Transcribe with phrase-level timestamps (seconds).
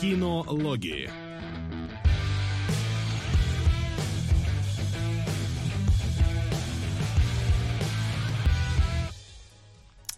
[0.00, 1.08] Кинологии.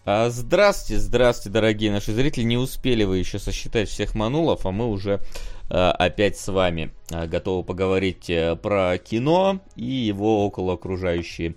[0.03, 2.43] А, Здравствуйте, здравствуйте, дорогие наши зрители.
[2.43, 5.21] Не успели вы еще сосчитать всех манулов, а мы уже
[5.69, 11.55] а, опять с вами а, готовы поговорить э, про кино и его около окружающие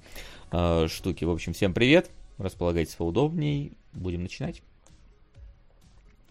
[0.87, 1.25] штуки.
[1.25, 2.11] В общем, всем привет.
[2.39, 3.73] Располагайтесь поудобней.
[3.95, 4.63] Будем начинать.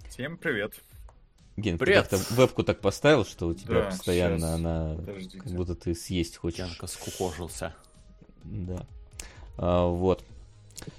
[0.08, 0.80] Всем привет.
[1.58, 2.10] Ген, Привет.
[2.10, 4.55] ты как-то вебку так поставил, что у тебя Да, постоянно щас.
[4.55, 4.96] она...
[4.96, 5.38] Подождите.
[5.38, 6.59] Как будто ты съесть хочешь.
[6.59, 7.76] Янка скукожился.
[8.44, 8.86] Да.
[9.58, 10.23] А, вот.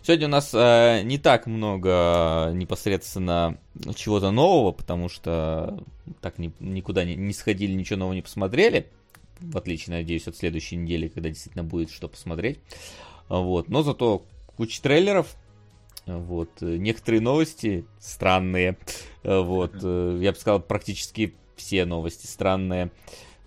[0.03, 3.59] Сегодня у нас а, не так много непосредственно
[3.95, 5.83] чего-то нового, потому что
[6.21, 8.89] так ни- никуда не, не сходили, ничего нового не посмотрели.
[9.41, 12.61] В отличие, надеюсь, от следующей недели, когда действительно будет что посмотреть.
[13.29, 13.69] А, Вот.
[13.69, 14.25] Но зато
[14.57, 15.35] куча трейлеров.
[16.07, 16.61] Вот.
[16.61, 18.77] Некоторые новости странные.
[19.23, 19.75] Вот.
[19.83, 22.91] Я бы сказал, практически все новости странные.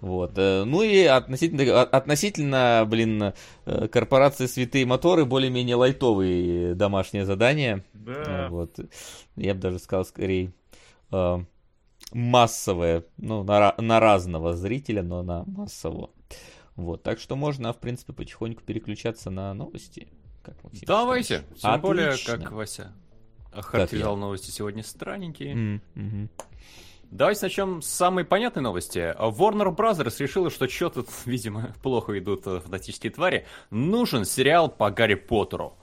[0.02, 0.36] Вот.
[0.36, 3.34] Ну и относительно, относительно, блин,
[3.66, 7.84] э, корпорации Святые Моторы более-менее лайтовые домашние задания.
[7.94, 8.48] Да.
[8.50, 8.80] Вот.
[9.36, 10.54] Я бы даже сказал, скорее,
[11.12, 11.38] э,
[12.12, 16.12] массовое, ну, на, на разного зрителя, но на массового.
[16.76, 17.02] Вот.
[17.02, 20.08] Так что можно, в принципе, потихоньку переключаться на новости.
[20.46, 21.44] Как Максим Давайте.
[21.56, 21.62] считаешь?
[21.62, 22.38] Тем более, Отлично.
[22.38, 22.94] как Вася
[23.52, 25.54] охарактеризовал новости сегодня странненькие.
[25.54, 26.30] М, мгм.
[27.12, 29.16] Давайте начнем с самой понятной новости.
[29.18, 33.46] Warner Brothers решила, что что-то, видимо, плохо идут э, фантастические твари.
[33.70, 35.78] Нужен сериал по Гарри Поттеру.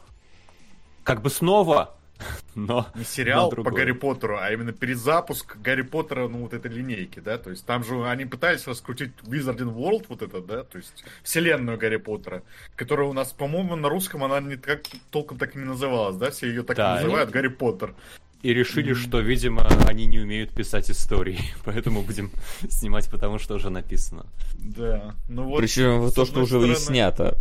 [1.04, 1.96] Как бы снова,
[2.54, 2.86] но...
[2.94, 3.70] Не сериал но по.
[3.70, 7.84] Гарри Поттеру, а именно перезапуск Гарри Поттера, ну, вот этой линейки, да, то есть там
[7.84, 12.42] же они пытались раскрутить Wizarding World, вот это, да, то есть вселенную Гарри Поттера,
[12.76, 16.30] которая у нас, по-моему, на русском она не так, толком так и не называлась, да,
[16.30, 17.94] все ее так Да, и называют, Гарри Поттер.
[18.42, 21.38] И решили, что, видимо, они не умеют писать истории.
[21.64, 22.32] Поэтому будем
[22.68, 24.26] снимать, потому что уже написано.
[24.54, 25.60] Да, ну вот.
[25.60, 27.38] Причем то, что одной уже стороны- и снято.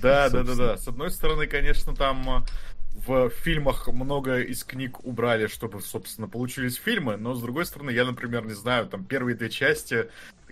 [0.00, 0.56] Да, да, да, собственно.
[0.56, 0.76] да.
[0.78, 2.46] С одной стороны, конечно, там а,
[3.06, 8.04] в фильмах много из книг убрали, чтобы, собственно, получились фильмы, но с другой стороны, я,
[8.04, 10.08] например, не знаю, там первые две части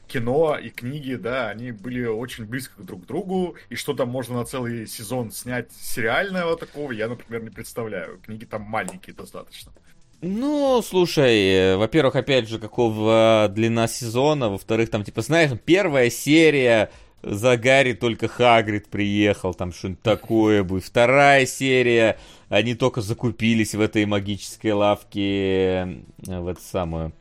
[0.06, 4.36] кино и книги, да, они были очень близко друг к другу, и что там можно
[4.36, 8.18] на целый сезон снять сериального такого, я, например, не представляю.
[8.24, 9.72] Книги там маленькие достаточно.
[10.22, 16.90] Ну, слушай, э, во-первых, опять же, какого длина сезона, во-вторых, там, типа, знаешь, первая серия,
[17.22, 20.84] за Гарри только Хагрид приехал, там что-нибудь такое будет.
[20.84, 22.18] Вторая серия,
[22.48, 25.86] они только закупились в этой магической лавке, э,
[26.26, 27.12] в эту самую...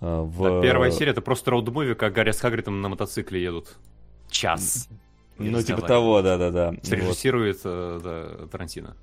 [0.00, 0.58] э, В...
[0.58, 3.76] А первая серия это просто роуд-муви, как Гарри с Хагридом на мотоцикле едут.
[4.30, 4.88] Час.
[5.38, 6.70] Ну, типа того, да-да-да.
[6.70, 6.84] Вот.
[6.86, 8.96] Срежиссирует э, да, Тарантино.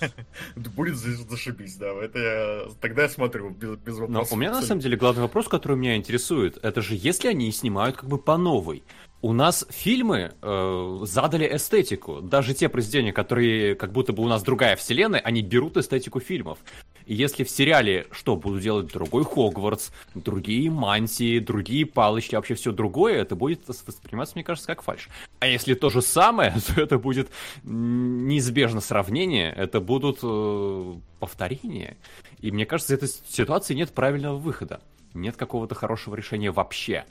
[0.56, 2.62] Будет за- зашибись, да, это я...
[2.80, 4.32] Тогда я смотрю, без, без Но вопросов.
[4.32, 7.96] у меня на самом деле главный вопрос, который меня интересует, это же если они снимают
[7.96, 8.84] как бы по новой.
[9.22, 12.22] У нас фильмы э, задали эстетику.
[12.22, 16.58] Даже те произведения, которые как будто бы у нас другая вселенная, они берут эстетику фильмов.
[17.04, 22.72] И если в сериале что, будут делать другой Хогвартс, другие мантии, другие палочки, вообще все
[22.72, 25.10] другое, это будет восприниматься, мне кажется, как фальш.
[25.40, 27.28] А если то же самое, то это будет
[27.62, 31.98] неизбежно сравнение, это будут э, повторения.
[32.40, 34.80] И мне кажется, в этой ситуации нет правильного выхода.
[35.12, 37.04] Нет какого-то хорошего решения вообще.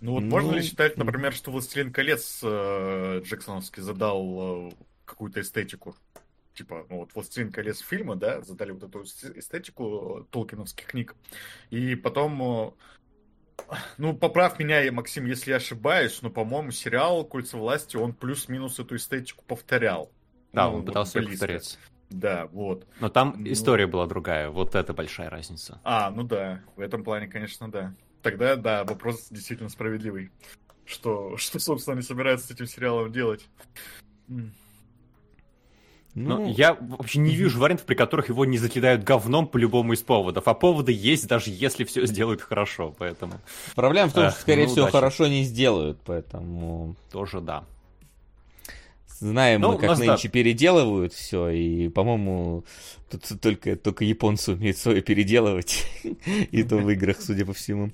[0.00, 4.72] Ну вот можно ли Ну, считать, например, что «Властелин колец» э, Джексоновский задал э,
[5.04, 5.96] какую-то эстетику?
[6.54, 11.14] Типа, ну вот «Властелин колец» фильма, да, задали вот эту эс- эстетику э, толкиновских книг.
[11.70, 12.74] И потом,
[13.68, 18.78] э, ну, поправь меня, Максим, если я ошибаюсь, но, по-моему, сериал «Кольца власти», он плюс-минус
[18.78, 20.10] эту эстетику повторял.
[20.52, 21.32] Да, Ну, он вот пытался близко.
[21.32, 21.78] повторять.
[22.10, 22.86] Да, вот.
[23.00, 23.52] Но там Ну.
[23.52, 24.48] история была другая.
[24.48, 25.80] Вот это большая разница.
[25.84, 27.94] А, ну да, в этом плане, конечно, да.
[28.22, 30.30] Тогда, да, вопрос действительно справедливый.
[30.84, 33.46] Что, что собственно, они собираются с этим сериалом делать?
[34.28, 34.52] М.
[36.14, 39.92] Но Ну, я вообще не вижу вариантов, при которых его не закидают говном по любому
[39.92, 40.48] из поводов.
[40.48, 42.94] А поводы есть, даже если все сделают хорошо.
[42.98, 43.34] Поэтому
[43.74, 44.92] проблема в том, что, скорее ну, всего, удачи.
[44.96, 46.96] хорошо не сделают, поэтому...
[47.12, 47.64] тоже да.
[49.20, 50.04] Знаем Ну, мы, как нас, да.
[50.06, 52.64] нынче переделывают все, и, по-моему,
[53.10, 55.84] тут только, только японцы умеют свое переделывать,
[56.52, 57.90] и то в играх, судя по всему.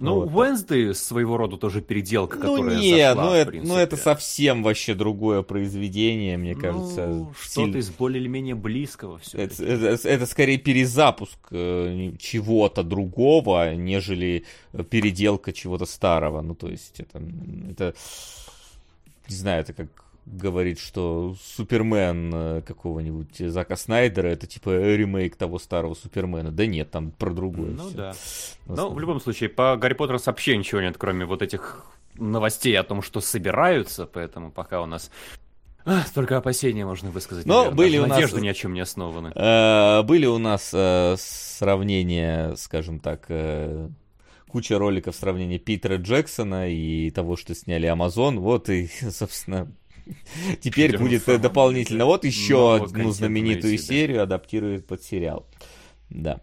[0.00, 0.30] Ну, Вот.
[0.30, 4.94] Wednesday своего рода тоже переделка, Ну которая не, зашла, ну это, ну это совсем вообще
[4.94, 7.26] другое произведение, мне Ну, кажется.
[7.40, 9.38] что-то сильно- из более или менее близкого все.
[9.38, 14.44] это, это- это скорее перезапуск э, чего-то другого, нежели
[14.88, 16.42] переделка чего-то старого.
[16.42, 17.20] Ну, то есть, это,
[17.70, 17.94] это
[19.28, 19.88] не знаю, это как
[20.32, 26.50] говорит, что Супермен э, какого-нибудь Зака Снайдера это типа ремейк того старого Супермена.
[26.50, 27.70] Да нет, там про другое.
[27.70, 27.96] Ну всё.
[27.96, 28.14] да.
[28.66, 31.86] Ну, в любом случае, по Гарри Поттеру вообще ничего нет, кроме вот этих
[32.16, 35.10] новостей о том, что собираются, поэтому пока у нас
[35.84, 37.46] а, только опасения можно высказать.
[37.46, 37.76] Но наверное.
[37.76, 39.32] были Даже у нас- надежды ни о чем не основаны.
[39.34, 43.88] Э, Были у нас э, сравнения, скажем так, э,
[44.48, 48.38] куча роликов сравнения Питера Джексона и того, что сняли Amazon.
[48.38, 49.70] Вот и, собственно,
[50.60, 52.04] теперь будет самом дополнительно.
[52.04, 55.46] Вот еще одну знаменитую серию адаптирует под сериал.
[56.10, 56.40] Да.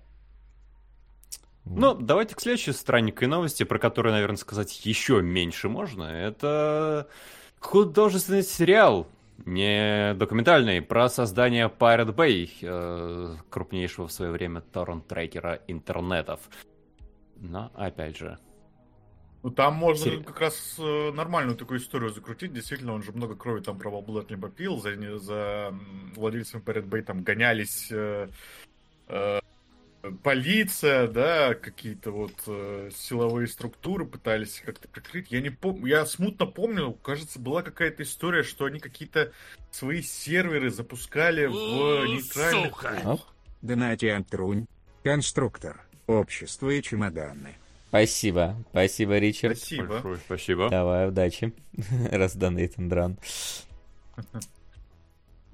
[1.65, 6.03] Ну, давайте к следующей странненькой новости, про которую, наверное, сказать еще меньше можно.
[6.03, 7.07] Это
[7.59, 9.07] художественный сериал,
[9.45, 16.39] не документальный, про создание Pirate Bay, э, крупнейшего в свое время торрент-трекера интернетов.
[17.37, 18.37] Но, опять же,
[19.45, 22.51] Ну там можно Сери- как раз э, нормальную такую историю закрутить.
[22.51, 24.81] Действительно, он же много крови там правоблад не попил.
[24.81, 25.71] За, не- за
[26.15, 28.27] владельцем Pirate Bay там гонялись э,
[29.07, 29.39] э,
[30.23, 35.31] полиция, да, какие-то вот э, силовые структуры пытались как-то прикрыть.
[35.31, 39.31] Я не помню, я смутно помню, кажется, была какая-то история, что они какие-то
[39.69, 41.53] свои серверы запускали в
[42.07, 42.83] нейтральных...
[42.83, 43.17] А?
[43.61, 44.65] Донатиан Трунь.
[45.03, 45.85] Конструктор.
[46.07, 47.53] Общество и чемоданы.
[47.95, 48.57] Спасибо.
[48.71, 49.57] Спасибо, Ричард.
[49.57, 49.87] Спасибо.
[49.87, 50.69] большое спасибо.
[50.69, 51.53] Давай, удачи.
[52.11, 53.17] Раз Нейтан Дран.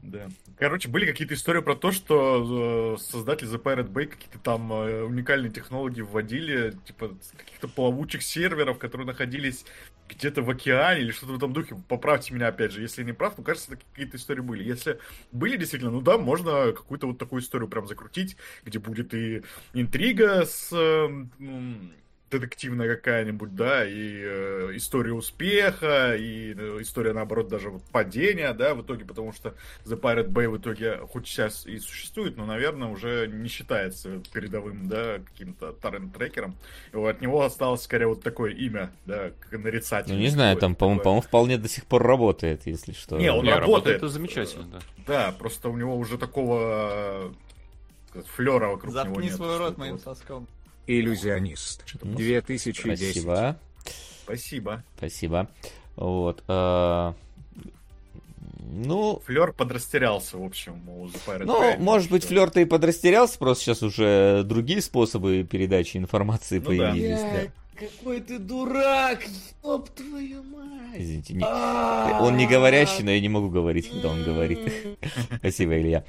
[0.02, 0.28] Да.
[0.58, 5.04] Короче, были какие-то истории про то, что э, создатели The Pirate Bay какие-то там э,
[5.04, 9.64] уникальные технологии вводили, типа каких-то плавучих серверов, которые находились
[10.10, 11.76] где-то в океане или что-то в этом духе.
[11.88, 14.64] Поправьте меня опять же, если я не прав, ну кажется, такие какие-то истории были.
[14.64, 14.98] Если
[15.32, 18.36] были действительно, ну да, можно какую-то вот такую историю прям закрутить,
[18.66, 19.44] где будет и
[19.74, 21.08] интрига с э,
[22.32, 28.74] детективная какая-нибудь, да, и э, история успеха, и э, история, наоборот, даже вот падения, да,
[28.74, 29.54] в итоге, потому что
[29.86, 34.88] The Pirate Bay в итоге, хоть сейчас и существует, но, наверное, уже не считается передовым,
[34.88, 36.56] да, каким-то торрент-трекером.
[36.94, 40.14] И вот от него осталось, скорее, вот такое имя, да, как нарицатель.
[40.14, 43.18] Ну, не знаю, там, по-моему, по-моему, вполне до сих пор работает, если что.
[43.18, 43.98] Не, он Не, работает.
[43.98, 44.80] это замечательно, да.
[45.08, 47.32] Да, просто у него уже такого
[48.14, 49.36] э, флера вокруг него Заткни нет.
[49.36, 50.04] свой что рот моим вот.
[50.04, 50.48] соском.
[51.00, 51.84] Иллюзионист.
[52.04, 53.12] Ну, 2010.
[53.12, 53.58] Спасибо.
[54.24, 54.84] Спасибо.
[54.98, 55.50] Спасибо.
[55.96, 56.44] Вот.
[56.48, 57.14] э,
[58.74, 63.38] Ну, Флер подрастерялся, в общем, у Pirate ну, Bay, может быть, что- Флер-то и подрастерялся,
[63.38, 66.92] просто сейчас уже другие способы передачи информации Ну да.
[66.92, 67.20] появились.
[67.20, 67.52] да.
[67.76, 69.20] какой ты дурак,
[69.64, 70.96] ёб твою мать.
[70.96, 74.60] Извините, не- он не говорящий, но я не могу говорить, когда он говорит.
[75.40, 76.04] Спасибо, Илья.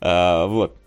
[0.00, 0.78] А, вот.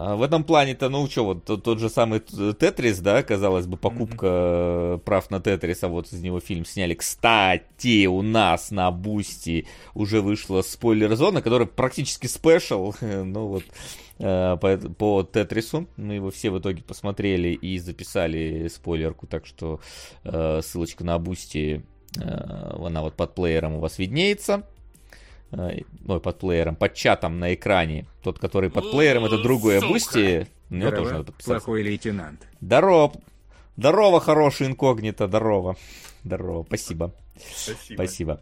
[0.00, 3.76] А в этом плане-то, ну что, вот тот, тот же самый Тетрис, да, казалось бы,
[3.76, 6.94] покупка э, прав на Тетрис, а вот из него фильм сняли.
[6.94, 13.64] Кстати, у нас на Boosty уже вышла спойлер-зона, которая практически special, ну вот,
[14.20, 15.88] э, по, по Тетрису.
[15.96, 19.80] Мы его все в итоге посмотрели и записали спойлерку, так что
[20.22, 21.84] э, ссылочка на Boosty,
[22.16, 24.64] она вот под плеером у вас виднеется.
[25.52, 28.06] Э, Ой, под плеером, под чатом на экране.
[28.22, 30.46] Тот, который под плеером, это другое Boosty.
[30.68, 31.64] На него тоже надо подписаться.
[31.64, 32.46] плохой лейтенант.
[32.60, 33.12] Здорово.
[33.76, 35.76] Здорово, хороший инкогнито, здорово.
[36.24, 37.14] Здорово, спасибо.
[37.36, 37.94] Спасибо.
[37.94, 38.40] Спасибо.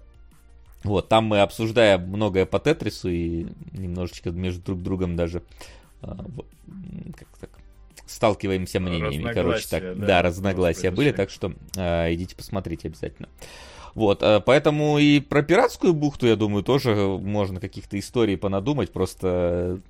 [0.82, 5.42] Вот, там мы обсуждаем многое по Тетрису и немножечко между друг другом даже
[6.02, 6.44] м,
[7.16, 7.50] как так,
[8.06, 9.98] сталкиваемся мнениями, короче, так.
[9.98, 13.28] Да, да, разногласия были, так что а, идите посмотрите обязательно.
[13.96, 19.80] Вот, а, поэтому и про пиратскую бухту, я думаю, тоже можно каких-то историй понадумать, просто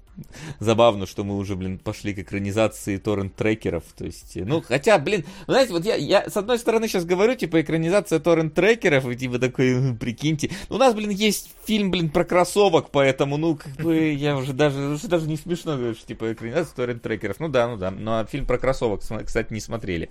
[0.61, 5.55] забавно, что мы уже, блин, пошли к экранизации торрент-трекеров, то есть, ну, хотя, блин, ну,
[5.55, 9.73] знаете, вот я, я с одной стороны сейчас говорю, типа, экранизация торрент-трекеров, и типа такой,
[9.73, 14.13] «М, прикиньте, ну, у нас, блин, есть фильм, блин, про кроссовок, поэтому, ну, как бы,
[14.13, 17.77] я уже даже, уже даже не смешно говорю, что, типа, экранизация торрент-трекеров, ну, да, ну,
[17.77, 20.11] да, но фильм про кроссовок, кстати, не смотрели.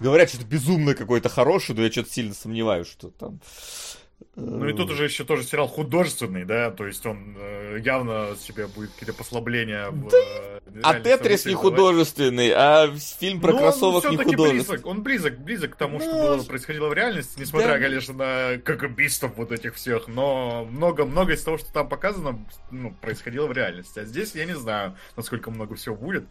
[0.00, 3.40] Говорят, что это безумно какой-то хороший, но я что-то сильно сомневаюсь, что там...
[4.34, 8.66] Ну и тут уже еще тоже сериал художественный, да, то есть он э, явно себе
[8.68, 10.08] будет какие-то послабления в...
[10.12, 14.58] э, А Тетрис не художественный, а фильм про Но кроссовок он не художественный.
[14.78, 17.78] близок, он близок, близок к тому, что Ну, было, происходило в реальности, несмотря, да.
[17.80, 22.92] конечно, на как убийств вот этих всех, но много-много из того, что там показано, ну,
[23.00, 24.00] происходило в реальности.
[24.00, 26.24] А здесь я не знаю, насколько много всего будет.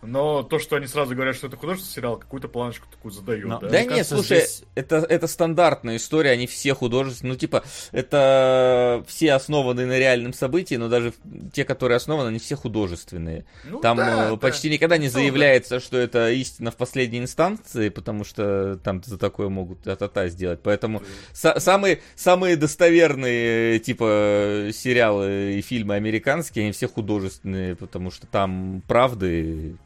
[0.00, 3.58] Но то, что они сразу говорят, что это художественный сериал, какую-то планочку такую задают, Но-
[3.58, 3.68] да?
[3.68, 7.32] Да нет, кажется, слушай, здесь- это, это стандартная история, они все художественные.
[7.32, 11.12] Ну, типа, это все основаны на реальном событии, но даже
[11.52, 13.44] те, которые основаны, они все художественные.
[13.64, 14.36] Ну Там да, э, да.
[14.36, 15.18] почти никогда не Ну да.
[15.18, 20.60] заявляется, что это истина в последней инстанции, потому что там за такое могут та-та-та сделать.
[20.62, 21.02] Поэтому
[21.34, 28.82] са- самые, самые достоверные, типа, сериалы и фильмы американские, они все художественные, потому что там
[28.86, 29.76] правды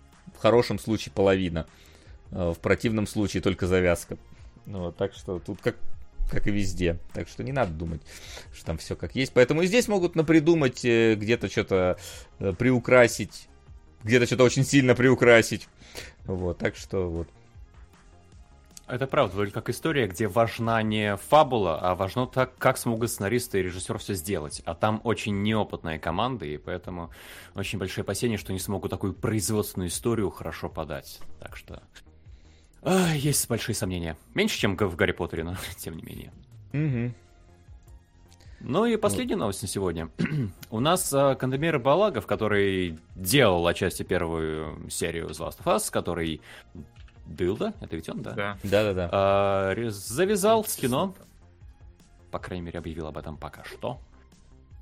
[0.43, 1.67] хорошем случае половина.
[2.31, 4.19] э, В противном случае только завязка.
[4.67, 5.77] Ну, вот, так что тут как,
[6.31, 6.99] как и везде.
[7.15, 8.03] Так что не надо думать,
[8.55, 9.33] что там все как есть.
[9.33, 11.97] Поэтому и здесь могут напридумать, э, где-то что-то
[12.39, 13.49] э, приукрасить,
[14.05, 15.69] где-то что-то очень сильно приукрасить.
[16.25, 17.29] Вот, так что вот.
[18.93, 23.59] Это правда, вроде как история, где важна не фабула, а важно так, как смогут сценаристы
[23.59, 24.61] и режиссер все сделать.
[24.67, 27.11] А там очень неопытная команда, и поэтому
[27.55, 31.21] очень большие опасения, что не смогут такую производственную историю хорошо подать.
[31.41, 31.83] Так что
[32.83, 34.19] а, есть большие сомнения.
[34.35, 36.33] Меньше, чем в Гарри Поттере, но тем не менее.
[36.75, 37.15] Мгм.
[38.61, 40.11] Ну и последняя новость на сегодня.
[40.71, 46.43] У нас э, Кандемир Балагов, который делал отчасти первую серию из Last of Us, который
[47.37, 48.33] Дылда, это ведь он, да?
[48.33, 48.59] Да.
[48.63, 49.09] Да-да-да.
[49.13, 51.15] А, завязал с кино.
[52.31, 54.01] По крайней мере, объявил об этом пока что.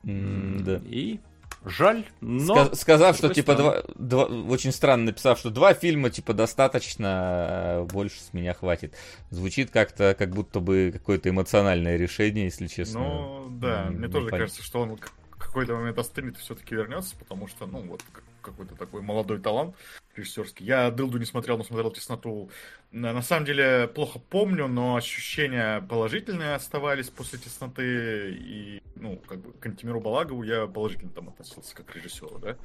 [0.05, 0.81] М, да.
[0.85, 1.21] И
[1.65, 2.55] жаль, но...
[2.67, 7.93] Ска- сказав, что типа два, два- очень странно написав, что два фильма типа достаточно, э,
[7.93, 8.95] больше с меня хватит.
[9.31, 13.01] Звучит как-то, как будто бы какое-то эмоциональное решение, если честно.
[13.01, 14.39] Ну, да, М, мне не тоже понятно.
[14.39, 18.23] кажется, что он в какой-то момент остынет и все-таки вернется, потому что, ну, вот к-
[18.41, 19.77] какой-то такой молодой талант
[20.17, 20.67] режиссерский.
[20.67, 22.51] Я Дылду не смотрел, но смотрел Тесноту.
[22.91, 28.33] На, самом деле, плохо помню, но ощущения положительные оставались после Тесноты.
[28.33, 32.57] И, ну, как бы к Антимиру Балагову я положительно там относился как к режиссеру, да.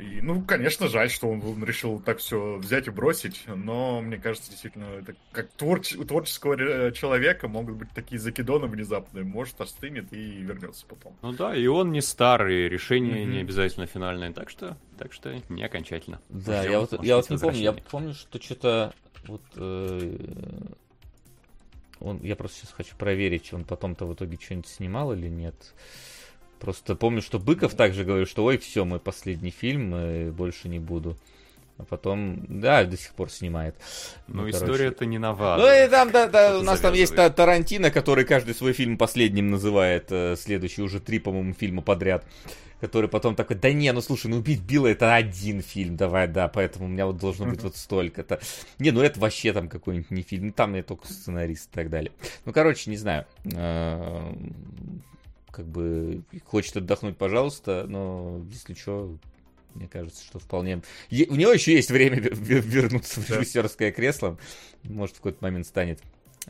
[0.00, 4.50] И, ну, конечно, жаль, что он решил так все взять и бросить, но мне кажется,
[4.50, 10.12] действительно, это как творч- у творческого э, человека могут быть такие закидоны внезапные, может, остынет
[10.12, 11.18] и вернется потом.
[11.20, 13.32] Ну да, и он не старый, решение Мгм.
[13.32, 16.20] не обязательно финальное, так что, так что не окончательно.
[16.30, 18.94] Да, Ждем, я вот, может я вот не помню, я помню, что что-то
[19.26, 20.16] вот э,
[22.00, 25.74] он, я просто сейчас хочу проверить, он потом-то в итоге что-нибудь снимал или нет.
[26.60, 30.78] Просто помню, что Быков также говорил, что ой, все, мой последний фильм, э, больше не
[30.78, 31.16] буду.
[31.78, 33.74] А потом, да, до сих пор снимает.
[34.28, 34.58] Ну, короче.
[34.58, 35.56] история-то не нова.
[35.58, 37.36] Ну и там, да, да, у нас там есть завязывает.
[37.36, 42.26] Та- Тарантино, который каждый свой фильм последним называет, э, следующий уже три, по-моему, фильма подряд.
[42.82, 46.48] Который потом такой, да не, ну слушай, ну убить Билла это один фильм, давай, да,
[46.48, 48.40] поэтому у меня вот должно быть вот столько-то.
[48.78, 51.90] Не, ну это вообще там какой-нибудь не фильм, ну, там я только сценарист и так
[51.90, 52.12] далее.
[52.44, 53.26] Ну, короче, не знаю.
[55.52, 59.16] Как бы хочет отдохнуть, пожалуйста, но если что,
[59.74, 60.82] мне кажется, что вполне...
[61.10, 63.36] Е- У него еще есть время ве- ве- вернуться в Да.
[63.36, 64.38] режиссерское кресло.
[64.84, 66.00] Может, в какой-то момент станет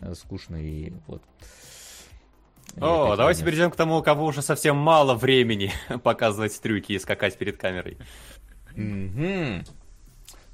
[0.00, 1.22] э, скучно и вот.
[2.76, 3.44] И О, давайте вернется.
[3.44, 5.72] перейдем к тому, у кого уже совсем мало времени
[6.04, 7.96] показывать трюки и скакать перед камерой.
[8.76, 9.64] Мгм.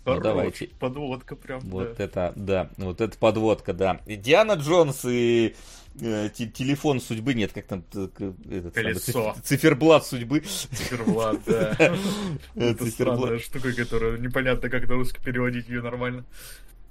[0.04, 0.68] Хорош, давайте.
[0.78, 2.04] Подводка прям, Вот да.
[2.04, 4.00] это, да, вот это подводка, да.
[4.06, 5.56] И Диана Джонс и
[5.98, 9.34] телефон судьбы, нет, как там этот Колесо.
[9.34, 10.40] циф- циферблат судьбы.
[10.40, 11.74] Циферблат, да.
[11.78, 11.96] Э,
[12.54, 13.18] Это циферблат.
[13.18, 16.24] странная штука, которую непонятно, как на русский переводить ее нормально.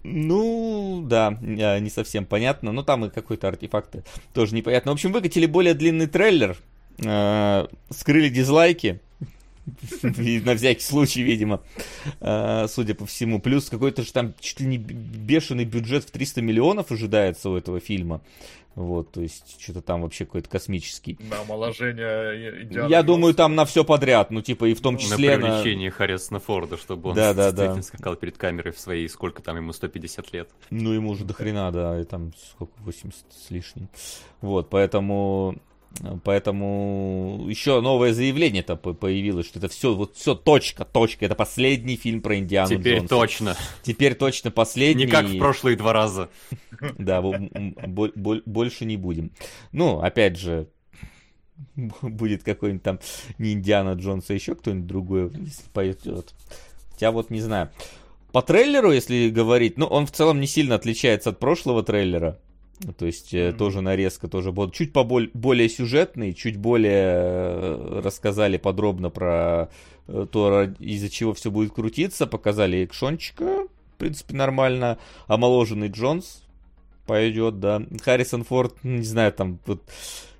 [0.03, 2.71] Ну, да, э, не совсем понятно.
[2.71, 3.95] Но там и какой-то артефакт
[4.33, 4.91] тоже непонятно.
[4.91, 6.57] В общем, выкатили более длинный трейлер.
[6.99, 8.99] э, Скрыли дизлайки.
[10.03, 11.63] На всякий случай, видимо,
[12.21, 13.39] э, судя по всему.
[13.39, 17.79] Плюс какой-то же там чуть ли не бешеный бюджет в 300 миллионов ожидается у этого
[17.79, 18.21] фильма.
[18.75, 21.17] Вот, то есть, что-то там вообще какой-то космический.
[21.29, 25.01] На омоложение Индианы Я думаю, там на все подряд, ну, типа, и в том На
[25.01, 25.43] На числе на...
[25.47, 27.83] привлечение Харрисона Форда, чтобы он Да, да, действительно да.
[27.83, 30.49] скакал перед камерой в своей, сколько там ему, 150 лет.
[30.71, 33.87] Ну, ему уже до хрена, да, и там сколько, 80 с лишним.
[34.41, 35.55] Вот, поэтому...
[36.23, 41.95] Поэтому еще новое заявление-то по- появилось, что это все, вот все, точка, точка, это последний
[41.95, 43.07] фильм про Индиану Теперь Джонса.
[43.09, 43.55] точно.
[43.81, 45.05] Теперь точно последний.
[45.05, 46.29] Не как в прошлые два раза.
[46.97, 49.31] Да, больше не будем.
[49.71, 50.67] Ну, опять же,
[52.01, 52.99] будет какой-нибудь там
[53.37, 55.31] не Индиана Джонс, а еще кто-нибудь другой,
[55.73, 56.33] пойдет.
[56.91, 57.69] Хотя вот не знаю.
[58.31, 62.37] По трейлеру, если говорить, ну, он в целом не сильно отличается от прошлого трейлера.
[62.97, 63.57] То есть Мгм.
[63.57, 69.69] тоже нарезка тоже был чуть поболь, более сюжетный, чуть более э, рассказали подробно про
[70.07, 73.65] э, то, из-за чего все будет крутиться, показали экшончика,
[73.95, 76.43] в принципе, нормально, омоложенный Джонс
[77.05, 77.81] пойдет, да.
[78.03, 79.81] Харрисон Форд, не знаю, там вот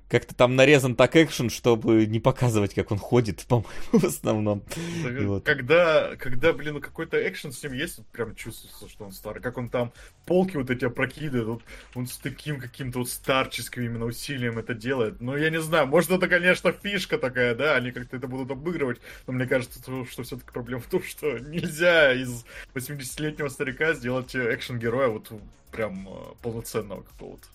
[0.08, 4.62] как-то там нарезан так экшен, чтобы не показывать, как он ходит, по-моему, в основном.
[5.02, 5.44] Вот.
[5.44, 9.42] Когда, когда, блин, какой-то экшен с ним есть, прям чувствуется, что он старый.
[9.42, 9.92] Как он там
[10.26, 11.62] полки вот эти опрокидывает, вот
[11.94, 15.20] он с таким каким-то вот старческим именно усилием это делает.
[15.20, 19.00] Ну, я не знаю, может, это, конечно, фишка такая, да, они как-то это будут обыгрывать,
[19.26, 22.44] но мне кажется, что, все-таки проблема в том, что нельзя из
[22.74, 25.32] 80-летнего старика сделать экшен-героя вот
[25.72, 27.46] прям э, полноценного какого-то.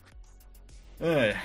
[0.99, 1.35] Эй,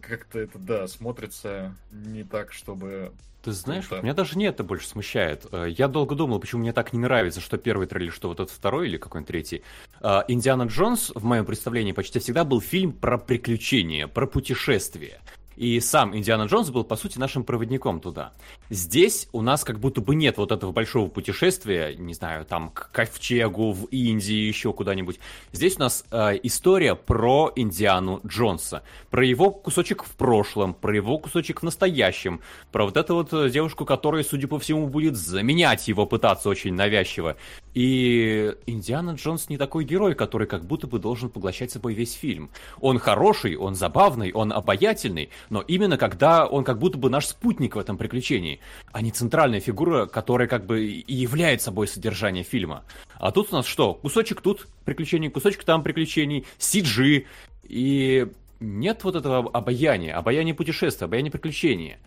[0.00, 3.12] как-то это, да, смотрится не так, чтобы
[3.42, 5.46] Ты знаешь, вот меня даже не это больше смущает.
[5.52, 8.54] Э, Я долго думал, почему мне так не нравится, что первый трейлер, что вот этот
[8.54, 9.62] второй или какой-нибудь третий.
[10.00, 15.20] Э, Индиана Джонс, в моем представлении, почти всегда был фильм про приключения, про путешествия.
[15.56, 18.32] И сам Индиана Джонс был, по сути, нашим проводником туда.
[18.70, 22.90] Здесь у нас как будто бы нет вот этого большого путешествия, не знаю, там к
[22.92, 25.18] Ковчегу, в Индии, еще куда-нибудь.
[25.52, 31.18] Здесь у нас э, история про Индиану Джонса, про его кусочек в прошлом, про его
[31.18, 32.40] кусочек в настоящем,
[32.72, 37.36] про вот эту вот девушку, которая, судя по всему, будет заменять его пытаться очень навязчиво.
[37.74, 42.50] И Индиана Джонс не такой герой, который как будто бы должен поглощать собой весь фильм.
[42.80, 47.74] Он хороший, он забавный, он обаятельный, но именно когда он как будто бы наш спутник
[47.74, 48.60] в этом приключении,
[48.92, 52.84] а не центральная фигура, которая как бы и являет собой содержание фильма.
[53.18, 53.94] А тут у нас что?
[53.94, 57.26] Кусочек тут приключений, кусочек там приключений, CG,
[57.64, 58.28] и
[58.60, 61.98] нет вот этого обаяния, обаяния путешествия, обаяния приключения.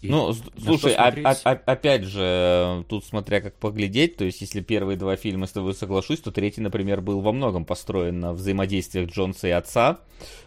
[0.00, 4.40] И Ну, слушай, а- а- а- опять же, э, тут смотря как поглядеть, то есть
[4.40, 8.32] если первые два фильма с тобой соглашусь, то третий, например, был во многом построен на
[8.32, 9.98] взаимодействиях Джонса и отца,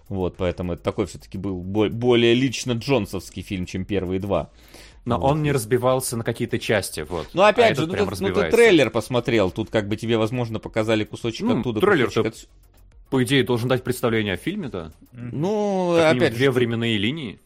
[0.08, 4.51] вот, поэтому это такой все-таки был бо- более лично джонсовский фильм, чем первые два.
[5.03, 5.31] Но Вот.
[5.31, 7.27] он не разбивался на какие-то части, вот.
[7.34, 10.60] Ну, опять А же, ну, ты, ну, ты трейлер посмотрел, тут как бы тебе, возможно,
[10.60, 12.50] показали кусочек Ну, оттуда, трейлер-то кусочек от-
[13.10, 14.91] По идее, должен дать представление о фильме, да?
[15.12, 17.39] Ну, Как опять две же, временные линии.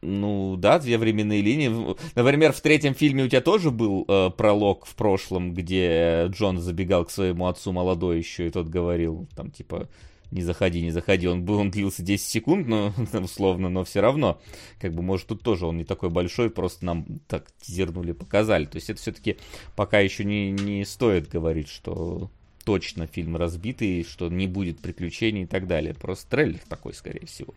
[0.00, 1.96] Ну да, две временные линии.
[2.14, 7.04] Например, в третьем фильме у тебя тоже был э, пролог в прошлом, где Джон забегал
[7.04, 9.88] к своему отцу молодой еще, и тот говорил, там, типа,
[10.32, 11.28] не заходи, не заходи.
[11.28, 14.40] Он, был, он длился 10 секунд, но, условно, но все равно.
[14.80, 18.64] Как бы, может, тут тоже он не такой большой, просто нам так тизернули, показали.
[18.64, 19.36] То есть это все-таки
[19.76, 22.30] пока еще не, не стоит говорить, что
[22.64, 25.94] точно фильм разбитый, что не будет приключений и так далее.
[25.94, 27.54] Просто трейлер такой, скорее всего.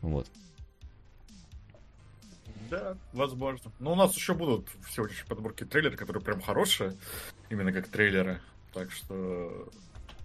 [0.00, 0.28] Вот.
[2.78, 3.70] Да, возможно.
[3.78, 6.94] Но у нас еще будут всего лишь подборки трейлеров, которые прям хорошие,
[7.50, 8.40] именно как трейлеры.
[8.72, 9.68] Так что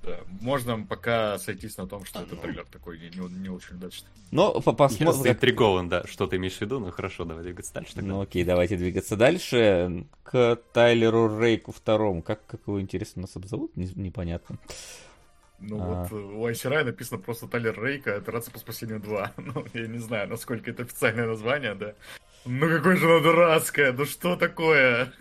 [0.03, 4.07] да, можно пока сойтись на том, что это трейлер такой не, не- не очень удачный.
[4.31, 5.21] Но по- Я посмотрим.
[5.21, 8.09] заинтригован, да, что ты имеешь в виду, ну хорошо, давай двигаться дальше тогда.
[8.09, 10.05] Ну окей, давайте двигаться дальше.
[10.23, 12.21] К Тайлеру Рейку второму.
[12.23, 13.75] Как, как его, интересно, нас обзовут?
[13.75, 14.57] Не- непонятно.
[15.59, 16.03] Ну А.
[16.03, 19.33] вот э, у ICRI написано просто Тайлер Рейка, операция по спасению 2.
[19.37, 21.93] Ну, я не знаю, насколько это официальное название, да.
[22.45, 25.11] Ну какое же оно дурацкое, ну что такое?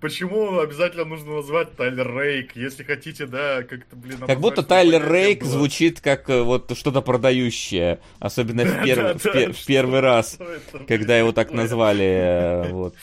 [0.00, 2.56] Почему обязательно нужно назвать Тайлер Рейк?
[2.56, 4.16] Если хотите, да, как-то, блин...
[4.26, 5.50] Как будто Тайлер Рейк было.
[5.50, 8.00] звучит как э, вот что-то продающее.
[8.18, 11.32] Особенно в, Да, перв- да, в да, пер- в первый раз, это, когда блин, его
[11.32, 12.06] так назвали.
[12.06, 12.94] э, Вот.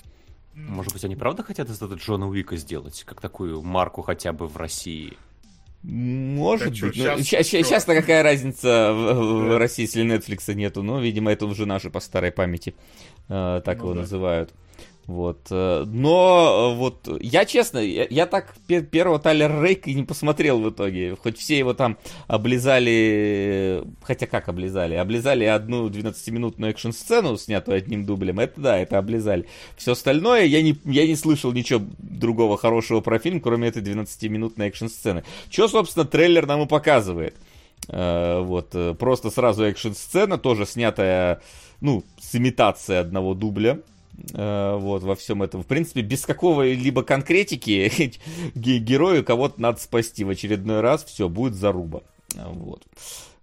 [0.55, 4.47] Может быть, они правда хотят из этого Джона Уика сделать, как такую марку хотя бы
[4.47, 5.17] в России?
[5.83, 6.97] Может чё, быть.
[6.97, 7.63] Ну, щас- ща- ща- чё?
[7.63, 9.59] Сейчас-то какая разница в, в Да.
[9.59, 10.81] России, если Netflix нету.
[10.81, 12.73] Ну, видимо, это уже наши по старой памяти.
[13.29, 13.99] Э, так Ну его да.
[14.01, 14.51] называют.
[15.07, 15.39] Вот.
[15.51, 20.01] э, Но э, вот я честно, я, я так пе- первого Тайлера Рейка и не
[20.03, 21.15] посмотрел в итоге.
[21.15, 24.95] Хоть все его там облизали, хотя как облизали?
[24.95, 28.39] Облизали одну 12-минутную экшн-сцену, снятую одним дублем.
[28.39, 29.45] Это да, это облизали.
[29.77, 34.69] Все остальное я не, я не слышал ничего другого хорошего про фильм, кроме этой 12-минутной
[34.69, 35.23] экшн-сцены.
[35.51, 37.35] Что, собственно, трейлер нам и показывает.
[37.87, 41.41] Вот, просто сразу экшн-сцена, тоже снятая,
[41.81, 43.79] ну, с имитацией одного дубля.
[44.33, 45.61] Э, Вот, во всем этом.
[45.63, 48.13] В принципе, без какого-либо конкретики
[48.55, 51.03] ге- герою кого-то надо спасти в очередной раз.
[51.03, 52.01] Все, будет заруба.
[52.35, 52.83] Вот.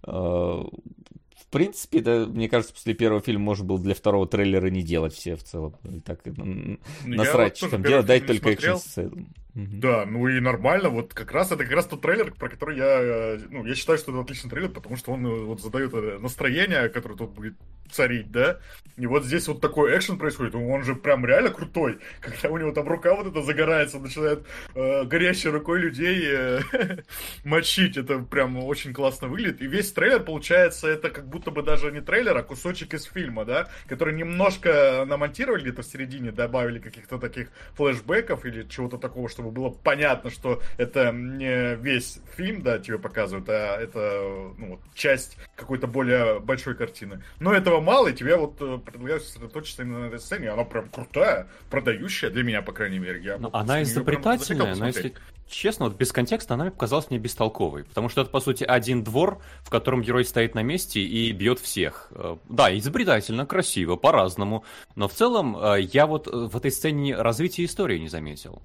[0.05, 4.81] Э, В принципе, да, мне кажется, после первого фильма можно было для второго трейлера не
[4.81, 5.75] делать все в целом.
[5.83, 9.25] И Так, Ну, насрать, вот что там делать, дать только экшн-сцену.
[9.55, 13.01] Да, ну и нормально, вот как раз это как раз тот трейлер, про который я,
[13.01, 16.17] э, ну, я считаю, что это отличный трейлер, потому что он э, вот задает э,
[16.17, 17.53] настроение, которое тут будет
[17.91, 18.59] царить, да,
[18.97, 22.71] и вот здесь вот такой экшен происходит, он же прям реально крутой, когда у него
[22.71, 26.59] там рука вот эта загорается, он начинает э, горящей рукой людей э,
[27.43, 31.91] мочить, это прям очень классно выглядит, и весь трейлер, получается, это как будто бы даже
[31.91, 37.19] не трейлер, а кусочек из фильма, да, который немножко намонтировали где-то в середине, добавили каких-то
[37.19, 42.79] таких флешбеков или чего-то такого, чтобы чтобы было понятно, что это не весь фильм, да,
[42.79, 47.21] тебе показывают, а это ну, вот, часть какой-то более большой картины.
[47.39, 50.89] Но этого мало, и тебе вот э, предлагают сосредоточиться именно на этой сцене, она прям
[50.89, 53.21] крутая, продающая для меня, по крайней мере.
[53.21, 55.13] Я Но вот она изобретательная, но если
[55.47, 57.83] честно, вот без контекста она показалась мне бестолковой.
[57.83, 61.59] Потому что это, по сути, один двор, в котором герой стоит на месте и бьет
[61.59, 62.07] всех.
[62.11, 64.63] Э, Да, изобретательно, красиво, по-разному.
[64.95, 68.61] Но в целом э, я вот в этой сцене развития истории не заметил.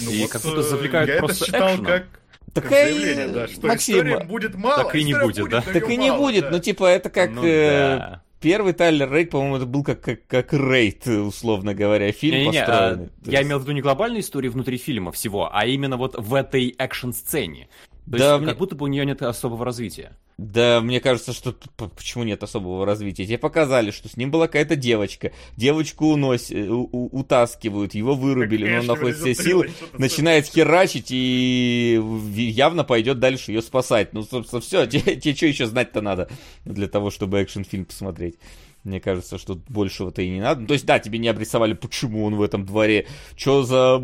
[0.00, 1.86] Ну и вот, как будто э, завлекают я просто это считал экшеном.
[1.86, 2.06] как,
[2.52, 4.84] Так как и, заявление, да, что Максим, будет мало.
[4.84, 5.60] так и не история будет, да?
[5.62, 6.50] Так и не мало, будет, да.
[6.50, 8.22] ну типа это как Ну э, да.
[8.40, 12.66] первый Тайлер Рейд, по-моему, это был как, как, как рейд, условно говоря, фильм Не-не-не, а,
[12.66, 13.06] построенный.
[13.24, 16.14] То я есть- имел в виду не глобальную историю внутри фильма всего, а именно вот
[16.18, 17.68] в этой экшн-сцене.
[18.04, 20.12] То Да, есть, мне- как будто бы у нее нет особого развития.
[20.36, 21.54] Да, мне кажется, что
[21.96, 23.24] почему нет особого развития.
[23.24, 25.32] Тебе показали, что с ним была какая-то девочка.
[25.56, 31.98] Девочку уносят, утаскивают, его вырубили, но он находит все силы, начинает херачить и
[32.36, 34.12] явно пойдет дальше ее спасать.
[34.12, 36.28] Ну, собственно, все, тебе, тебе что еще знать-то надо
[36.64, 38.36] для того, чтобы экшн-фильм посмотреть?
[38.84, 40.60] Мне кажется, что большего-то и не надо.
[40.60, 43.98] Ну, То есть, да, тебе не обрисовали, почему он в этом дворе, что за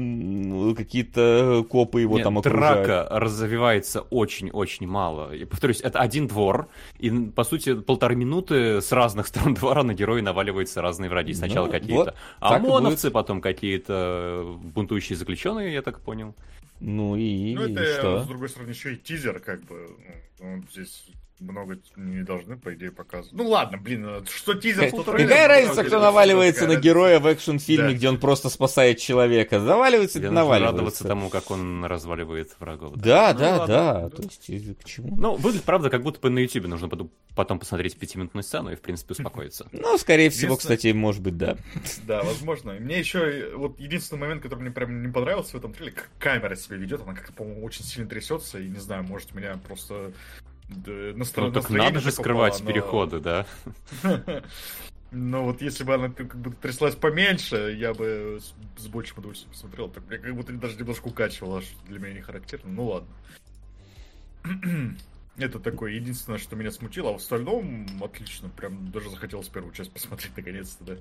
[0.75, 2.87] какие-то копы его Нет, там окружают.
[2.87, 5.35] драка развивается очень-очень мало.
[5.35, 9.93] И повторюсь, это один двор, и, по сути, полторы минуты с разных сторон двора на
[9.93, 11.35] героя наваливаются разные враги.
[11.35, 16.35] Сначала Ну, какие-то вот и ОМОНовцы, потом какие-то бунтующие заключенные, я так понял.
[16.81, 18.23] Ну и, Ну, и это, что?
[18.25, 19.90] с другой стороны, еще и тизер, как бы.
[20.40, 21.05] ну, он здесь
[21.40, 23.33] много не должны, по идее, показывать.
[23.33, 27.26] Ну ладно, блин, э, что тизер, трейлер, Какая на разница, кто наваливается на героя в
[27.26, 29.61] экшн-фильме, где он просто спасает человека?
[29.61, 30.72] Заваливается, это нужно наваливается.
[30.76, 32.94] радоваться тому, как он разваливает врагов.
[32.96, 33.66] Да, Ну, да, ладно.
[33.74, 34.09] да.
[34.11, 35.16] То есть, э, к чему?
[35.16, 38.81] Ну, выглядит, правда, как будто бы на Ютубе нужно потом- посмотреть пятиминутную сцену и, в
[38.81, 39.66] принципе, успокоиться.
[39.72, 41.57] Ну, скорее всего, кстати, может быть, да.
[42.07, 42.72] Да, возможно.
[42.72, 46.11] И Мне еще вот единственный момент, который мне прям не понравился в этом трейлере, как
[46.18, 50.12] камера себя ведет, она как-то, по-моему, очень сильно трясется, и не знаю, может меня просто
[50.70, 53.46] да, настро- Ну, так надо же скрывать попало, но- переходы, да?
[55.12, 59.50] Но вот если бы она как будто тряслась поменьше, я бы с, с большим удовольствием
[59.52, 59.88] посмотрел.
[59.88, 62.70] Так мне как будто даже немножко укачивало, что для меня не характерно.
[62.70, 63.09] Ну ладно.
[65.37, 68.50] Это такое единственное, что меня смутило, а в остальном отлично.
[68.50, 70.96] Прям даже захотелось первую часть посмотреть наконец-то, да.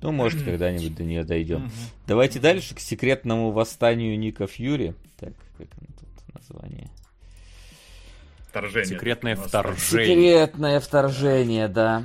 [0.00, 1.70] Ну, может, когда-нибудь до нее дойдем.
[2.06, 4.94] Давайте дальше к секретному восстанию Ника Фьюри.
[5.18, 6.90] Так, как оно тут название?
[8.52, 8.84] Вторжение.
[8.84, 10.44] Секретное вторжение.
[10.44, 12.02] Секретное вторжение, да.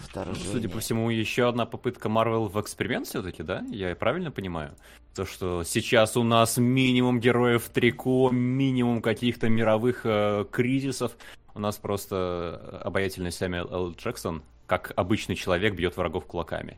[0.00, 0.50] Вторжение.
[0.50, 3.62] Судя по всему, еще одна попытка Марвел в эксперимент все-таки, да?
[3.70, 4.74] Я правильно понимаю?
[5.14, 11.12] То, что сейчас у нас минимум героев трико, минимум каких-то мировых э, кризисов.
[11.54, 13.92] У нас просто обаятельный Сэмюэл Л.
[13.92, 16.76] Джексон, как обычный человек, бьет врагов кулаками.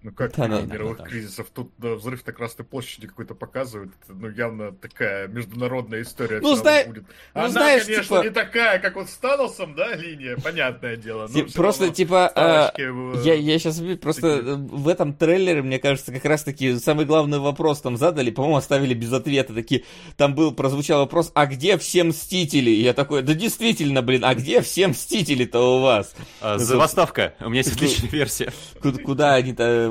[0.00, 1.10] Ну как Да, да, мировых да, да.
[1.10, 1.48] кризисов?
[1.52, 3.90] Тут да, взрыв на Красной площади какой-то показывают.
[4.04, 6.38] Это, ну, явно такая международная история.
[6.40, 7.02] Ну, зна- будет.
[7.34, 11.28] ну, Она, знаешь, конечно, типа- не такая, как вот с Таносом, да, линия, понятное дело.
[11.28, 14.56] но Просто, равно типа, а, ставочки я, я сейчас просто такие.
[14.56, 19.12] в этом трейлере, мне кажется, как раз-таки самый главный вопрос там задали, по-моему, оставили без
[19.12, 19.52] ответа.
[19.52, 19.82] Такие,
[20.16, 22.70] там был, прозвучал вопрос, а где все Мстители?
[22.70, 26.14] И я такой, да действительно, блин, а где все Мстители-то у вас?
[26.40, 27.34] А, Ну, Забастовка.
[27.40, 28.52] У меня есть отличная версия.
[28.80, 29.34] Куда, куда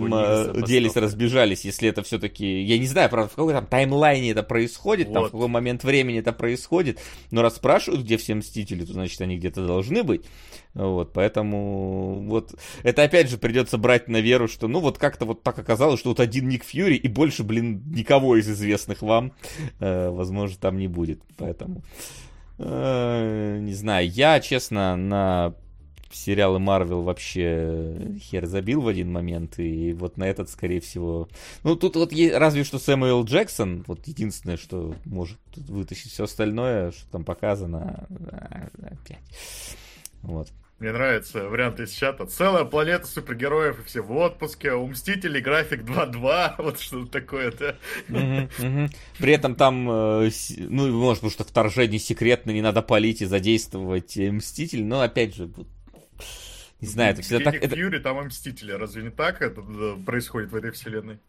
[0.06, 0.68] они там У них э, забастовка.
[0.68, 2.62] делись, разбежались, если это все-таки...
[2.64, 5.32] Я не знаю, правда, в какой там таймлайне это происходит, там, в Вот.
[5.32, 7.00] какой момент времени это происходит,
[7.32, 10.26] но раз спрашивают, где все Мстители, то значит они где-то должны быть.
[10.74, 15.42] Вот, поэтому вот это опять же придется брать на веру, что ну вот как-то вот
[15.42, 19.32] так оказалось, что вот один Ник Фьюри и больше, блин, никого из известных вам,
[19.80, 21.22] э, возможно, там не будет.
[21.36, 21.82] Поэтому,
[22.60, 25.56] э, не знаю, я, честно, на
[26.12, 31.28] сериалы Марвел вообще хер забил в один момент, и вот на этот, скорее всего...
[31.64, 36.92] Ну, тут вот е- разве что Сэмюэл Джексон, вот единственное, что может вытащить все остальное,
[36.92, 39.20] что там показано, а, опять.
[40.22, 40.50] Вот.
[40.80, 42.28] Мне нравится вариант из чата.
[42.28, 44.74] Целая планета супергероев, и все в отпуске.
[44.74, 46.54] У Мстителей график 2-2.
[46.60, 47.76] Вот что-то такое, да.
[48.08, 48.90] Мгм, мгм.
[49.18, 54.18] При этом там, э, ну, может, потому что вторжение секретно, не надо палить и задействовать
[54.18, 55.50] э, Мститель, но, опять же,
[56.82, 57.56] не знаю, это всегда Где так...
[57.64, 58.72] Это- Фьюри, там и Мстители.
[58.72, 61.20] Разве не так это э, происходит в этой вселенной?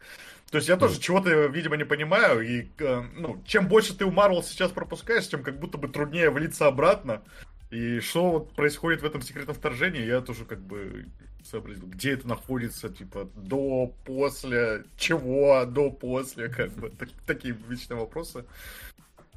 [0.51, 2.41] То есть я тоже чего-то, видимо, не понимаю.
[2.41, 6.29] И, э, ну, чем больше ты у Марвел сейчас пропускаешь, тем как будто бы труднее
[6.29, 7.21] влиться обратно.
[7.71, 11.05] И что вот происходит в этом секретном вторжении, я тоже как бы
[11.43, 17.99] сообразил, где это находится, типа, до, после, чего, до, после, как бы, так- такие вечные
[17.99, 18.45] вопросы.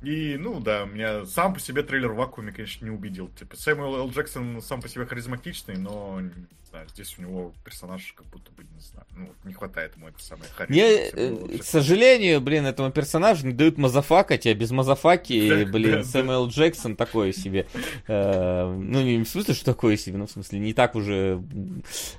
[0.03, 3.29] И, ну да, меня сам по себе трейлер в вакууме, конечно, не убедил.
[3.39, 4.11] Типа, Сэмюэл Л.
[4.11, 6.31] Джексон сам по себе харизматичный, но, не
[6.69, 10.21] знаю, здесь у него персонаж как будто бы, не знаю, ну, не хватает ему этой
[10.21, 11.55] самой Мне, харизмы.
[11.55, 16.97] э, к сожалению, блин, этому персонажу не дают мазафакать, а без мазафаки, блин, Сэмюэл Джексон
[16.97, 17.67] такое себе.
[18.09, 21.41] Э, Ну, не в смысле, что такое себе, ну, в смысле, не так уже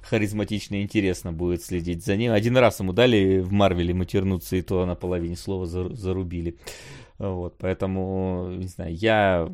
[0.04, 2.32] харизматично и интересно будет следить за ним.
[2.32, 6.56] Один раз ему дали в Марвеле матернуться, и то на половине слова за- зарубили.
[7.32, 9.50] Вот, поэтому, не знаю, я...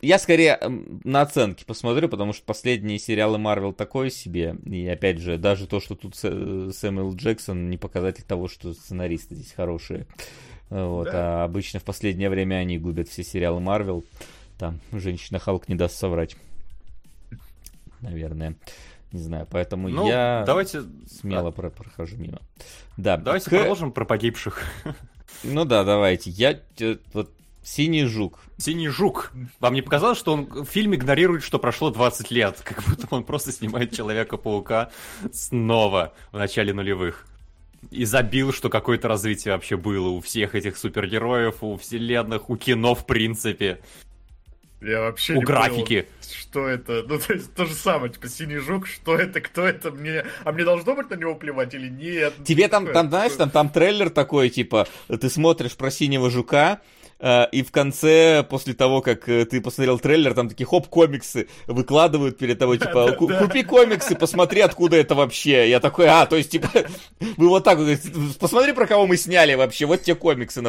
[0.00, 0.58] Я скорее
[1.02, 4.56] на оценки посмотрю, потому что последние сериалы Марвел такое себе.
[4.66, 9.34] И опять же, даже то, что тут Сэ- Сэмюэл Джексон, не показатель того, что сценаристы
[9.34, 10.06] здесь хорошие.
[10.68, 11.42] Вот, Да.
[11.42, 14.04] а обычно в последнее время они губят все сериалы Марвел.
[14.58, 16.36] Там женщина Халк не даст соврать.
[18.02, 18.54] Наверное.
[19.10, 20.82] Не знаю, поэтому Ну, я давайте...
[21.10, 22.38] смело про- прохожу мимо.
[22.96, 24.62] Да, Давайте к- продолжим про погибших.
[25.44, 26.30] Ну да, давайте.
[26.30, 27.30] Я э, вот
[27.64, 28.40] Синий жук.
[28.58, 29.32] Синий жук.
[29.60, 32.60] Вам не показалось, что он фильм игнорирует, что прошло 20 лет?
[32.64, 34.90] Как будто он просто снимает Человека-паука
[35.32, 37.26] снова в начале нулевых.
[37.90, 42.94] И забил, что какое-то развитие вообще было у всех этих супергероев, у вселенных, у кино
[42.94, 43.80] в принципе,
[44.82, 46.02] Я вообще у не графики.
[46.02, 46.06] понял,
[46.38, 47.04] что это.
[47.06, 50.24] Ну, то есть, то же самое, типа, синий жук, что это, кто это, мне...
[50.44, 52.34] А мне должно быть на него плевать или нет?
[52.44, 56.80] Тебе там, там, знаешь, там, там трейлер такой, типа, ты смотришь про синего жука,
[57.52, 62.36] и в конце, после того, как э, ты посмотрел трейлер, там такие хоп, комиксы выкладывают
[62.38, 63.38] перед тобой, типа, да, «Ку- да.
[63.38, 65.70] купи комиксы, посмотри, откуда это вообще.
[65.70, 66.68] Я такой, а, то есть, типа,
[67.36, 67.98] вы вот так вот,
[68.40, 70.62] посмотри, про кого мы сняли вообще, вот те комиксы,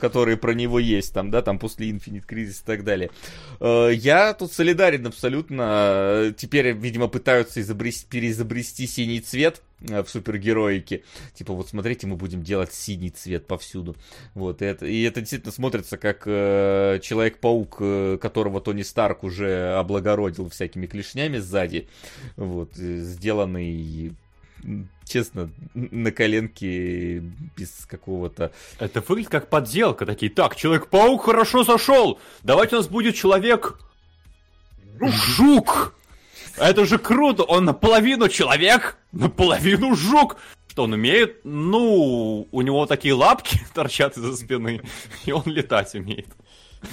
[0.00, 3.10] которые про него есть, там, да, там, после Infinite Crisis и так далее.
[3.60, 6.34] Э, Я тут солидарен абсолютно.
[6.36, 11.02] Теперь, видимо, пытаются изобрести, переизобрести синий цвет э, в супергероике.
[11.34, 13.96] Типа, вот смотрите, мы будем делать синий цвет повсюду.
[14.34, 19.74] Вот, и это, и это действительно смотрится как э, Человек-паук, э, которого Тони Старк уже
[19.74, 21.88] облагородил всякими клешнями сзади.
[22.36, 24.14] Вот, э, сделанный
[25.04, 27.20] честно, на коленке
[27.56, 28.52] без какого-то...
[28.78, 30.06] Это выглядит как подделка.
[30.06, 32.20] Такие, так, Человек-паук хорошо зашел.
[32.42, 33.78] Давайте у нас будет человек...
[35.00, 35.94] Жук!
[36.56, 37.42] Это же круто!
[37.44, 40.36] Он наполовину человек, наполовину жук!
[40.68, 41.40] Что он умеет?
[41.44, 44.82] Ну, у него такие лапки торчат из-за спины,
[45.24, 46.28] и он летать умеет.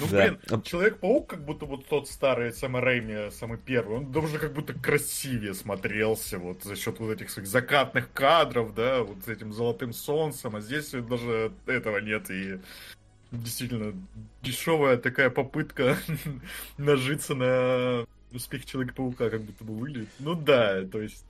[0.00, 0.36] Ну, Да.
[0.48, 4.74] блин, Человек-паук, как будто вот тот старый Сэма Рэйми, самый первый, он даже как будто
[4.74, 9.92] красивее смотрелся вот за счет вот этих своих закатных кадров, да, вот с этим золотым
[9.94, 12.58] солнцем, а здесь даже этого нет, и
[13.32, 13.94] действительно
[14.42, 15.96] дешевая такая попытка
[16.78, 20.08] нажиться на успех Человека-паука, как будто бы выглядит.
[20.18, 21.24] Ну да, то есть...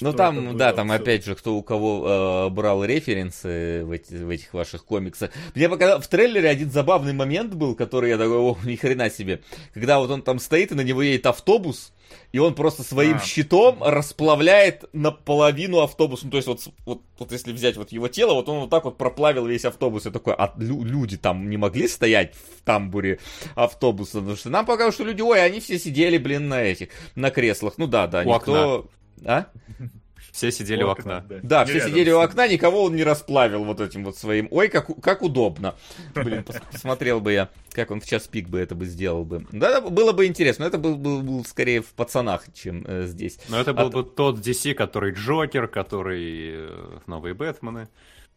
[0.00, 0.96] Ну там, да, там всё?
[0.96, 5.30] опять же, кто у кого э, брал референсы в, эти- в этих ваших комиксах.
[5.54, 9.42] Мне показалось, в трейлере один забавный момент был, который я такой, о, ни хрена себе.
[9.74, 11.92] Когда вот он там стоит, и на него едет автобус,
[12.32, 13.20] и он просто своим А.
[13.20, 16.22] щитом расплавляет наполовину автобус.
[16.22, 18.84] Ну, то есть вот, вот, вот если взять вот его тело, вот он вот так
[18.84, 20.06] вот проплавил весь автобус.
[20.06, 23.18] Я такой, а лю- люди там не могли стоять в тамбуре
[23.54, 24.18] автобуса?
[24.18, 27.74] Потому что нам показалось, что люди, ой, они все сидели, блин, на этих, на креслах.
[27.76, 28.86] Ну да, да, У никто...
[29.24, 29.46] А?
[30.32, 31.24] Все сидели у окна.
[31.42, 34.46] Да, все рядом сидели у окна, никого он не расплавил вот этим вот своим.
[34.52, 35.74] Ой, как, как удобно.
[36.14, 39.44] Блин, пос- посмотрел бы я, как он в час пик бы это бы сделал бы.
[39.50, 43.40] Да, было бы интересно, но это был, был, был скорее в пацанах, чем э, здесь.
[43.48, 47.88] Но это А был то- бы тот DC, который Джокер, который э, новые Бэтмены.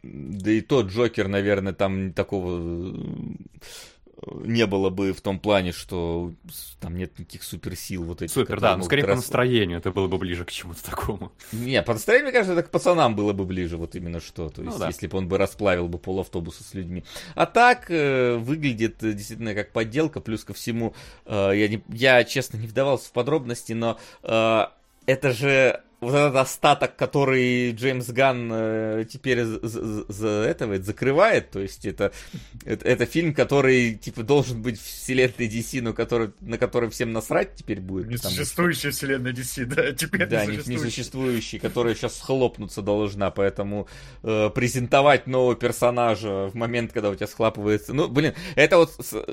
[0.02, 2.94] Да и тот Джокер, наверное, там такого э,
[4.44, 6.32] не было бы в том плане, что
[6.80, 8.32] там нет никаких суперсил вот этих.
[8.34, 11.32] Супер, да, но могут скорее по рас- настроению это было бы ближе к чему-то такому.
[11.52, 14.48] Не, по настроению, мне кажется, это к пацанам было бы ближе, вот именно что.
[14.48, 14.86] То Ну есть, да.
[14.88, 17.04] если бы он бы расплавил бы пол автобуса с людьми.
[17.34, 20.94] А так, э, выглядит э, действительно как подделка, плюс ко всему,
[21.26, 24.60] э, я, не, я, честно, не вдавался в подробности, но э,
[25.06, 31.50] это же вот этот остаток, который Джеймс Ганн э, теперь за, за- за этого закрывает,
[31.50, 32.12] то есть это,
[32.64, 37.12] это, это фильм, который, типа, должен быть в вселенной DC, но который, на который всем
[37.12, 38.04] насрать теперь будет.
[38.06, 40.84] потому что- Несуществующая вселенная DC, да, теперь да, не- несуществующая.
[40.86, 43.88] несуществующий, которая сейчас схлопнуться должна, поэтому
[44.22, 47.92] э, презентовать нового персонажа в момент, когда у тебя схлапывается...
[47.94, 49.24] Ну, блин, это вот с-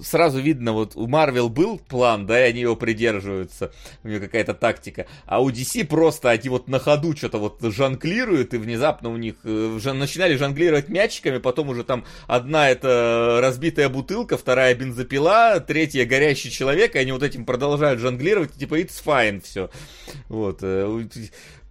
[0.00, 3.72] сразу видно, вот у Марвел был план, да, и они его придерживаются,
[4.02, 8.54] у них какая-то тактика, а у DC просто они вот на ходу что-то вот жонглируют,
[8.54, 14.36] и внезапно у них э, начинали жонглировать мячиками, потом уже там одна это разбитая бутылка,
[14.36, 19.70] вторая бензопила, третья горящий человек, и они вот этим продолжают жонглировать, типа it's fine, все.
[20.28, 20.62] Вот.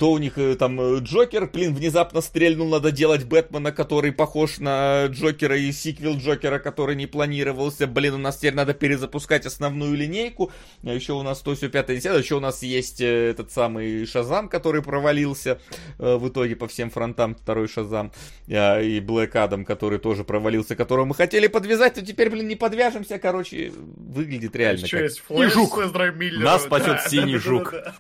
[0.04, 3.72] Э, у- то у них э, там э, Джокер, блин, внезапно стрельнул, надо делать Бэтмена,
[3.72, 8.74] который похож на Джокера и сиквел Джокера, который не планировался, блин, у нас теперь надо
[8.74, 10.52] перезапускать основную линейку,
[10.84, 14.06] а еще у нас то все 5 10 еще у нас есть э, этот самый
[14.06, 15.60] Шазам, который провалился
[16.00, 18.12] э, в итоге по всем фронтам, второй Шазам,
[18.48, 22.56] э, и Блэк Адам, который тоже провалился, которого мы хотели подвязать, но теперь, блин, не
[22.56, 25.04] подвяжемся, короче, выглядит реально Еще как...
[25.06, 25.78] есть Флэш жук.
[25.78, 27.72] Эзрой Миллером, Нас спасет да, синий да, да, жук.
[27.72, 27.96] да,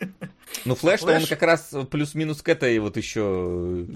[0.00, 0.23] да.
[0.64, 3.86] Ну, Флэш, то он Флэш- как раз плюс-минус к этой вот еще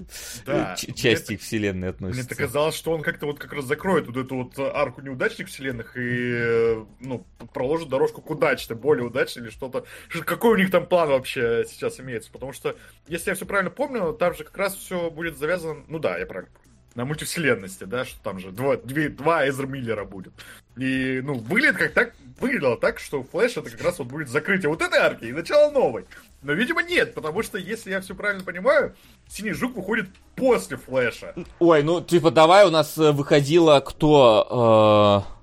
[0.45, 0.75] Да.
[0.79, 2.29] э, Мне части так- вселенной Мне относится.
[2.29, 5.97] так казалось, что он как-то вот как раз закроет вот эту вот арку неудачных вселенных
[5.97, 9.85] и, э, ну, проложит дорожку к удачной, более удачной или что-то.
[10.25, 12.31] Какой у них там план вообще сейчас имеется?
[12.31, 12.75] Потому что,
[13.07, 16.25] если я все правильно помню, там же как раз все будет завязано, ну да, я
[16.25, 20.33] правильно помню, на мультивселенности, да, что там же два, две, два Эзра Миллера будет.
[20.77, 24.69] И, ну, выглядит как так, выглядело так, что Флэш это как раз вот будет закрытие
[24.69, 26.05] вот этой арки и начало новой.
[26.41, 28.95] Но, видимо, нет, потому что, если я все правильно понимаю,
[29.27, 31.35] Синий Жук выходит после Флэша.
[31.59, 35.25] Ой, ну, типа, давай у нас э, выходила кто...
[35.29, 35.39] э,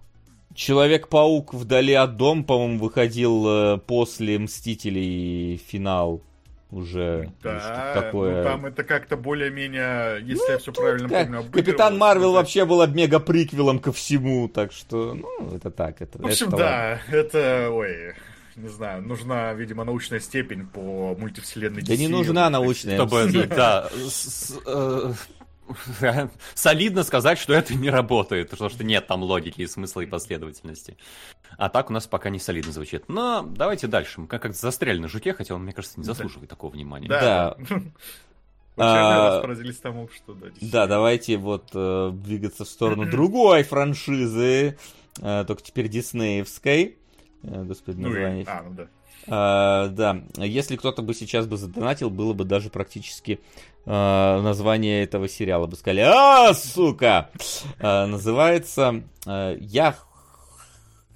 [0.54, 6.22] Человек-паук вдали от дома, по-моему, выходил э, после Мстителей финал
[6.70, 7.30] уже.
[7.42, 8.36] Да, что-то такое.
[8.38, 11.98] ну там это как-то более-менее, если я все правильно Как- помню, Капитан.
[11.98, 16.00] Марвел Ну, вообще был мега приквелом ко всему, так что, ну, это так.
[16.00, 17.00] Это, В общем, это ладно.
[17.10, 18.14] да, это, ой,
[18.56, 21.96] не знаю, нужна, видимо, научная степень по мультивселенной Да DC.
[21.98, 22.96] не нужна научная.
[22.96, 23.48] Чтобы, степень.
[23.54, 23.90] да,
[24.66, 25.12] э,
[26.54, 30.96] солидно сказать, что это не работает, потому что нет там логики и смысла и последовательности.
[31.58, 33.08] А так у нас пока не солидно звучит.
[33.08, 34.20] Но давайте дальше.
[34.22, 37.08] Мы как-то застряли на жуке, хотя он, мне кажется, не заслуживает такого внимания.
[37.08, 37.56] Да.
[37.58, 37.80] Да.
[38.78, 40.48] А, раз поразились тому, что да.
[40.60, 44.76] Да, давайте вот э, двигаться в сторону другой франшизы,
[45.18, 46.98] э, только теперь диснеевской.
[47.42, 48.44] Э, господи, Ну и-.
[48.46, 48.88] А, ну да.
[49.28, 53.40] А, да, если кто-то бы сейчас бы задонатил, было бы даже практически
[53.84, 57.30] а, название этого сериала бы сказали, а, сука!
[57.80, 59.96] А, называется а, «Я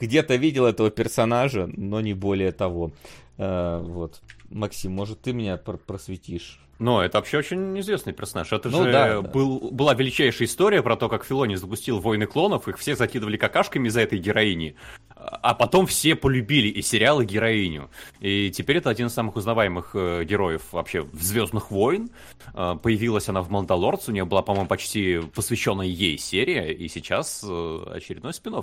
[0.00, 2.92] где-то видел этого персонажа, но не более того».
[3.38, 4.20] А, вот.
[4.48, 6.60] Максим, может, ты меня пр- просветишь?
[6.80, 8.50] Но это вообще очень известный персонаж.
[8.52, 9.20] Это Ну же да, да.
[9.20, 13.88] Был, была величайшая история про то, как Филони запустил «Войны клонов», их все закидывали какашками
[13.88, 14.76] из-за этой героини,
[15.14, 17.90] а потом все полюбили и сериал, и героиню.
[18.20, 22.08] И теперь это один из самых узнаваемых э, героев вообще в «Звездных войн».
[22.54, 27.44] Э, появилась она в «Мандалорце», у нее была, по-моему, почти посвященная ей серия, и сейчас
[27.46, 28.62] э, очередной спин а,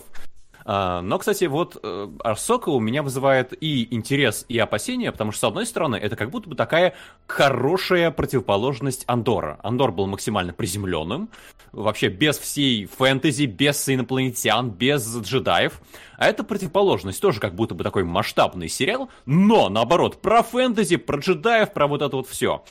[0.68, 5.44] Но, кстати, вот э, Арсока у меня вызывает и интерес, и опасения, потому что, с
[5.46, 6.94] одной стороны, это как будто бы такая
[7.26, 9.62] хорошая противоположность Андора.
[9.64, 11.30] Андор был максимально приземленным,
[11.72, 15.80] вообще без всей фэнтези, без инопланетян, без джедаев.
[16.18, 21.20] А это противоположность, тоже как будто бы такой масштабный сериал, но, наоборот, про фэнтези, про
[21.20, 22.66] джедаев, про вот это вот все.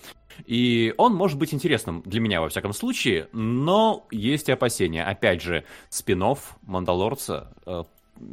[0.44, 5.05] И он может быть интересным для меня, во всяком случае, но есть и опасения.
[5.05, 6.25] Опять же, спин
[6.62, 7.85] Мандалорца, э,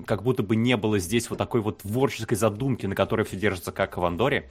[0.05, 3.71] как будто бы не было здесь вот такой вот творческой задумки, на которой все держится,
[3.71, 4.49] как в Андоре.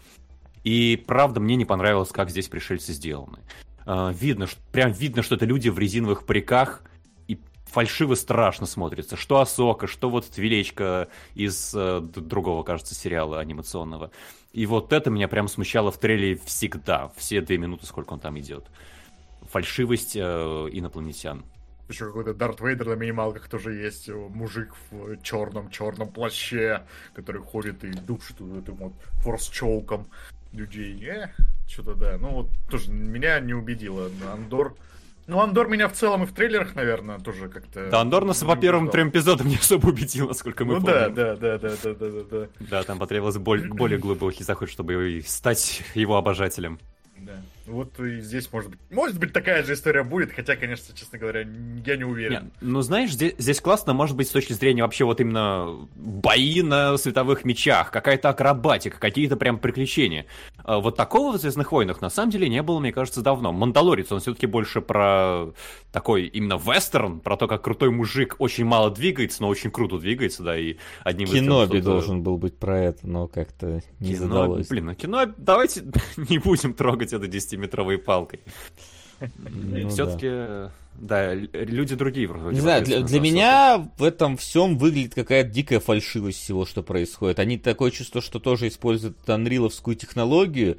[0.64, 3.40] И правда, мне не понравилось, как здесь пришельцы сделаны.
[3.86, 6.82] Э, Видно, что, прям видно, что это люди в резиновых париках,
[7.26, 9.16] и фальшиво страшно смотрится.
[9.16, 14.10] Что Асока, что вот Твилечка из э, другого, кажется, сериала анимационного.
[14.52, 18.38] И вот это меня прям смущало в трейлере всегда, все две минуты, сколько он там
[18.38, 18.66] идет.
[19.50, 21.44] Фальшивость э, инопланетян.
[21.88, 24.08] Еще какой-то Дарт Вейдер на минималках тоже есть.
[24.08, 26.82] э, Мужик в черном-черном плаще,
[27.14, 28.92] который ходит и душит вот этим вот
[29.24, 30.06] форс-чоуком
[30.52, 31.02] людей.
[31.06, 31.30] Э,
[31.66, 32.18] что-то да.
[32.18, 34.10] Ну вот тоже меня не убедило.
[34.32, 34.76] Андор.
[35.26, 37.88] Ну, Андор меня в целом и в трейлерах, наверное, тоже как-то...
[37.90, 41.14] Да, Андор нас по первым трем эпизодам не особо убедил, насколько мы Ну помним.
[41.14, 42.82] да, да, да, да, да, да, да, да.
[42.82, 46.80] Там потребовалось более глубокий заход, чтобы стать его обожателем.
[47.66, 48.80] Вот и здесь может быть.
[48.90, 52.52] Может быть, такая же история будет, хотя, конечно, честно говоря, я не уверен.
[52.60, 56.62] Не, ну, знаешь, здесь, здесь классно, может быть, с точки зрения вообще вот именно бои
[56.62, 60.26] на световых мечах, какая-то акробатика, какие-то прям приключения.
[60.64, 63.52] А Вот такого в «Звездных войнах» на самом деле не было, мне кажется, давно.
[63.52, 65.46] «Мандалорец», он все-таки больше про
[65.92, 70.42] такой именно вестерн, про то, как крутой мужик очень мало двигается, но очень круто двигается,
[70.42, 74.14] да, и одним из Киноби 300, э, должен был быть про это, но как-то не
[74.14, 74.68] Кино, задалось.
[74.68, 75.82] блин, ну кино, давайте
[76.16, 78.40] не будем трогать это 10-метровой палкой.
[79.20, 84.78] Ну Все-таки, да, л- люди другие вроде Не знаю, для, для меня в этом всем
[84.78, 87.38] выглядит какая-то дикая фальшивость всего, что происходит.
[87.38, 90.78] Они такое чувство, что тоже используют анриловскую технологию,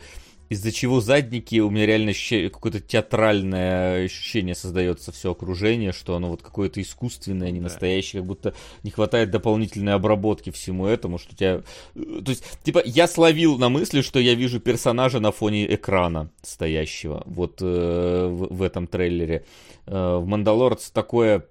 [0.54, 6.30] из-за чего задники у меня реально ощущение- какое-то театральное ощущение создается все окружение, что оно
[6.30, 11.36] вот какое-то искусственное, не настоящее, как будто не хватает дополнительной обработки всему этому, что у
[11.36, 11.62] тебя...
[11.96, 16.30] э, То есть, типа, я словил на мысли, что я вижу персонажа на фоне экрана
[16.42, 19.46] стоящего, вот э, в, в этом трейлере.
[19.86, 21.46] Э, в Мандалорце такое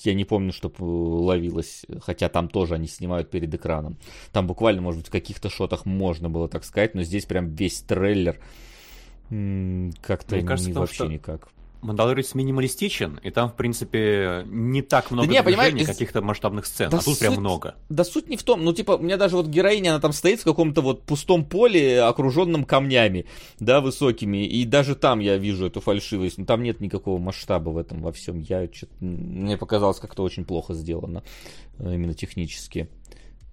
[0.00, 3.96] я не помню, чтобы ловилось, хотя там тоже они снимают перед экраном.
[4.32, 7.80] Там буквально, может быть, в каких-то шотах можно было так сказать, но здесь прям весь
[7.82, 8.40] трейлер
[10.02, 11.48] как-то кажется, не- потому вообще что никак.
[11.82, 16.90] Мандалорец минималистичен, и там, в принципе, не так много не, понимаешь, движений, каких-то масштабных сцен,
[16.90, 17.74] Да а тут прям суть- много.
[17.88, 20.40] Да суть не в том, ну типа, у меня даже вот героиня, она там стоит
[20.40, 23.26] в каком-то вот пустом поле, окруженном камнями,
[23.58, 27.76] да, высокими, и даже там я вижу эту фальшивость, но там нет никакого масштаба в
[27.76, 28.38] этом во всем.
[28.38, 28.68] Я
[29.00, 31.24] мне показалось как-то очень плохо сделано,
[31.78, 32.88] э, именно технически.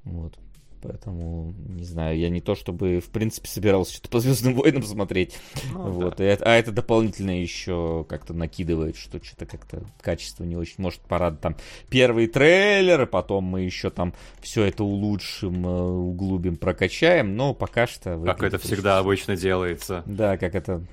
[0.03, 0.35] Вот.
[0.81, 5.37] Поэтому, не знаю, я не то чтобы, в принципе, собирался что-то по Звездным войнам смотреть.
[5.73, 6.17] Ну, вот.
[6.17, 6.33] да.
[6.33, 10.75] и а это дополнительно еще как-то накидывает, что что-то как-то качество не очень.
[10.77, 11.55] Может, пора там
[11.89, 18.21] первый трейлер, потом мы еще там все это улучшим, э, углубим, прокачаем, но пока что...
[18.23, 20.03] Как это всегда обычно делается.
[20.05, 20.83] Да, как это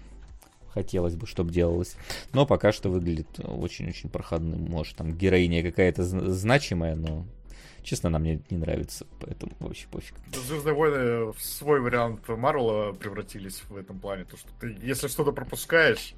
[0.76, 1.96] хотелось бы, чтобы делалось.
[2.34, 4.60] Но пока что выглядит очень-очень проходным.
[4.70, 7.24] Может, там героиня какая-то зн- значимая, но,
[7.86, 10.14] честно, она мне не нравится, поэтому вообще пофиг.
[10.34, 14.24] Звездные войны в свой вариант Марвела превратились в этом плане.
[14.24, 16.14] То, что ты, если что-то пропускаешь,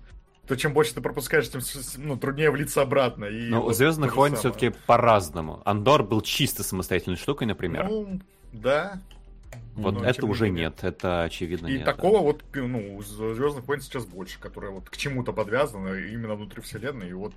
[0.46, 1.60] то чем больше ты пропускаешь, тем
[1.98, 3.26] ну, труднее влиться обратно.
[3.26, 5.60] И Но у вот Звездных то же войн все-таки по-разному.
[5.66, 7.86] Андор был чисто самостоятельной штукой, например.
[7.86, 8.20] Ну,
[8.52, 8.98] да.
[9.76, 10.64] вот но это тем не уже менее.
[10.64, 11.84] нет, это очевидно И нет.
[11.84, 16.62] такого вот, ну, у Звездных войн сейчас больше, которая вот к чему-то подвязана именно внутри
[16.62, 17.10] вселенной.
[17.10, 17.34] И вот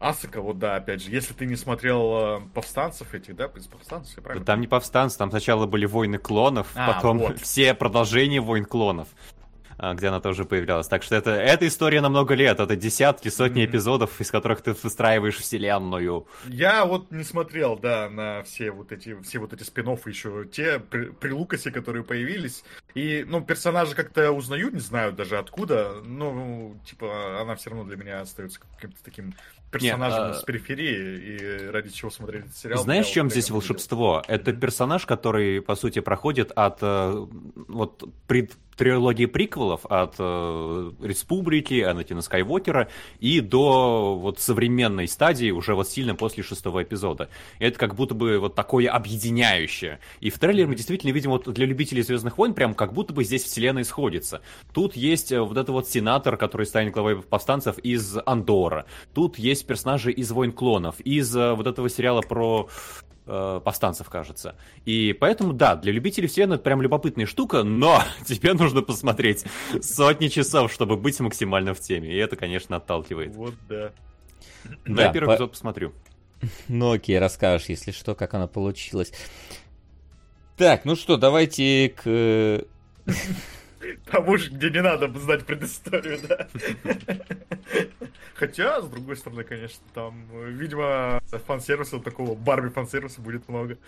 [0.00, 4.10] Асака, вот да, опять же, если ты не смотрел э, повстанцев этих, да, из повстанцев,
[4.12, 7.38] я Да правильно Там не повстанцы, там сначала были войны клонов, А, потом вот.
[7.40, 9.08] все продолжения войн клонов,
[9.76, 10.86] а, где она тоже появлялась.
[10.86, 13.70] Так что это, эта история на много лет, это десятки, сотни Мгм.
[13.72, 16.28] эпизодов, из которых ты выстраиваешь вселенную.
[16.46, 20.78] Я вот не смотрел, да, на все вот эти, все вот эти спин еще, те
[20.78, 22.62] при, при Лукасе, которые появились.
[22.94, 27.96] И, ну, персонажи как-то узнаю, не знаю даже откуда, ну, типа, она все равно для
[27.96, 29.34] меня остается каким-то таким
[29.70, 32.82] персонажем а- с периферии, и ради чего смотреть этот сериал.
[32.82, 33.56] Знаешь, в чем вот здесь видел.
[33.56, 34.22] волшебство?
[34.26, 37.26] Это персонаж, который, по сути, проходит от э,
[37.68, 45.74] вот пред трилогии приквелов от э, Республики, Анатина Скайуокера и до вот современной стадии уже
[45.74, 47.28] вот сильно после шестого эпизода.
[47.58, 49.98] Это как будто бы вот такое объединяющее.
[50.20, 53.24] И в трейлере мы действительно видим вот для любителей Звездных войн прям как будто бы
[53.24, 54.40] здесь вселенная сходится.
[54.72, 58.86] Тут есть э, вот этот вот сенатор, который станет главой повстанцев из Андора.
[59.12, 62.68] Тут есть персонажи из Войн клонов, из э, вот этого сериала про
[63.28, 64.56] э, повстанцев, кажется.
[64.84, 69.44] И поэтому, да, для любителей вселенной это прям любопытная штука, но тебе нужно посмотреть
[69.80, 72.10] сотни часов, чтобы быть максимально в теме.
[72.12, 73.34] И это, конечно, отталкивает.
[73.34, 73.92] Вот, да.
[74.86, 75.92] Да, я первый по- эпизод посмотрю.
[76.68, 79.12] Ну окей, расскажешь, если что, как оно получилось.
[80.56, 82.64] Так, ну что, давайте к...
[84.10, 86.48] Тому же, где не надо знать предысторию, да.
[88.34, 93.78] Хотя, с другой стороны, конечно, там, видимо, фан-сервиса такого, Барби фан-сервиса будет много.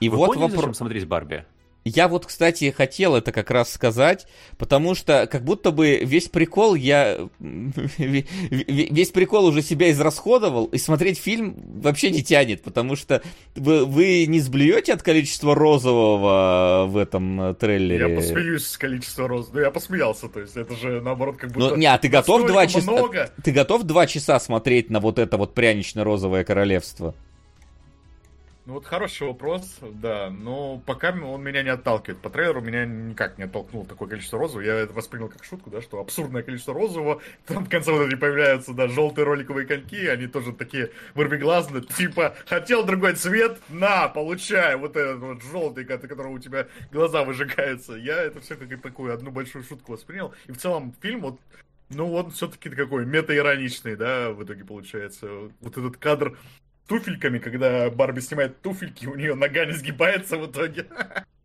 [0.00, 0.76] И Вы вот поняли, зачем вопрос.
[0.76, 1.44] смотреть Барби?
[1.88, 4.26] Я вот, кстати, хотел это как раз сказать,
[4.58, 7.28] потому что как будто бы весь прикол я...
[7.38, 13.22] Весь прикол уже себя израсходовал, и смотреть фильм вообще не тянет, потому что
[13.54, 18.10] вы, вы не сблюете от количества розового в этом трейлере.
[18.10, 19.50] Я посмеюсь с количества роз.
[19.52, 21.70] Ну, я посмеялся, то есть это же, наоборот, как будто...
[21.70, 22.90] Ну, не, а ты готов два часа...
[22.90, 23.30] много.
[23.44, 27.14] Ты готов два часа смотреть на вот это вот прянично-розовое королевство?
[28.66, 32.20] Ну, вот хороший вопрос, да, но пока он меня не отталкивает.
[32.20, 34.66] По трейлеру меня никак не оттолкнуло такое количество розового.
[34.66, 37.22] Я это воспринял как шутку, да, что абсурдное количество розового.
[37.46, 41.84] Там в конце вот эти появляются, да, желтые роликовые коньки, они тоже такие вырвиглазные.
[41.96, 43.60] Типа, хотел другой цвет?
[43.68, 47.94] На, получай, вот этот вот желтый, от которого у тебя глаза выжигаются.
[47.94, 50.34] Я это все как такую одну большую шутку воспринял.
[50.48, 51.40] И в целом фильм вот
[51.88, 55.28] ну, он все-таки такой мета-ироничный, да, в итоге получается.
[55.60, 56.36] Вот этот кадр
[56.86, 60.86] туфельками, когда Барби снимает туфельки, у нее нога не сгибается в итоге.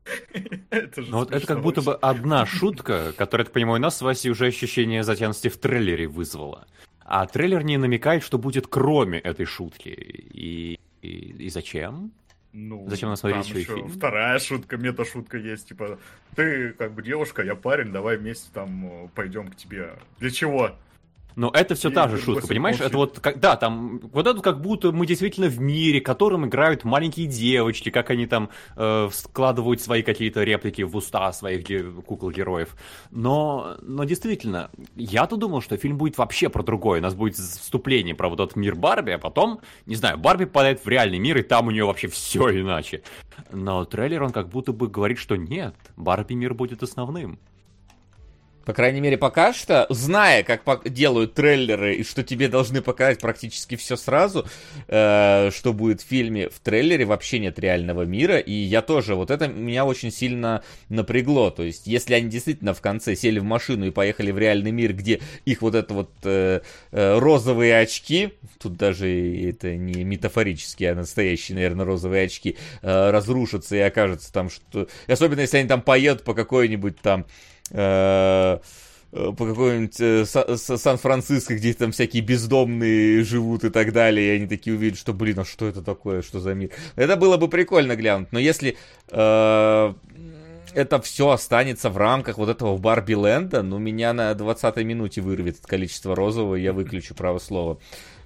[0.69, 3.97] Это же Ну, вот это как будто бы одна шутка, которая, так понимаю, у нас
[3.97, 6.67] с Васей уже ощущение затянутости в трейлере вызвала.
[7.03, 9.89] А трейлер не намекает, что будет кроме этой шутки.
[9.89, 12.11] И, и, и зачем?
[12.53, 13.87] Ну, Зачем нам смотреть еще фильм?
[13.87, 15.99] Вторая шутка, мета-шутка есть, типа,
[16.35, 19.93] ты как бы девушка, я парень, давай вместе там э, пойдем к тебе.
[20.19, 20.75] Для чего?
[21.35, 22.79] Но это все И та же шутка, понимаешь?
[22.79, 26.83] Это вот, как, да, там, вот это как будто мы действительно в мире, которым играют
[26.83, 32.75] маленькие девочки, как они там э, складывают свои какие-то реплики в уста своих ге- кукол-героев.
[33.11, 36.99] Но, но действительно, я-то думал, что фильм будет вообще про другое.
[36.99, 40.83] У нас будет вступление про вот этот мир Барби, а потом, не знаю, Барби попадает
[40.83, 43.03] в реальный мир, и там у нее вообще все иначе.
[43.51, 47.39] Но трейлер, он как будто бы говорит, что нет, Барби мир будет основным.
[48.71, 53.75] По крайней мере, пока что, зная, как делают трейлеры, и что тебе должны показать практически
[53.75, 54.47] все сразу,
[54.87, 59.29] э, что будет в фильме, в трейлере вообще нет реального мира, и я тоже, вот
[59.29, 63.87] это меня очень сильно напрягло, то есть, если они действительно в конце сели в машину
[63.87, 66.61] и поехали в реальный мир, где их вот это вот э,
[66.93, 69.09] э, розовые очки, тут даже
[69.49, 74.87] это не метафорические, а настоящие, наверное, розовые очки, э, разрушатся и окажется там, что...
[75.07, 77.25] Особенно, если они там поедут по какой-нибудь там
[77.71, 78.59] э,
[79.11, 84.37] по какой-нибудь э, Са- Са- Сан-Франциско, где там всякие бездомные живут и так далее, и
[84.37, 86.69] они такие увидят, что, блин, а что это такое, что за мир?
[86.95, 88.77] Это было бы прикольно глянуть, но если
[89.09, 89.93] э,
[90.73, 95.59] это все останется в рамках вот этого Барби Ленда, ну, меня на 20-й минуте вырвет
[95.59, 97.79] от количества розового, я выключу право слова.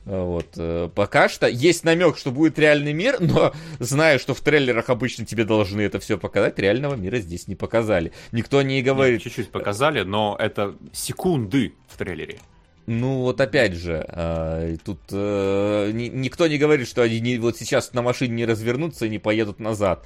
[0.06, 0.48] Вот.
[0.58, 5.26] э, Пока что есть намек, что будет реальный мир, но зная, что в трейлерах обычно
[5.26, 8.12] тебе должны это все показать, реального мира здесь не показали.
[8.32, 12.38] Никто не Нет, говорит, Чуть-чуть показали, но это секунды в трейлере.
[12.86, 17.94] ну вот опять же, э, тут э, ни- никто не говорит, что они вот сейчас
[17.94, 20.06] на машине не развернутся и не поедут назад.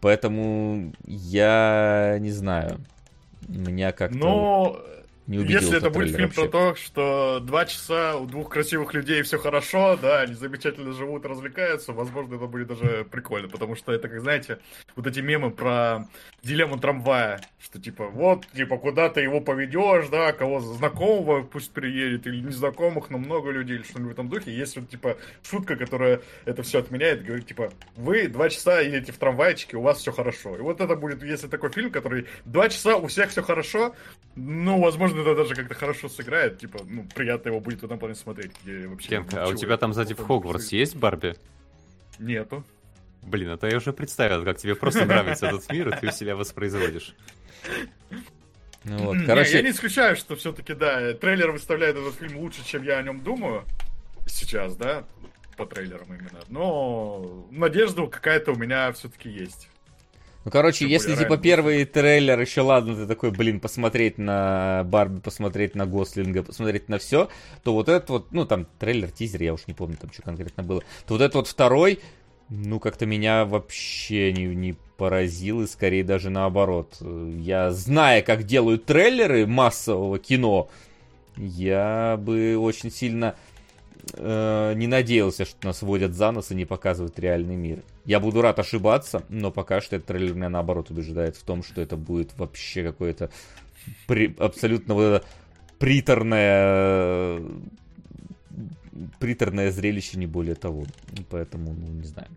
[0.00, 2.78] Поэтому я не знаю.
[3.48, 4.80] Меня как-то Но
[5.26, 6.42] не убедил если это будет фильм вообще.
[6.42, 11.24] про то, что два часа у двух красивых людей все хорошо, да, они замечательно живут
[11.24, 14.58] развлекаются, возможно, это будет даже прикольно, потому что это, как знаете,
[14.96, 16.08] вот эти мемы про
[16.42, 22.26] дилемму трамвая, что типа вот, типа, куда ты его поведешь, да, кого знакомого пусть приедет,
[22.26, 24.54] или незнакомых, но много людей, или что-нибудь в этом духе.
[24.54, 29.18] Есть вот, типа, шутка, которая это все отменяет, говорит, типа, вы два часа едете в
[29.18, 30.56] трамвайчике, у вас все хорошо.
[30.56, 33.94] И вот это будет, если такой фильм, который два часа у всех все хорошо,
[34.36, 38.14] ну, возможно, это даже как-то хорошо сыграет, типа, ну, приятно его будет в этом плане
[38.14, 39.08] смотреть, где вообще...
[39.08, 41.36] Кенка, а у тебя там сзади в Хогвартс есть Барби?
[42.18, 42.64] Нету.
[43.22, 46.36] Блин, а то я уже представил, как тебе просто нравится этот мир, и ты себя
[46.36, 47.14] воспроизводишь.
[48.84, 52.64] Ну вот, Не, короче, я не исключаю, что все-таки, да, трейлер выставляет этот фильм лучше,
[52.64, 53.64] чем я о нем думаю
[54.26, 55.04] сейчас, да,
[55.56, 56.40] по трейлерам именно.
[56.48, 59.68] Но надежда какая-то у меня все-таки есть.
[60.44, 65.20] Ну, короче, Тем если, типа, первый трейлер еще, ладно, ты такой, блин, посмотреть на Барби,
[65.20, 67.28] посмотреть на Гослинга, посмотреть на все,
[67.62, 70.62] то вот этот вот, ну, там, трейлер, тизер, я уж не помню, там, что конкретно
[70.62, 72.00] было, то вот этот вот второй,
[72.48, 76.96] ну, как-то меня вообще не, не поразил, и скорее даже наоборот.
[77.00, 80.70] Я, зная, как делают трейлеры массового кино,
[81.36, 83.34] я бы очень сильно
[84.14, 87.82] э, не надеялся, что нас водят за нос и не показывают реальный мир.
[88.04, 91.80] Я буду рад ошибаться, но пока что этот трейлер меня наоборот убеждает в том, что
[91.80, 93.30] это будет вообще какое-то
[94.06, 95.24] при- абсолютно вот это
[95.78, 97.40] приторное
[99.18, 100.84] приторное зрелище, не более того.
[101.30, 102.28] Поэтому, ну, не знаю.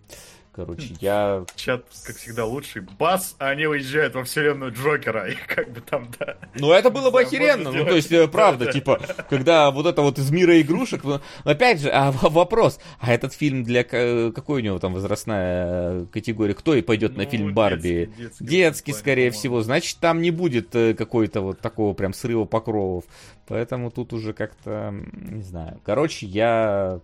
[0.55, 1.45] Короче, я...
[1.55, 2.83] Чат, как всегда, лучший.
[2.99, 6.35] Бас, а они уезжают во вселенную Джокера, и как бы там, да.
[6.55, 7.71] Ну, это было бы охеренно.
[7.71, 8.71] Ну, то есть, э, правда, Да, да.
[8.71, 11.03] типа, когда вот это вот из мира игрушек...
[11.03, 13.83] ну, Опять же, а вопрос, а этот фильм для...
[13.83, 16.53] ка- Какой у него там возрастная э, категория?
[16.53, 18.11] Кто и пойдет на Ну, фильм Барби?
[18.39, 19.61] детский, скорее всего.
[19.63, 23.05] Значит, там не будет э, какой-то вот такого прям срыва покровов.
[23.47, 25.79] Поэтому тут уже как-то, не знаю.
[25.83, 26.99] Короче, я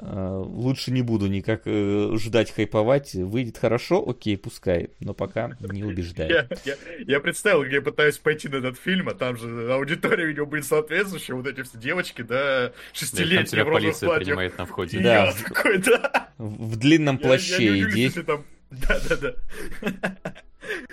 [0.00, 3.14] лучше не буду никак э, ждать хайповать.
[3.14, 4.90] Выйдет хорошо, окей, пускай.
[5.00, 6.30] Но пока не убеждает.
[6.64, 6.76] Я, я,
[7.06, 10.64] я представил, где я пытаюсь пойти на этот фильм, а там же аудитория, видимо, будет
[10.66, 14.24] соответствующая, вот эти все девочки, да, Да, шестилетние тебя в розовых полиция платьях.
[14.26, 15.00] принимает на входе.
[15.00, 15.26] Да.
[15.26, 16.28] я такой, да.
[16.38, 18.00] В длинном Я- я плаще не удивлюсь, иди.
[18.02, 18.44] если там...
[18.70, 19.34] Да, да, да.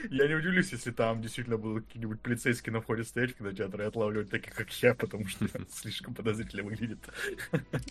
[0.09, 3.85] Я не удивлюсь, если там действительно будут какие-нибудь полицейские на входе стоять в кинотеатр и
[3.85, 6.99] отлавливать таких, как я, потому что слишком подозрительно выглядит.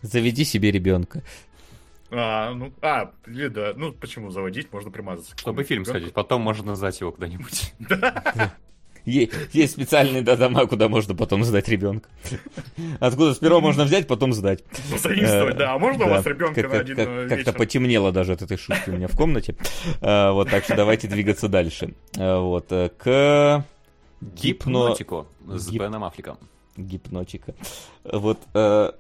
[0.03, 1.23] Заведи себе ребенка.
[2.11, 5.37] А, ну, а, или да, ну почему заводить, можно примазаться.
[5.37, 5.99] Чтобы фильм ребенку.
[5.99, 7.75] сходить, потом можно назвать его куда-нибудь.
[9.05, 12.09] Есть специальные да, дома, куда можно потом сдать ребенка.
[13.01, 14.65] Откуда сперва можно взять, потом сдать.
[14.91, 15.75] Позаимствовать, Э, да.
[15.75, 16.15] А можно у да.
[16.15, 19.57] вас ребенка на один э, Как-то потемнело даже от этой шутки у меня в комнате.
[20.01, 21.95] Э, Вот, так что давайте двигаться дальше.
[22.17, 23.65] Э, Вот, э, к
[24.21, 24.71] гипно...
[24.95, 26.39] Гипнотику с Беном Аффлеком.
[26.77, 27.55] гипнотика.
[28.05, 28.93] Вот, э,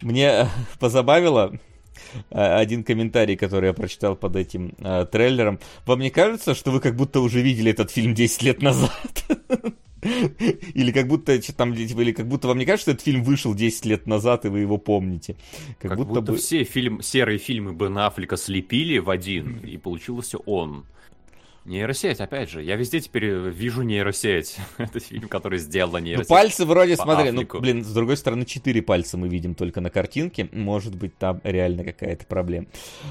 [0.00, 0.46] мне э,
[0.80, 1.58] позабавило э,
[2.30, 5.58] один комментарий, который я прочитал под этим э, трейлером.
[5.86, 9.24] Вам не кажется, что вы как будто уже видели этот фильм 10 лет назад?
[10.74, 13.54] Или как будто там, типа, или как будто вам не кажется, что этот фильм вышел
[13.54, 15.36] 10 лет назад, и вы его помните.
[15.80, 16.38] Как, как будто, будто бы...
[16.38, 20.84] все фильм, серые фильмы Бен Аффлека слепили в один, и получился он.
[21.66, 22.62] Нейросеть, опять же.
[22.62, 24.56] Я везде теперь вижу нейросеть.
[24.78, 26.30] Это фильм, который сделала ну, нейросеть.
[26.30, 29.90] Ну, пальцы вроде, смотри, ну, блин, с другой стороны, четыре пальца мы видим только на
[29.90, 30.48] картинке.
[30.52, 32.66] Может быть, там реально какая-то проблема.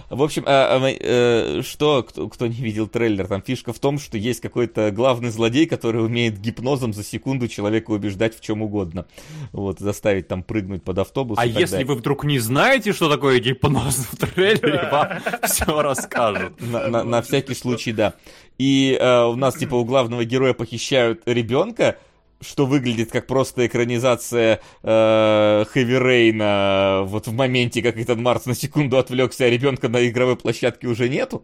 [0.09, 3.99] В общем, а, а, э, что, кто, кто не видел трейлер, там фишка в том,
[3.99, 9.05] что есть какой-то главный злодей, который умеет гипнозом за секунду человека убеждать в чем угодно.
[9.51, 11.37] Вот, заставить там прыгнуть под автобус.
[11.37, 11.87] А если далее.
[11.87, 16.53] вы вдруг не знаете, что такое гипноз в трейлере, вам все расскажут.
[16.61, 18.13] На всякий случай, да
[18.57, 21.97] и э, у нас, типа, у главного героя похищают ребенка,
[22.41, 28.55] что выглядит как просто экранизация э, Хэви Рейна вот в моменте, как этот Марс на
[28.55, 31.43] секунду отвлекся, а ребенка на игровой площадке уже нету.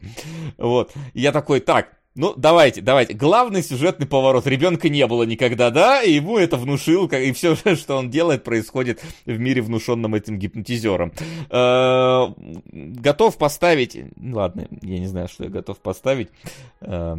[0.57, 0.93] Вот.
[1.13, 3.13] И я такой, так, ну, давайте, давайте.
[3.13, 4.45] Главный сюжетный поворот.
[4.45, 9.01] Ребенка не было никогда, да, и ему это внушил, и все, что он делает, происходит
[9.25, 11.13] в мире, внушенном этим гипнотизером.
[11.49, 12.27] Э,
[12.71, 13.97] готов поставить...
[14.21, 16.29] Ладно, я не знаю, что я готов поставить.
[16.81, 17.15] Э,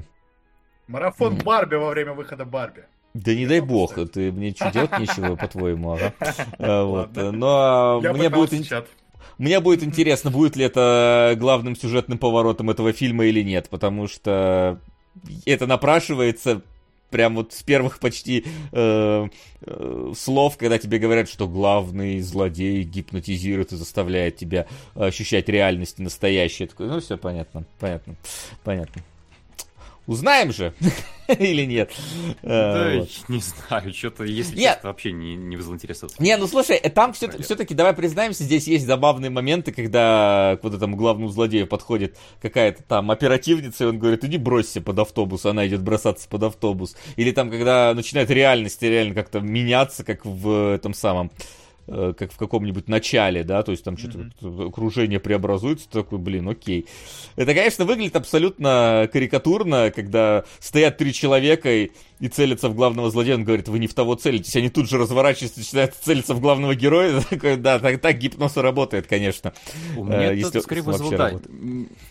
[0.88, 2.84] Марафон Барби во время выхода Барби.
[3.14, 6.14] Да не дай бог, ты мне делать нечего, по-твоему, ага.
[6.58, 7.10] Э, вот.
[7.14, 8.70] Но мне будет...
[9.42, 14.78] Мне будет интересно, будет ли это главным сюжетным поворотом этого фильма или нет, потому что
[15.44, 16.62] это напрашивается
[17.10, 19.28] прям вот с первых почти э,
[19.62, 26.68] э, слов, когда тебе говорят, что главный злодей гипнотизирует и заставляет тебя ощущать реальность настоящее.
[26.68, 28.14] Такое, ну все понятно, понятно,
[28.62, 29.02] понятно.
[30.06, 30.74] Узнаем же
[31.28, 31.92] или нет?
[32.42, 33.10] Да, э, вот.
[33.28, 34.74] не знаю, что-то, если нет.
[34.74, 36.08] честно, вообще не, не вызвал интереса.
[36.18, 40.74] Не, ну слушай, там все, все-таки, давай признаемся, здесь есть забавные моменты, когда к вот
[40.74, 45.66] этому главному злодею подходит какая-то там оперативница, и он говорит, иди бросься под автобус, она
[45.68, 46.96] идет бросаться под автобус.
[47.16, 52.36] Или там, когда начинает реальность реально как-то меняться, как в этом самом Э, как в
[52.36, 54.68] каком-нибудь начале, да, то есть там что-то mm-hmm.
[54.68, 56.86] окружение преобразуется, такой, блин, окей.
[57.36, 63.34] Это, конечно, выглядит абсолютно карикатурно, когда стоят три человека и, и целятся в главного злодея,
[63.34, 66.74] он говорит, вы не в того целитесь, они тут же разворачиваются, начинают целиться в главного
[66.74, 69.52] героя, такой, да, так, так гипноз работает, конечно.
[69.96, 71.40] У меня э, если скорее вызвало, да,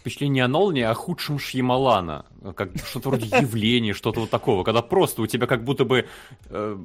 [0.01, 5.21] впечатление о Нолне, о худшем Шьямалана, как что-то вроде явления, что-то вот такого, когда просто
[5.21, 6.07] у тебя как будто бы
[6.49, 6.77] э,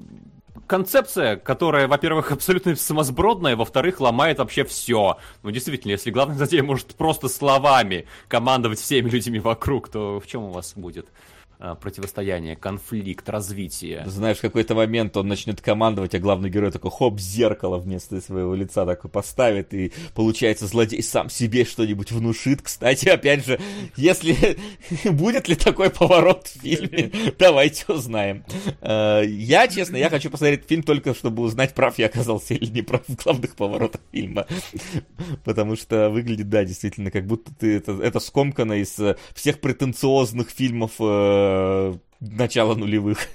[0.67, 5.19] концепция, которая, во-первых, абсолютно самосбродная, во-вторых, ломает вообще все.
[5.43, 10.45] Ну, действительно, если главный злодей может просто словами командовать всеми людьми вокруг, то в чем
[10.45, 11.07] у вас будет
[11.59, 14.05] противостояние, конфликт, развитие.
[14.07, 18.55] Знаешь, в какой-то момент он начнет командовать, а главный герой такой, хоп, зеркало вместо своего
[18.55, 22.63] лица такой поставит, и получается злодей сам себе что-нибудь внушит.
[22.63, 23.59] Кстати, опять же,
[23.97, 24.59] если
[25.05, 28.45] будет ли такой поворот в фильме, давайте узнаем.
[28.81, 32.83] Э, я, честно, я хочу посмотреть фильм только, чтобы узнать, прав я оказался или не
[32.83, 34.47] прав в главных поворотах фильма.
[35.45, 40.51] Потому что выглядит, да, действительно, как будто ты это, это скомкано из э, всех претенциозных
[40.51, 40.93] фильмов
[41.47, 43.19] э, начала нулевых.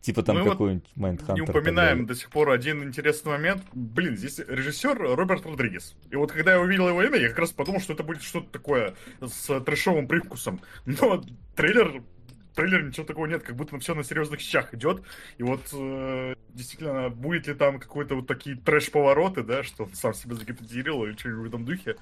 [0.00, 1.34] Типа там какой-нибудь Майндхантер.
[1.34, 3.62] Не упоминаем до сих пор один интересный момент.
[3.74, 5.94] Блин, здесь режиссер Роберт Родригес.
[6.10, 8.50] И вот когда я увидел его имя, я как раз подумал, что это будет что-то
[8.50, 10.62] такое с трэшовым привкусом.
[10.86, 11.22] Но
[11.54, 12.02] трейлер
[12.54, 15.02] трейлере ничего такого нет, как будто все на серьезных щах идет.
[15.38, 20.14] И вот э, действительно, будет ли там какой-то вот такие трэш-повороты, да, что он сам
[20.14, 21.96] себя загипнотизировал или что-нибудь в этом духе.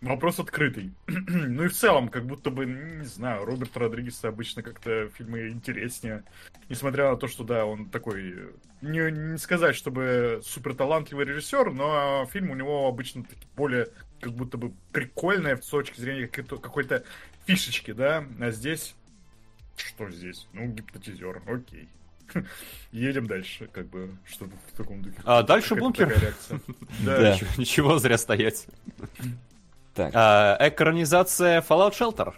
[0.00, 0.92] Вопрос открытый.
[1.06, 6.24] ну и в целом, как будто бы, не знаю, Роберт Родригес обычно как-то фильмы интереснее.
[6.68, 8.52] Несмотря на то, что, да, он такой...
[8.82, 13.24] Не, не сказать, чтобы супер талантливый режиссер, но фильм у него обычно
[13.56, 13.88] более
[14.20, 17.04] как будто бы прикольная с точки зрения какой-то
[17.46, 18.94] фишечки, да, а здесь...
[19.76, 20.46] Что здесь?
[20.52, 21.88] Ну, гипнотизер, окей.
[22.92, 25.16] Едем дальше, как бы, чтобы в таком духе.
[25.24, 26.14] А дальше бункер?
[27.04, 28.66] Да, ничего зря стоять.
[29.94, 30.12] Так.
[30.14, 32.34] А, экранизация Fallout Shelter.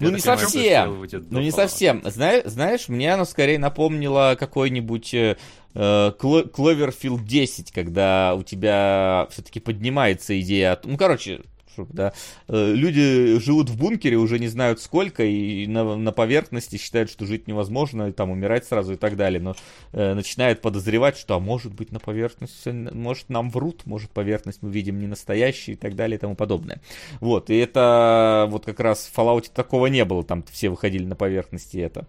[0.00, 1.06] Ну, не совсем.
[1.30, 2.02] Ну, не совсем.
[2.04, 5.36] Знаешь, знаешь, мне оно скорее напомнило какой-нибудь э,
[5.74, 10.80] Cloverfield 10, когда у тебя все-таки поднимается идея...
[10.84, 11.42] Ну, короче,
[11.76, 12.12] да,
[12.48, 17.26] э, люди живут в бункере, уже не знают сколько, и на, на поверхности считают, что
[17.26, 19.54] жить невозможно, и там умирать сразу и так далее, но
[19.92, 24.70] э, начинают подозревать, что, а может быть, на поверхности, может, нам врут, может, поверхность мы
[24.70, 26.80] видим не настоящую и так далее и тому подобное.
[27.20, 31.16] Вот, и это вот как раз в Fallout такого не было, там все выходили на
[31.16, 32.06] поверхности это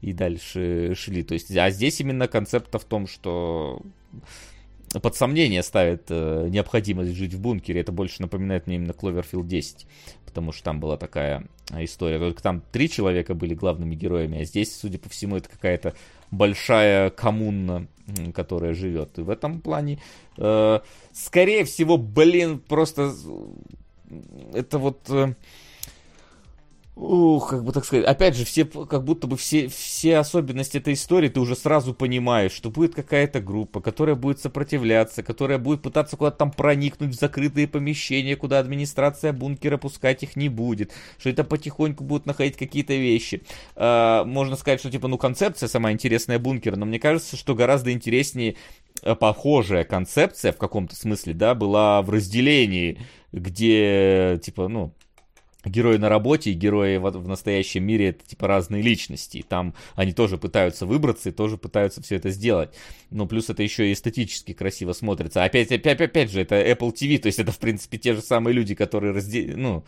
[0.00, 3.82] и дальше шли, то есть, а здесь именно концепт в том, что
[4.98, 7.80] под сомнение ставит э, необходимость жить в бункере.
[7.80, 9.86] Это больше напоминает мне именно Cloverfield 10,
[10.24, 11.46] потому что там была такая
[11.78, 12.18] история.
[12.18, 15.94] Только там три человека были главными героями, а здесь, судя по всему, это какая-то
[16.32, 17.86] большая коммуна,
[18.34, 19.16] которая живет.
[19.18, 20.00] И в этом плане,
[20.36, 20.80] э,
[21.12, 23.14] скорее всего, блин, просто
[24.52, 25.08] это вот...
[25.08, 25.34] Э,
[26.96, 30.94] Ух, как бы так сказать, опять же, все, как будто бы все, все особенности этой
[30.94, 36.16] истории ты уже сразу понимаешь, что будет какая-то группа, которая будет сопротивляться, которая будет пытаться
[36.16, 41.44] куда-то там проникнуть в закрытые помещения, куда администрация бункера пускать их не будет, что это
[41.44, 43.42] потихоньку будут находить какие-то вещи.
[43.76, 47.92] А, можно сказать, что типа, ну, концепция самая интересная бункера, но мне кажется, что гораздо
[47.92, 48.56] интереснее
[49.02, 53.00] э, похожая концепция в каком-то смысле, да, была в разделении,
[53.32, 54.92] где, типа, ну,
[55.64, 59.38] герои на работе и герои в, в настоящем мире это типа разные личности.
[59.38, 62.70] И там они тоже пытаются выбраться и тоже пытаются все это сделать.
[63.10, 65.44] Но плюс это еще и эстетически красиво смотрится.
[65.44, 68.54] Опять, опять, опять же, это Apple TV, то есть это, в принципе, те же самые
[68.54, 69.84] люди, которые разделяют, ну,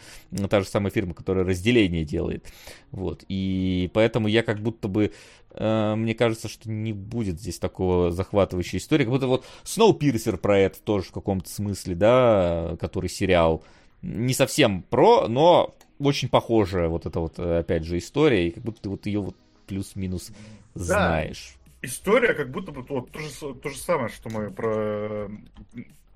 [0.49, 2.47] та же самая фирма, которая разделение делает.
[2.91, 3.25] Вот.
[3.29, 5.13] И поэтому я как будто бы
[5.55, 9.05] э, мне кажется, что не будет здесь такого захватывающей истории.
[9.05, 13.65] Как будто вот Snowpiercer про это тоже в каком-то смысле, да, который сериал
[14.03, 18.63] не совсем про, но очень похожая вот эта вот, э, опять же, история, и как
[18.63, 19.37] будто ты вот ее вот
[19.67, 20.33] плюс-минус
[20.75, 21.55] знаешь.
[21.57, 21.87] Да.
[21.89, 25.29] История как будто бы вот, то, же, то же самое, что мы про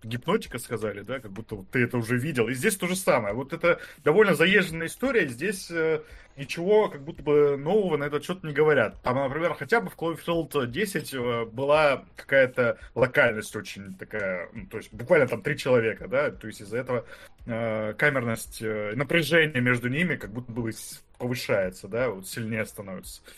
[0.07, 2.49] гипнотика сказали, да, как будто ты это уже видел.
[2.49, 3.35] И здесь то же самое.
[3.35, 6.03] Вот это довольно заезженная история, здесь э,
[6.37, 9.01] ничего как будто бы нового на этот счет не говорят.
[9.03, 14.79] Там, например, хотя бы в Cloverfield 10 э, была какая-то локальность очень такая, ну, то
[14.79, 17.05] есть буквально там три человека, да, то есть из-за этого
[17.47, 20.71] э, камерность, э, напряжение между ними как будто бы
[21.19, 23.23] повышается, да, вот сильнее становится.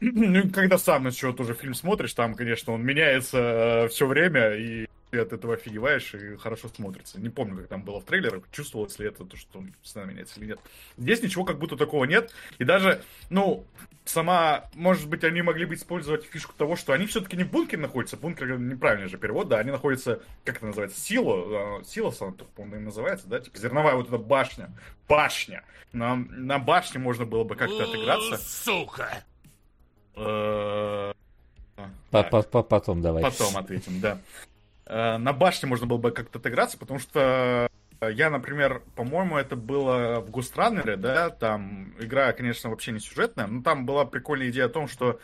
[0.00, 4.54] Ну, когда сам на чего тоже фильм смотришь, там, конечно, он меняется э, все время,
[4.56, 7.20] и ты от этого офигеваешь и хорошо смотрится.
[7.20, 10.46] Не помню, как там было в трейлерах, чувствовалось ли это, то, что постоянно меняется или
[10.46, 10.60] нет.
[10.96, 12.32] Здесь ничего как будто такого нет.
[12.58, 13.66] И даже, ну,
[14.06, 17.82] сама, может быть, они могли бы использовать фишку того, что они все-таки не в бункере
[17.82, 18.16] находятся.
[18.16, 23.26] Бункер неправильный же перевод, да, они находятся, как это называется, сила, силос, она, по-моему, называется,
[23.28, 24.70] да, типа зерновая вот эта башня.
[25.08, 25.62] Башня.
[25.92, 28.38] На, на башне можно было бы как-то отыграться.
[28.38, 29.22] Сука!
[30.16, 31.12] Э,
[32.10, 33.22] Потом давай.
[33.22, 34.18] Потом ответим, да.
[34.86, 37.68] Э, на башне можно было бы как-то отыграться, потому что
[38.00, 43.62] я, например, по-моему, это было в Густранере, да, там игра, конечно, вообще не сюжетная, но
[43.62, 45.20] там была прикольная идея о том, что,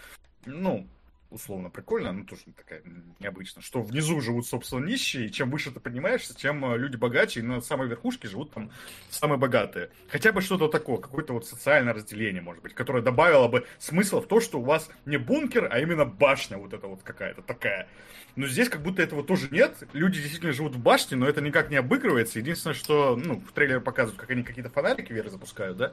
[0.46, 0.86] ну,
[1.30, 2.82] условно прикольно, но тоже такая
[3.20, 7.40] необычно, что внизу живут, собственно, нищие, и чем выше ты поднимаешься, тем э, люди богаче,
[7.40, 8.70] и на самой верхушке живут там
[9.10, 9.90] самые богатые.
[10.08, 14.26] Хотя бы что-то такое, какое-то вот социальное разделение, может быть, которое добавило бы смысл в
[14.26, 17.88] то, что у вас не бункер, а именно башня вот эта вот какая-то такая.
[18.36, 19.82] Но здесь как будто этого тоже нет.
[19.92, 22.38] Люди действительно живут в башне, но это никак не обыгрывается.
[22.38, 25.92] Единственное, что, ну, в трейлере показывают, как они какие-то фонарики вверх запускают, да?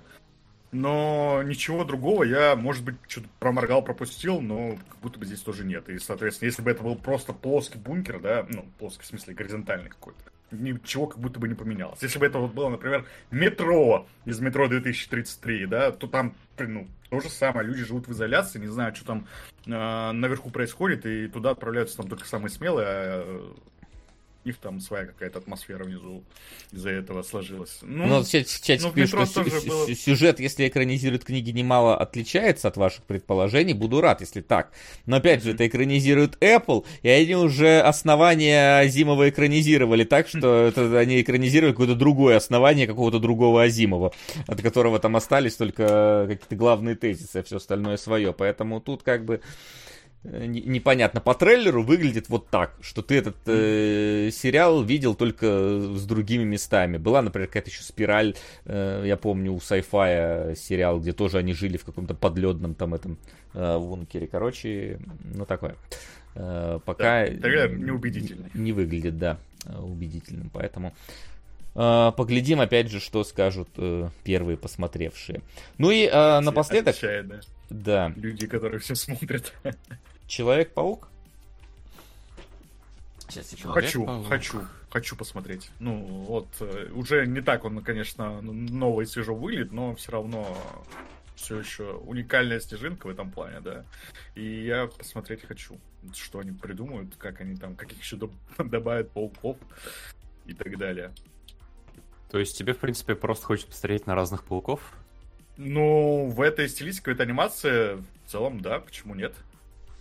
[0.75, 5.63] Но ничего другого я, может быть, что-то проморгал, пропустил, но как будто бы здесь тоже
[5.63, 5.87] нет.
[5.87, 9.89] И, соответственно, если бы это был просто плоский бункер, да, ну, плоский в смысле горизонтальный
[9.89, 10.19] какой-то,
[10.51, 12.01] ничего как будто бы не поменялось.
[12.01, 17.21] Если бы это вот было, например, метро из метро 2033, да, то там, ну, то
[17.21, 19.27] же самое, люди живут в изоляции, не знают, что там
[19.65, 23.55] э, наверху происходит, и туда отправляются там только самые смелые, а
[24.45, 26.23] них там своя какая-то атмосфера внизу
[26.71, 27.79] из-за этого сложилась.
[27.81, 29.93] Ну, ну в чате ну, пишут, что было...
[29.95, 33.73] сюжет, если экранизирует книги, немало отличается от ваших предположений.
[33.73, 34.71] Буду рад, если так.
[35.05, 40.97] Но опять же, это экранизирует Apple, и они уже основания Азимова экранизировали так, что это,
[40.99, 44.13] они экранизировали какое-то другое основание какого-то другого Азимова,
[44.47, 48.33] от которого там остались только какие-то главные тезисы, а все остальное свое.
[48.33, 49.84] Поэтому тут как бы Э,
[50.25, 51.21] непонятно.
[51.21, 55.47] По трейлеру выглядит вот так, что ты этот э, сериал видел только
[55.95, 56.97] с другими местами.
[56.97, 61.77] Была, например, какая-то еще спираль, э, я помню, у sci-fi сериал, где тоже они жили
[61.77, 63.17] в каком-то подледном там этом
[63.53, 64.27] э, бункере.
[64.27, 64.99] Короче,
[65.33, 65.75] ну такое.
[66.35, 68.49] Э, пока да, трейлер неубедительный.
[68.53, 70.49] Не, не выглядит, да, убедительным.
[70.51, 70.93] Поэтому
[71.75, 75.41] Uh, поглядим, опять же, что скажут uh, первые посмотревшие.
[75.77, 76.95] Ну и uh, напоследок...
[76.95, 77.39] Отвечает, да.
[77.69, 78.13] да.
[78.15, 79.53] Люди, которые все смотрят.
[80.27, 81.09] Человек-паук?
[83.27, 85.69] Сейчас я хочу, хочу, хочу посмотреть.
[85.79, 90.57] Ну, вот, э, уже не так он, конечно, новый и свежо выглядит, но все равно
[91.35, 93.85] все еще уникальная снежинка в этом плане, да.
[94.35, 95.77] И я посмотреть хочу,
[96.13, 98.17] что они придумают, как они там, каких еще
[98.57, 99.57] добавят пауков
[100.45, 101.11] и так далее.
[102.31, 104.93] То есть тебе, в принципе, просто хочется посмотреть на разных пауков?
[105.57, 109.33] Ну, в этой стилистике, в этой анимации, в целом, да, почему нет?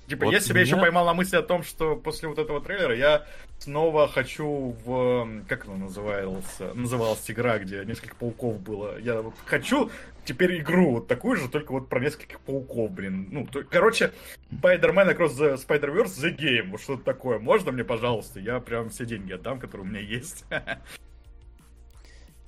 [0.06, 2.60] Типа, Вот я себя меня- еще поймал на мысли о том, что после вот этого
[2.60, 3.26] трейлера я
[3.58, 5.42] снова хочу в...
[5.48, 6.58] Как она называлась?
[6.74, 8.98] Называлась игра, где несколько пауков было.
[8.98, 9.90] Я вот хочу
[10.26, 13.28] теперь игру вот такую же, только вот про нескольких пауков, блин.
[13.30, 14.12] Ну, то- короче,
[14.52, 16.70] Spider-Man Across the Spider-Verse The Game.
[16.70, 17.38] Вот что-то такое.
[17.38, 18.40] Можно мне, пожалуйста?
[18.40, 20.44] Я прям все деньги отдам, которые у меня есть.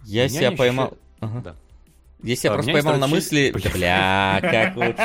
[0.04, 0.98] Я Меня себя поймал...
[1.20, 1.40] Ага.
[1.40, 1.56] Да.
[2.26, 3.54] Я себя А, просто поймал на мысли...
[3.72, 4.96] бля, как вот...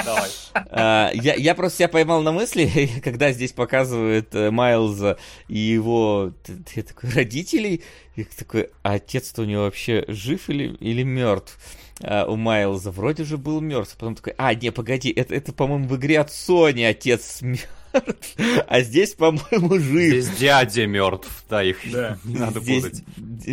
[0.53, 5.17] А, Я, я просто себя поймал на мысли, когда здесь показывают э, Майлза
[5.47, 6.33] и его
[6.73, 7.83] такой, родителей.
[8.15, 11.57] И такой, а отец-то у него вообще жив или, или мертв?
[12.03, 13.95] А у Майлза вроде же был мертв.
[13.97, 17.69] Потом такой, а, не, погоди, это, это по-моему, в игре от Sony отец мертв.
[18.67, 20.23] А здесь, по-моему, жив.
[20.23, 22.17] Здесь дядя мертв, да, их Да.
[22.25, 23.03] не надо Здесь- путать.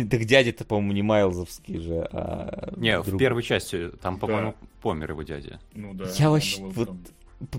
[0.09, 2.73] Так дядя-то, по-моему, не Майлзовский же, а...
[2.77, 5.59] Не, в друг- первой части там, по-моему, помер его дядя.
[5.73, 6.05] Ну да.
[6.15, 6.61] Я вообще...
[6.61, 7.01] вот там-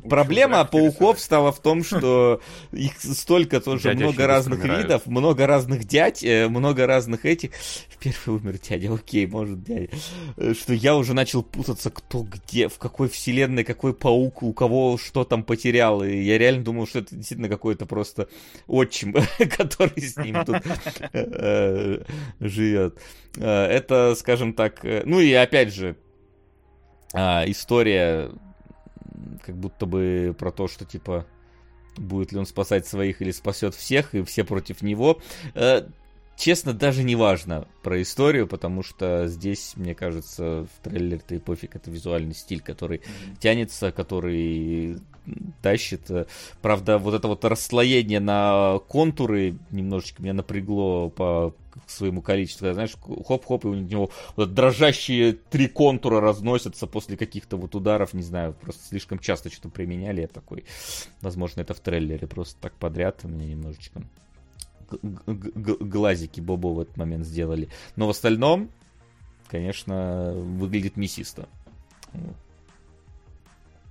[0.08, 4.84] Проблема пауков стала в том, что их столько тоже Дяди много разных умирают.
[4.84, 7.52] видов, много разных дядь, э, много разных этих.
[7.98, 9.88] Первый умер дядя, окей, может дядя.
[10.36, 14.98] Э, Что я уже начал путаться, кто где, в какой вселенной, какой паук, у кого
[14.98, 16.04] что там потерял.
[16.04, 18.28] И я реально думал, что это действительно какой-то просто
[18.66, 19.14] отчим,
[19.56, 20.62] который с ним тут
[21.14, 22.02] э,
[22.38, 22.98] живет.
[23.38, 25.96] Это, скажем так, ну и опять же,
[27.12, 28.30] а, история
[29.44, 31.26] как будто бы про то, что типа
[31.96, 35.20] будет ли он спасать своих или спасет всех, и все против него.
[36.40, 41.76] Честно, даже не важно про историю, потому что здесь, мне кажется, в трейлере-то и пофиг,
[41.76, 43.02] это визуальный стиль, который
[43.40, 44.96] тянется, который
[45.60, 46.10] тащит.
[46.62, 51.54] Правда, вот это вот расслоение на контуры немножечко меня напрягло по
[51.86, 52.60] своему количеству.
[52.60, 58.14] Когда, Знаешь, хоп-хоп, и у него вот дрожащие три контура разносятся после каких-то вот ударов,
[58.14, 60.22] не знаю, просто слишком часто что-то применяли.
[60.22, 60.64] Я такой,
[61.20, 64.00] возможно, это в трейлере просто так подряд мне немножечко
[65.02, 67.68] глазики Бобо в этот момент сделали.
[67.96, 68.70] Но в остальном,
[69.48, 71.48] конечно, выглядит мясисто.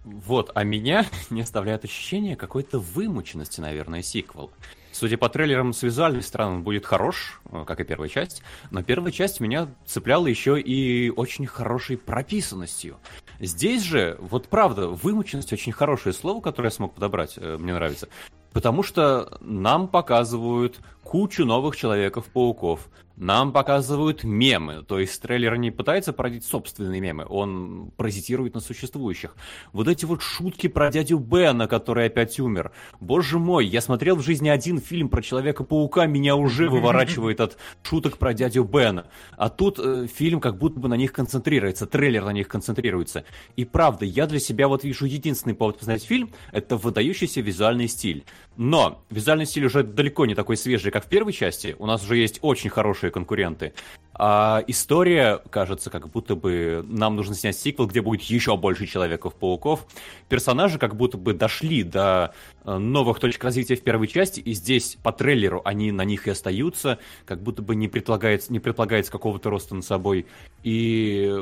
[0.04, 0.52] Вот.
[0.56, 4.52] А меня не оставляет ощущение какой-то вымученности, наверное, сиквел.
[4.92, 8.42] Судя по трейлерам, с визуальной стороны он будет хорош, э, как и первая часть,
[8.72, 12.98] но первая часть меня цепляла еще и очень хорошей прописанностью.
[13.40, 18.10] Здесь же, вот правда, вымученность очень хорошее слово, которое я смог подобрать, э, мне нравится.
[18.54, 20.80] Потому что нам показывают
[21.10, 22.88] кучу новых Человеков-пауков.
[23.20, 24.84] Нам показывают мемы.
[24.88, 29.36] То есть трейлер не пытается породить собственные мемы, он паразитирует на существующих.
[29.74, 32.72] Вот эти вот шутки про дядю Бена, который опять умер.
[33.02, 38.18] Боже мой, я смотрел в жизни один фильм про Человека-паука, меня уже выворачивает от шуток
[38.18, 39.08] про дядю Бена.
[39.36, 43.26] А тут э, фильм как будто бы на них концентрируется, трейлер на них концентрируется.
[43.58, 48.24] И правда, я для себя вот вижу единственный повод посмотреть фильм, это выдающийся визуальный стиль.
[48.60, 51.78] Но визуальный стиль уже далеко не такой свежий, как в первой части.
[51.80, 53.72] У нас уже есть очень хорошие конкуренты.
[54.14, 59.88] А история, кажется, как будто бы нам нужно снять сиквел, где будет еще больше Человеков-пауков.
[60.28, 62.34] Персонажи как будто бы дошли до
[62.66, 66.32] э, новых точек развития в первой части, и здесь по трейлеру они на них и
[66.32, 70.26] остаются, как будто бы не предполагается, не предполагается какого-то роста над собой.
[70.64, 71.34] И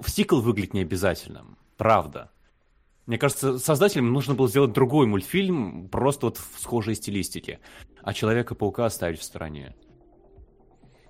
[0.00, 1.58] в сиквел выглядит не обязательным.
[1.76, 2.30] Правда.
[3.08, 7.58] Мне кажется, создателям нужно было сделать другой мультфильм, просто вот в схожей стилистике.
[8.02, 9.74] А Человека-паука оставить в стороне.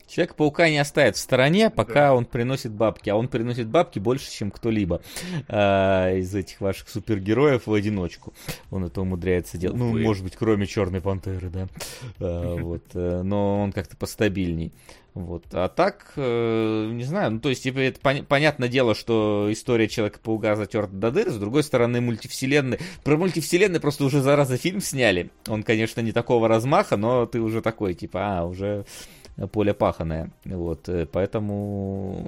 [0.09, 3.11] Человек-паука не оставит в стороне, пока он приносит бабки.
[3.11, 5.03] А он приносит бабки больше, чем кто-либо
[5.49, 8.33] а, из этих ваших супергероев в одиночку.
[8.71, 9.77] Он это умудряется делать.
[9.77, 10.01] Ну, Увы.
[10.01, 11.69] может быть, кроме Черной Пантеры, да.
[12.21, 12.85] А, вот.
[12.95, 14.73] э, Но он как-то постабильней.
[15.19, 15.45] Вот.
[15.53, 19.89] А так, э, не знаю, ну, то есть, типа, это пон- понятное дело, что история
[19.89, 22.79] Человека-паука затерта до дыры, с другой стороны, мультивселенной...
[23.03, 25.31] Про мультивселенной просто уже, зараза, фильм сняли.
[25.49, 28.85] Он, конечно, не такого размаха, но ты уже такой, типа, а, уже
[29.47, 30.33] поле паханое.
[30.45, 32.27] Вот, э, поэтому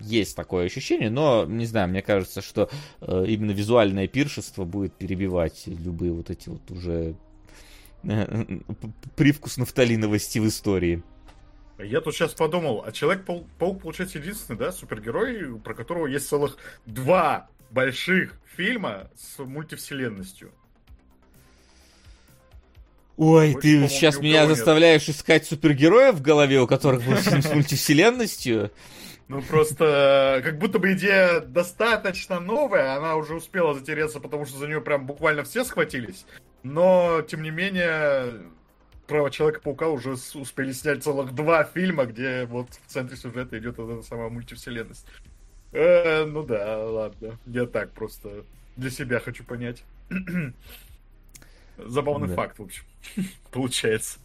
[0.00, 5.64] есть такое ощущение, но, не знаю, мне кажется, что э, именно визуальное пиршество будет перебивать
[5.66, 7.16] любые вот эти вот уже
[8.04, 8.46] э,
[9.16, 11.02] привкус нафталиновости в истории.
[11.78, 16.56] Я тут сейчас подумал, а Человек-паук, получается, единственный, да, супергерой, про которого есть целых
[16.86, 20.52] два больших фильма с мультивселенностью.
[23.16, 24.56] Ой, Больше, ты сейчас меня нет.
[24.56, 28.70] заставляешь искать супергероев в голове, у которых фильм с мультивселенностью.
[29.28, 34.66] Ну, просто как будто бы идея достаточно новая, она уже успела затереться, потому что за
[34.66, 36.26] нее прям буквально все схватились.
[36.62, 38.42] Но, тем не менее,
[39.06, 44.02] про Человека-паука уже успели снять целых два фильма, где вот в центре сюжета идет эта
[44.02, 45.06] самая мультивселенность.
[45.72, 47.38] Э, ну да, ладно.
[47.46, 48.44] Я так просто
[48.76, 49.82] для себя хочу понять.
[51.88, 52.34] Забавный Да.
[52.34, 52.84] факт, в общем,
[53.50, 54.18] получается.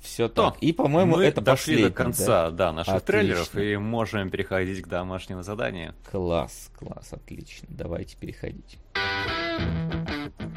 [0.00, 0.62] Все То, так.
[0.62, 3.12] И, по-моему, Мы это дошли последний, до конца, да, наших Отлично.
[3.12, 5.92] трейлеров и можем переходить к домашнему заданию.
[6.04, 6.10] да?
[6.10, 7.68] Класс, класс, отлично.
[7.70, 8.78] Давайте переходить.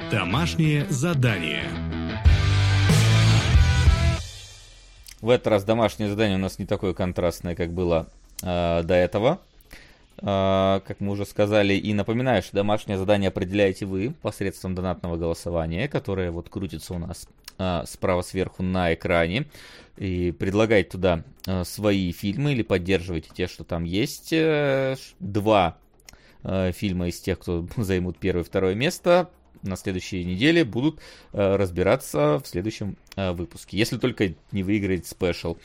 [0.09, 1.65] Домашнее задание.
[5.19, 8.07] В этот раз домашнее задание у нас не такое контрастное, как было
[8.41, 9.39] э, до этого.
[10.21, 15.87] Э, как мы уже сказали, и напоминаю, что домашнее задание определяете вы посредством донатного голосования,
[15.87, 19.47] которое вот крутится у нас э, справа сверху на экране.
[19.97, 24.31] И предлагайте туда э, свои фильмы или поддерживайте те, что там есть.
[24.31, 25.77] Э, два
[26.43, 29.29] э, фильма из тех, кто займут первое и второе место,
[29.63, 30.99] на следующей неделе будут
[31.33, 33.77] э, разбираться в следующем э, выпуске.
[33.77, 35.57] Если только не выиграет special.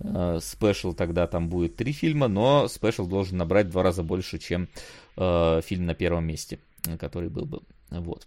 [0.00, 4.38] Э, Special тогда там будет три фильма, но special должен набрать в два раза больше,
[4.38, 4.68] чем
[5.16, 7.60] э, фильм на первом месте, э, который был бы.
[7.90, 8.26] Вот.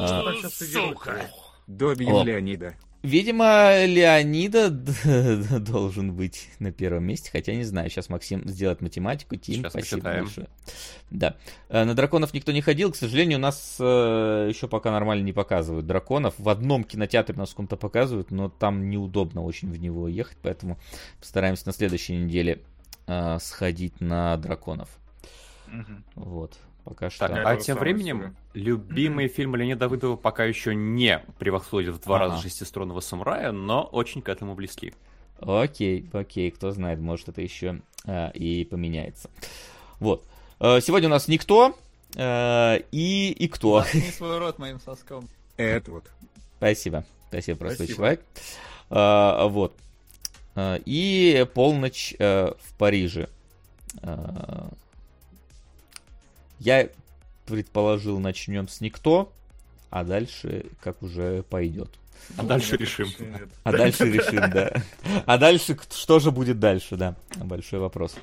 [0.00, 1.30] А, Так сейчас идет плохо.
[1.66, 2.24] Добьем О.
[2.24, 2.74] Леонида.
[3.02, 4.70] Видимо, Леонида
[5.60, 9.96] должен быть на первом месте, хотя не знаю, сейчас Максим сделает математику, Тим, Сейчас спасибо
[10.02, 10.24] посчитаем.
[10.24, 10.48] большое.
[11.10, 11.36] Да.
[11.68, 15.32] Э, На драконов никто не ходил, к сожалению, у нас э, еще пока нормально не
[15.32, 16.34] показывают драконов.
[16.38, 20.78] В одном кинотеатре нас в каком-то показывают, но там неудобно очень в него ехать, поэтому
[21.18, 22.62] постараемся на следующей неделе
[23.08, 24.88] э, сходить на драконов.
[25.66, 26.04] Мгм.
[26.14, 26.56] Вот.
[26.84, 27.28] Пока что.
[27.28, 28.64] Так, а тоже тем временем себе.
[28.64, 32.24] любимый фильм Леонида Давыдова пока еще не превосходит в два Ага.
[32.26, 34.92] раза шестиструнного самурая, но очень к этому близки.
[35.40, 39.30] Окей, окей, кто знает, может это еще а, и поменяется.
[39.98, 40.24] Вот.
[40.60, 41.76] Э, Сегодня у нас никто
[42.16, 43.80] э, и, и кто.
[43.80, 45.28] Заткни свой рот моим соском.
[45.56, 46.04] Эдвуд.
[46.58, 47.04] Спасибо.
[47.28, 47.96] Спасибо, простой Спасибо.
[47.96, 48.24] человек.
[48.90, 49.74] А, вот.
[50.54, 53.28] А, и полночь э, в Париже.
[54.02, 54.68] А,
[56.62, 56.88] я
[57.46, 59.32] предположил, начнем с никто,
[59.90, 61.90] а дальше как уже пойдет.
[62.36, 63.08] А дальше решим.
[63.64, 64.72] А дальше решим, да.
[65.26, 67.16] А дальше, что же будет дальше, да.
[67.36, 68.14] Большой вопрос.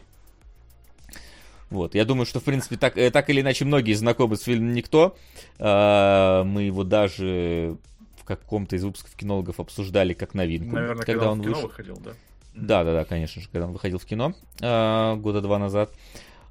[1.69, 4.73] Вот, я думаю, что, в принципе, так, э, так или иначе, многие знакомы с фильмом
[4.73, 5.15] «Никто».
[5.59, 7.77] А, Мы его даже
[8.17, 11.67] в каком-то из выпусков кинологов обсуждали как новинку, Наверное, когда он в кино вышел.
[11.67, 12.11] выходил, да?
[12.55, 15.91] Да, да, да, конечно же, когда он выходил в кино а, года два назад.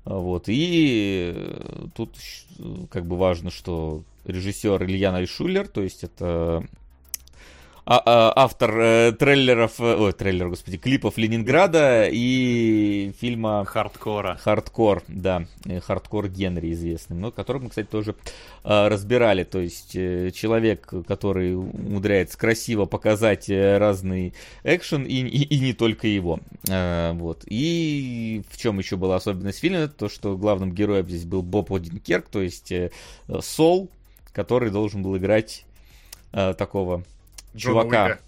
[0.05, 0.45] Вот.
[0.49, 2.17] И э, тут
[2.59, 6.67] э, как бы важно, что режиссер Илья Найшулер, то есть это
[7.91, 14.37] а- а- автор э, трейлеров, э, ой, трейлер, господи, клипов Ленинграда и фильма Хардкора.
[14.43, 18.15] Хардкор, да, э, Хардкор Генри известный, но которого мы, кстати, тоже
[18.63, 19.45] э, разбирали.
[19.45, 24.35] То есть э, человек, который умудряется красиво показать э, разный
[24.65, 26.41] экшен и, и, и не только его.
[26.69, 27.45] Э, вот.
[27.47, 31.73] И в чем еще была особенность фильма, это то, что главным героем здесь был Боб
[31.73, 32.91] Одинкерк, то есть э,
[33.41, 33.89] Сол,
[34.35, 35.65] который должен был играть
[36.33, 37.03] э, такого
[37.55, 38.05] Джона чувака.
[38.05, 38.19] Уика.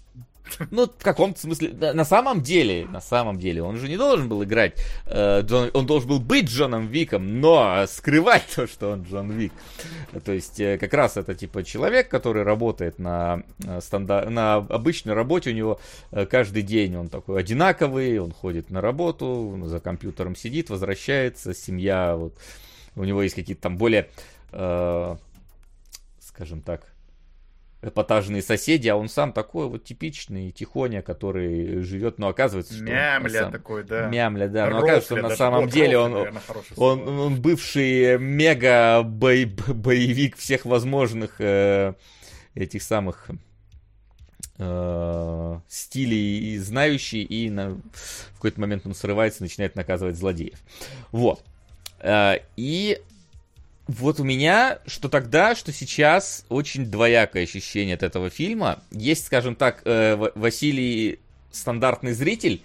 [0.69, 4.27] Ну, в каком-то смысле, да, на самом деле, на самом деле, он же не должен
[4.27, 4.73] был играть,
[5.05, 9.53] э, Джон- он должен был быть Джоном Виком, но скрывать то, что он Джон Вик.
[10.25, 14.29] То есть, э, как раз это типа человек, который работает на, э, стандар...
[14.29, 15.79] на обычной работе, у него
[16.11, 22.15] э, каждый день он такой одинаковый, он ходит на работу, за компьютером сидит, возвращается, семья,
[22.15, 22.35] вот,
[22.95, 24.09] у него есть какие-то там более,
[24.51, 25.15] э,
[26.19, 26.91] скажем так,
[27.81, 32.89] эпатажные соседи, а он сам такой вот типичный тихоня, который живет, но оказывается, что он
[32.89, 34.07] Мямля самом- такой, да.
[34.07, 37.21] Мямля, да, но Рокля оказывается, что на самом Вот, деле он, наверное, он, слово.
[37.25, 41.93] он бывший мега бой- боевик всех возможных э,
[42.53, 43.29] этих самых
[44.59, 50.59] э, стилей и знающий, и на, в какой-то момент он срывается и начинает наказывать злодеев.
[51.11, 51.43] Вот.
[51.99, 53.01] Э, и
[53.87, 58.81] вот у меня, что тогда, что сейчас, очень двоякое ощущение от этого фильма.
[58.91, 61.19] Есть, скажем так, э, Ва- Василий
[61.51, 62.61] стандартный зритель,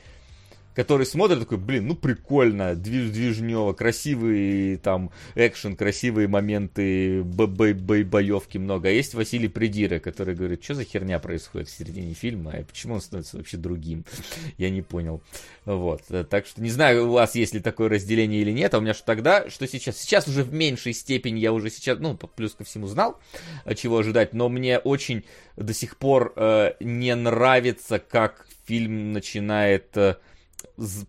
[0.77, 7.73] который смотрит такой, блин, ну прикольно, движ движнево, красивый там экшен, красивые моменты, бо- бо-
[7.75, 8.89] бо- боевки много.
[8.89, 12.95] А есть Василий Придира, который говорит, что за херня происходит в середине фильма, и почему
[12.95, 14.05] он становится вообще другим?
[14.59, 15.23] Я не понял.
[15.65, 16.03] Вот.
[16.11, 18.81] Э, Так что не знаю, у вас есть ли такое разделение или нет, а у
[18.83, 19.97] меня что тогда, что сейчас.
[19.97, 23.19] Сейчас уже в меньшей степени я уже сейчас, ну, плюс ко всему знал,
[23.65, 25.25] э, чего ожидать, но мне очень
[25.57, 30.17] до сих пор э, не нравится, как фильм начинает, э,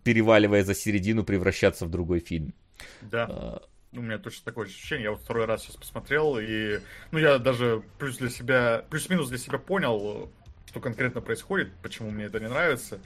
[0.04, 2.54] переваливая за середину, превращаться в другой фильм.
[3.02, 3.26] Да.
[3.28, 5.04] Э, У меня точно такое ощущение.
[5.04, 6.80] Я вот второй раз сейчас посмотрел, и
[7.10, 10.30] ну я даже плюс для себя, плюс-минус для себя понял,
[10.66, 13.00] что конкретно происходит, почему мне это не нравится.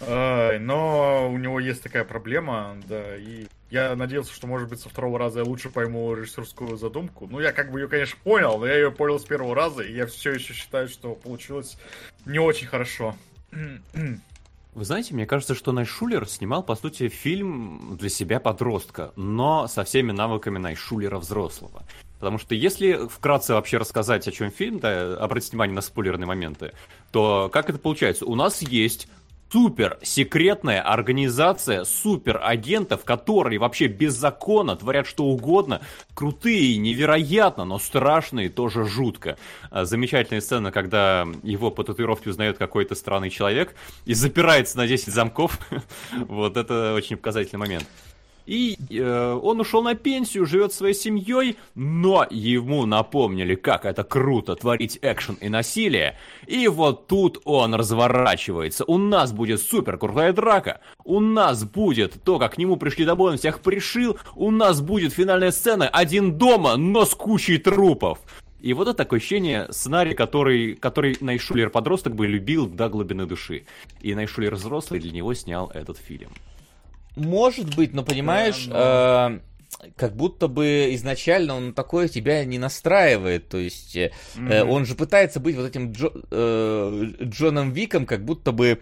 [0.00, 5.18] Но у него есть такая проблема, да, и Я надеялся, что, может быть, со второго
[5.18, 7.26] раза я лучше пойму режиссерскую задумку.
[7.28, 9.92] Ну, я как бы ее, конечно, понял, но я ее понял с первого раза, и
[9.92, 11.76] я все еще считаю, что получилось
[12.24, 13.16] не очень хорошо.
[14.74, 19.84] Вы знаете, мне кажется, что Найшулер снимал, по сути, фильм для себя подростка, но со
[19.84, 21.84] всеми навыками Найшулера взрослого.
[22.18, 26.72] Потому что если вкратце вообще рассказать, о чем фильм, да, обратить внимание на спойлерные моменты,
[27.12, 28.26] то как это получается?
[28.26, 29.06] У нас есть
[29.50, 35.80] супер секретная организация супер агентов, которые вообще без закона творят что угодно,
[36.14, 39.36] крутые, невероятно, но страшные, тоже жутко.
[39.70, 43.74] А, замечательная сцена, когда его по татуировке узнает какой-то странный человек
[44.04, 45.58] и запирается на 10 замков.
[46.28, 47.86] Вот это очень показательный момент.
[48.46, 54.54] И э, он ушел на пенсию, живет своей семьей, но ему напомнили, как это круто
[54.54, 56.18] творить экшен и насилие.
[56.46, 58.84] И вот тут он разворачивается.
[58.84, 60.80] У нас будет супер крутая драка.
[61.04, 64.18] У нас будет то, как к нему пришли домой, он всех пришил.
[64.34, 68.18] У нас будет финальная сцена один дома, но с кучей трупов.
[68.60, 73.66] И вот это такое ощущение, сценарий, который, который Найшулер подросток бы любил до глубины души.
[74.00, 76.30] И Найшулер взрослый для него снял этот фильм.
[77.16, 79.40] Может быть, но понимаешь, Да,
[79.82, 83.48] э, как будто бы изначально он такое тебя не настраивает.
[83.48, 84.70] То есть э, Мгм.
[84.70, 88.80] он же пытается быть вот этим Джо- э, Джоном Виком, как будто бы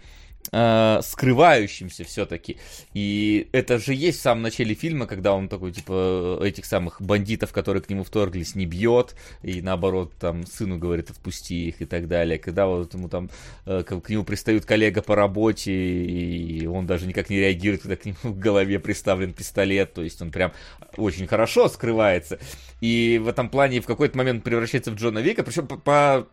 [0.53, 2.57] э, скрывающимся все-таки.
[2.93, 7.51] И это же есть в самом начале фильма, когда он такой, типа, этих самых бандитов,
[7.51, 12.07] которые к нему вторглись, не бьет, и наоборот, там, сыну говорит, отпусти их и так
[12.07, 12.37] далее.
[12.37, 13.29] Когда вот ему там,
[13.65, 18.05] э, к, нему пристают коллега по работе, и он даже никак не реагирует, когда к
[18.05, 20.53] нему в голове приставлен пистолет, то есть он прям
[20.97, 22.39] очень хорошо скрывается.
[22.79, 26.27] И в этом плане в какой-то момент превращается в Джона Вика, причем по, по,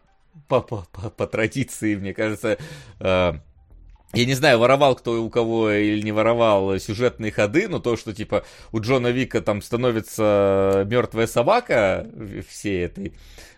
[0.47, 2.59] по, по, по- по традиции, мне кажется,
[2.99, 3.33] э,
[4.13, 8.13] я не знаю, воровал кто у кого или не воровал сюжетные ходы, но то, что
[8.13, 12.07] типа у Джона Вика там становится мертвая собака
[12.49, 13.13] всей этой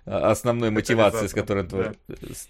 [0.05, 1.97] основной мотивации, с которой он твор-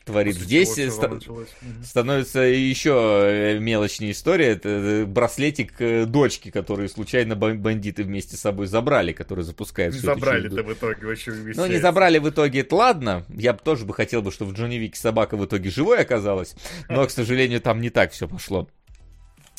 [0.04, 0.34] творит.
[0.36, 1.48] После Здесь началось.
[1.60, 1.84] Мгм.
[1.84, 4.46] становится еще мелочнее история.
[4.48, 9.94] Это э, браслетик э, дочки, которые случайно бан- бандиты вместе с собой забрали, который запускает
[9.94, 13.24] всю Забрали-то в итоге вообще Ну, не забрали в итоге, это ладно.
[13.28, 16.54] Я тоже бы хотел, бы, чтобы в Джонни Вике собака в итоге живой оказалась.
[16.88, 18.68] Но, к сожалению, там не так все пошло.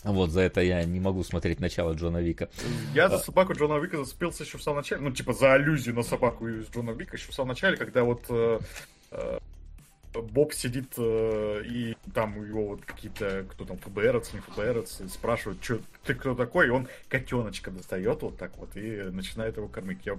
[0.04, 2.50] Вот за это я не могу смотреть начало Джона Вика.
[2.94, 5.02] Я за собаку Джона Вика зацепился еще в самом начале.
[5.02, 8.26] Ну, типа, за аллюзию на собаку из Джона Вика еще в самом начале, когда вот
[8.30, 8.60] э,
[9.12, 9.40] э,
[10.22, 15.80] Боб сидит э, и там его вот какие-то, кто там, ФБРовцы, не ФБРовцы, спрашивают, что
[16.04, 20.00] ты кто такой, и он котеночка достает вот так вот и начинает его кормить.
[20.06, 20.18] Я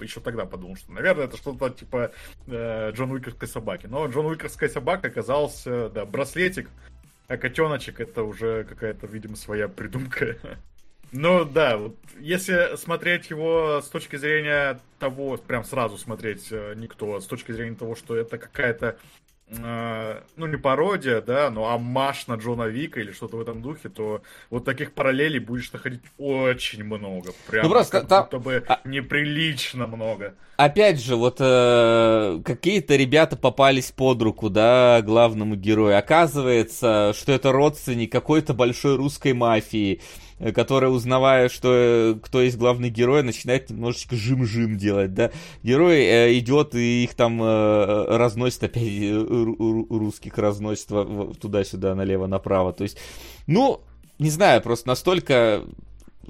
[0.00, 2.12] еще тогда подумал, что, наверное, это что-то типа
[2.46, 3.86] э, Джон Уиковской собаки.
[3.86, 6.68] Но Джон Уиковская собака оказался, да, браслетик,
[7.28, 10.36] а котеночек это уже какая-то, видимо, своя придумка.
[11.10, 17.14] Ну да, вот если смотреть его с точки зрения того, прям сразу смотреть э, никто,
[17.14, 18.98] а с точки зрения того, что это какая-то,
[19.50, 23.88] э, ну не пародия, да, но амаш на Джона Вика или что-то в этом духе,
[23.88, 27.32] то вот таких параллелей будешь находить очень много.
[27.50, 30.34] Прям Ну, просто как там- будто бы а- неприлично много.
[30.56, 35.96] Опять же, вот э, какие-то ребята попались под руку, да, главному герою.
[35.98, 40.00] Оказывается, что это родственник какой-то большой русской мафии,
[40.54, 45.30] которая, узнавая, что э, кто есть главный герой, начинает немножечко жим-жим делать, да.
[45.62, 50.88] Герой э, идет и их там э, разносит, опять э, ру- ру- русских разносит
[51.40, 52.72] туда-сюда, налево-направо.
[52.72, 52.98] То есть,
[53.46, 53.80] ну,
[54.18, 55.64] не знаю, просто настолько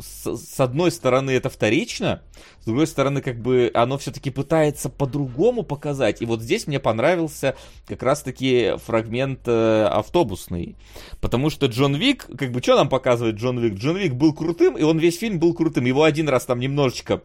[0.01, 2.23] с, с одной стороны это вторично,
[2.61, 6.23] с другой стороны как бы оно все-таки пытается по-другому показать.
[6.23, 10.77] И вот здесь мне понравился как раз-таки фрагмент э, автобусный.
[11.21, 13.75] Потому что Джон Вик, как бы что нам показывает Джон Вик?
[13.75, 15.85] Джон Вик был крутым, и он весь фильм был крутым.
[15.85, 17.23] Его один раз там немножечко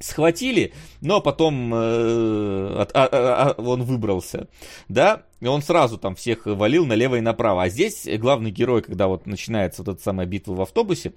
[0.00, 4.48] схватили, но потом э, от- а- а- а- он выбрался,
[4.88, 7.64] да, и он сразу там всех валил налево и направо.
[7.64, 11.12] А здесь главный герой, когда вот начинается вот эта самая битва в автобусе,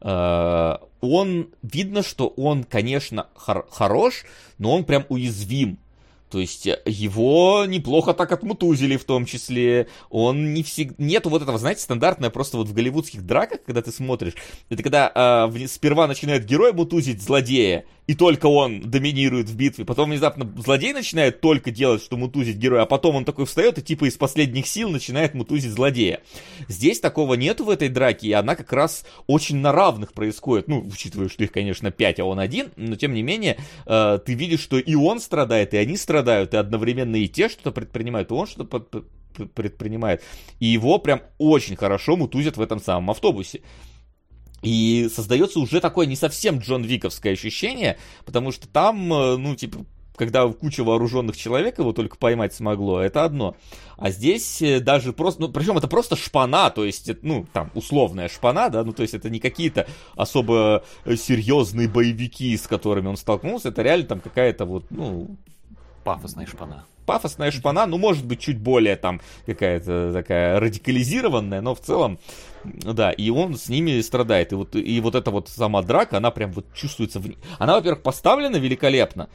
[0.00, 4.24] э, он, видно, что он, конечно, хор- хорош,
[4.58, 5.78] но он прям уязвим.
[6.30, 9.88] То есть э, его неплохо так отмутузили в том числе.
[10.10, 10.94] Он не всегда...
[10.98, 14.34] Нету вот этого, знаете, стандартное просто вот в голливудских драках, когда ты смотришь.
[14.68, 19.84] Это когда э, сперва начинает герой мутузить злодея, и только он доминирует в битве.
[19.84, 23.82] Потом внезапно злодей начинает только делать, что мутузить героя, а потом он такой встает и
[23.82, 26.22] типа из последних сил начинает мутузить злодея.
[26.68, 30.68] Здесь такого нету в этой драке, и она как раз очень на равных происходит.
[30.68, 34.32] Ну, учитывая, что их, конечно, пять, а он один, но тем не менее, э, ты
[34.32, 38.34] видишь, что и он страдает, и они страдают, и одновременно и те что-то предпринимают, и
[38.34, 39.04] он что-то
[39.54, 40.22] предпринимает.
[40.60, 43.60] И его прям очень хорошо мутузят в этом самом автобусе.
[44.62, 49.84] И создается уже такое не совсем Джон Виковское ощущение, потому что там, э, ну, типа,
[50.16, 53.56] когда куча вооруженных человек его только поймать смогло, это одно.
[53.96, 58.28] А здесь э, даже просто, ну, причем это просто шпана, то есть, ну, там, условная
[58.28, 59.86] шпана, да, ну, то есть это не какие-то
[60.16, 65.36] особо э, серьезные боевики, с которыми он столкнулся, это реально там какая-то вот, ну...
[66.04, 71.80] Пафосная шпана пафосная шпана, ну, может быть, чуть более там какая-то такая радикализированная, но в
[71.80, 72.18] целом,
[72.64, 74.52] да, и он с ними страдает.
[74.52, 77.26] И вот, и вот эта вот сама драка, она прям вот чувствуется в.
[77.58, 79.30] Она, во-первых, поставлена великолепно,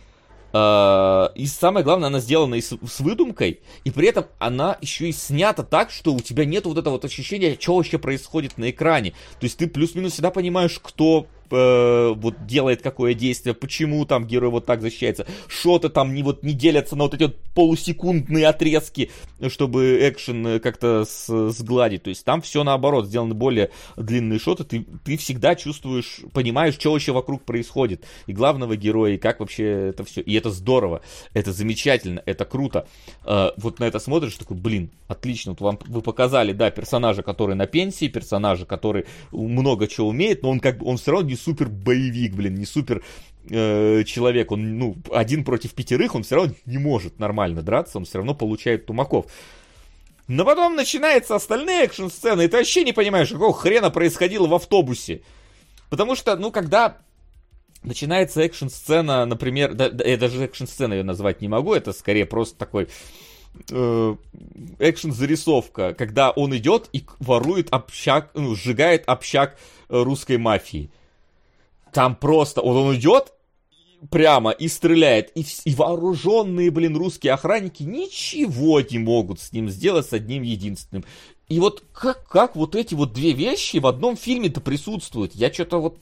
[0.55, 5.09] а, и самое главное, она сделана и с, с выдумкой, и при этом она еще
[5.09, 8.69] и снята так, что у тебя нет вот этого вот ощущения, что вообще происходит на
[8.69, 9.13] экране.
[9.39, 14.49] То есть ты плюс-минус всегда понимаешь, кто э, вот делает какое действие, почему там герой
[14.49, 19.11] вот так защищается, шоты там не вот не делятся на вот эти вот полусекундные отрезки,
[19.47, 22.03] чтобы экшен э, как-то сгладить.
[22.03, 26.91] То есть там все наоборот, сделаны более длинные шоты, ты, ты всегда чувствуешь, понимаешь, что
[26.91, 30.21] вообще вокруг происходит, и главного героя, и как вообще это все.
[30.21, 31.01] И это здорово,
[31.33, 32.87] это замечательно, это круто.
[33.25, 37.55] Э, вот на это смотришь, такой, блин, отлично, вот вам вы показали, да, персонажа, который
[37.55, 41.35] на пенсии, персонажа, который много чего умеет, но он как бы, он все равно не
[41.43, 43.03] супер боевик, блин, не супер
[43.49, 48.05] э, человек, он, ну, один против пятерых, он все равно не может нормально драться, он
[48.05, 49.25] все равно получает тумаков.
[50.27, 55.21] Но потом начинаются остальные экшн-сцены, и ты вообще не понимаешь, какого хрена происходило в автобусе.
[55.89, 56.97] Потому что, ну, когда
[57.83, 62.57] начинается экшн-сцена, например, да, да, я даже экшн-сценой ее назвать не могу, это скорее просто
[62.57, 62.87] такой
[63.69, 64.15] э,
[64.79, 69.57] экшн-зарисовка, когда он идет и ворует общак, ну, сжигает общак
[69.89, 70.89] э, русской мафии.
[71.93, 73.33] Там просто, вот он идет
[74.09, 80.07] прямо и стреляет, и, и вооруженные, блин, русские охранники ничего не могут с ним сделать
[80.07, 81.05] с одним единственным.
[81.47, 85.35] И вот как, как вот эти вот две вещи в одном фильме-то присутствуют?
[85.35, 85.97] Я что-то вот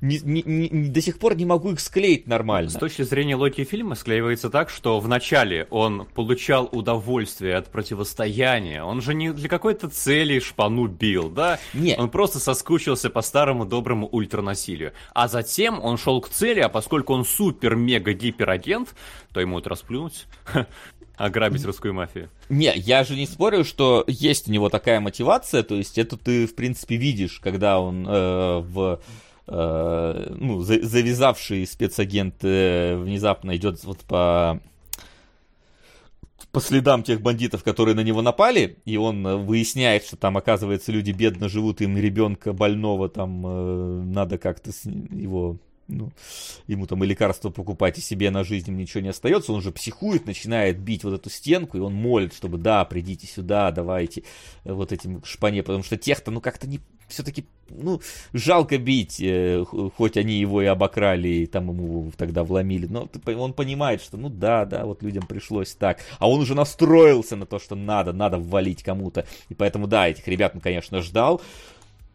[0.00, 2.70] не, не, не, не, до сих пор не могу их склеить нормально.
[2.70, 8.82] С точки зрения логики фильма склеивается так, что вначале он получал удовольствие от противостояния.
[8.82, 11.58] Он же не для какой-то цели шпану бил, да?
[11.74, 11.98] Нет.
[11.98, 14.92] Он просто соскучился по старому доброму ультранасилию.
[15.14, 18.94] А затем он шел к цели, а поскольку он супер-мега-гиперагент,
[19.32, 20.26] то ему это расплюнуть
[21.16, 22.30] ограбить русскую мафию.
[22.48, 26.46] Не, я же не спорю, что есть у него такая мотивация, то есть это ты,
[26.46, 29.00] в принципе, видишь, когда он э, в
[29.46, 34.60] э, ну, за, завязавший спецагент э, внезапно идет вот по
[36.52, 40.90] по следам тех бандитов, которые на него напали, и он э, выясняет, что там, оказывается,
[40.90, 44.70] люди бедно живут, им ребенка больного, там э, надо как-то
[45.10, 46.12] его ну,
[46.66, 50.26] ему там и лекарства покупать, и себе на жизнь ничего не остается, он же психует,
[50.26, 54.24] начинает бить вот эту стенку, и он молит, чтобы, да, придите сюда, давайте
[54.64, 58.00] вот этим шпане, потому что тех-то, ну, как-то не, все-таки, ну,
[58.32, 59.64] жалко бить, э,
[59.96, 63.08] хоть они его и обокрали, и там ему тогда вломили, но
[63.38, 67.46] он понимает, что, ну, да, да, вот людям пришлось так, а он уже настроился на
[67.46, 71.40] то, что надо, надо ввалить кому-то, и поэтому, да, этих ребят он, конечно, ждал,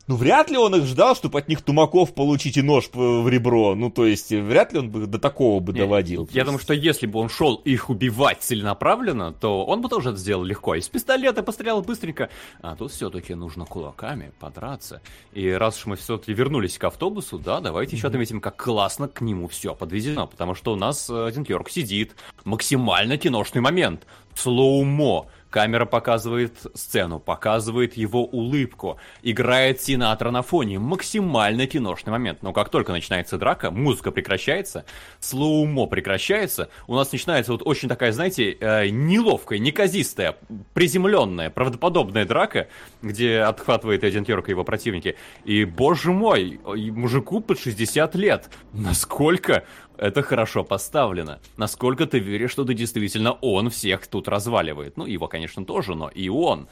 [0.08, 3.76] ну, вряд ли он их ждал, чтобы от них тумаков получить и нож в ребро.
[3.76, 6.28] Ну, то есть, вряд ли он бы до такого бы Нет, доводил.
[6.32, 10.18] Я думаю, что если бы он шел их убивать целенаправленно, то он бы тоже это
[10.18, 10.76] сделал легко.
[10.76, 12.30] Из пистолета пострелял быстренько.
[12.62, 15.02] А тут все-таки нужно кулаками подраться.
[15.34, 17.98] И раз уж мы все-таки вернулись к автобусу, да, давайте mm-hmm.
[17.98, 20.28] еще отметим, как классно к нему все подвезено.
[20.28, 22.16] Потому что у нас э, один Йорк сидит.
[22.44, 24.08] Максимально киношный момент.
[24.34, 32.42] Слоумо Камера показывает сцену, показывает его улыбку, играет Синатра на фоне, максимально киношный момент.
[32.42, 34.86] Но как только начинается драка, музыка прекращается,
[35.20, 40.38] слоумо прекращается, у нас начинается вот очень такая, знаете, э, неловкая, неказистая,
[40.74, 42.70] приземленная, правдоподобная драка,
[43.02, 45.18] где отхватывает Эдин Йорк и его противники.
[45.44, 48.50] И, боже мой, мужику под 60 лет.
[48.72, 49.66] Насколько
[50.02, 51.40] это хорошо поставлено.
[51.58, 54.98] Насколько ты веришь, что ты действительно он всех тут разваливает.
[54.98, 56.68] Ну, его, конечно, тоже, но и он.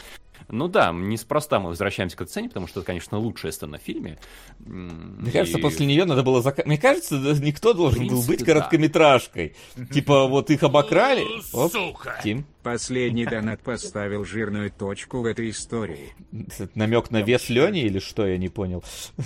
[0.49, 3.81] Ну да, неспроста мы возвращаемся к этой сцене, потому что это, конечно, лучшая сцена в
[3.81, 4.17] фильме.
[4.59, 5.33] Мне и...
[5.33, 6.65] кажется, после нее надо было зак...
[6.65, 9.55] Мне кажется, никто должен принципе, был быть короткометражкой.
[9.75, 9.85] Да.
[9.85, 11.25] Типа, вот их обокрали.
[11.53, 12.19] Оп, Сука!
[12.23, 12.45] Тим.
[12.63, 16.13] Последний донат поставил жирную точку в этой истории.
[16.75, 18.83] Намек на вес Лени или что, я не понял.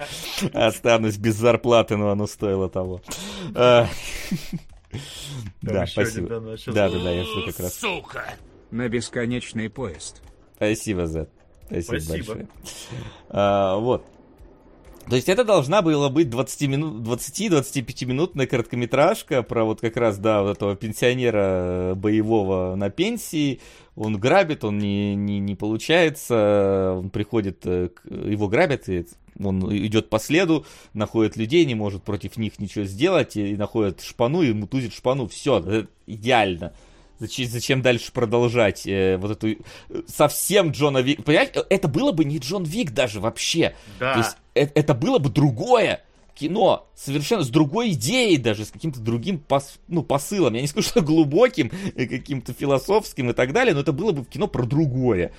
[0.52, 3.00] Останусь без зарплаты, но оно стоило того.
[5.62, 6.28] Да, спасибо.
[6.28, 7.74] Да, да, да, я жду как раз.
[7.74, 8.24] Сука!
[8.70, 10.22] На бесконечный поезд.
[10.56, 11.30] Спасибо, Зет.
[11.66, 12.48] Спасибо, большое.
[13.28, 14.04] А, вот.
[15.08, 20.18] То есть это должна была быть 20 минут, 20-25 минутная короткометражка про вот как раз,
[20.18, 23.60] да, вот этого пенсионера боевого на пенсии.
[24.00, 29.06] Он грабит, он не, не, не получается, он приходит, э, его грабят, и
[29.38, 30.64] он идет по следу,
[30.94, 35.28] находит людей, не может против них ничего сделать, и находит шпану, и мутузит шпану.
[35.28, 36.72] Все, идеально.
[37.18, 39.56] Зачем, зачем дальше продолжать э, вот эту э,
[40.06, 41.22] совсем Джона Вик?
[41.22, 43.74] Понимаете, это было бы не Джон Вик даже вообще.
[43.98, 44.14] Да.
[44.14, 46.02] То есть это, это было бы другое
[46.40, 50.54] кино, совершенно с другой идеей даже, с каким-то другим пос, ну, посылом.
[50.54, 54.46] Я не скажу, что глубоким, каким-то философским и так далее, но это было бы кино
[54.46, 55.32] про другое.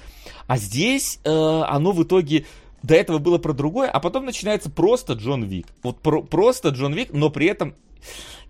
[0.46, 2.46] А здесь э, оно в итоге
[2.84, 5.68] до этого было про другое, а потом начинается просто Джон Вик.
[5.82, 7.74] Вот про, просто Джон Вик, но при этом,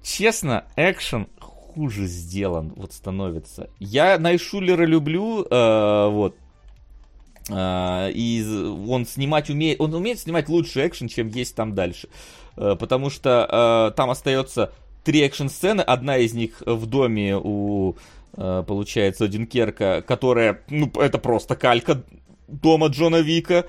[0.04, 3.70] честно, экшен хуже сделан вот становится.
[3.80, 6.36] Я Найшулера люблю, э, вот,
[7.50, 8.44] э, и
[8.88, 13.90] он снимать умеет, он умеет снимать лучше экшен, чем есть там дальше, э, потому что
[13.92, 14.72] э, там остается
[15.04, 17.96] три экшн-сцены, одна из них в доме у,
[18.36, 22.04] э, получается, Дюнкерка, которая, ну, это просто калька
[22.48, 23.66] дома Джона Вика,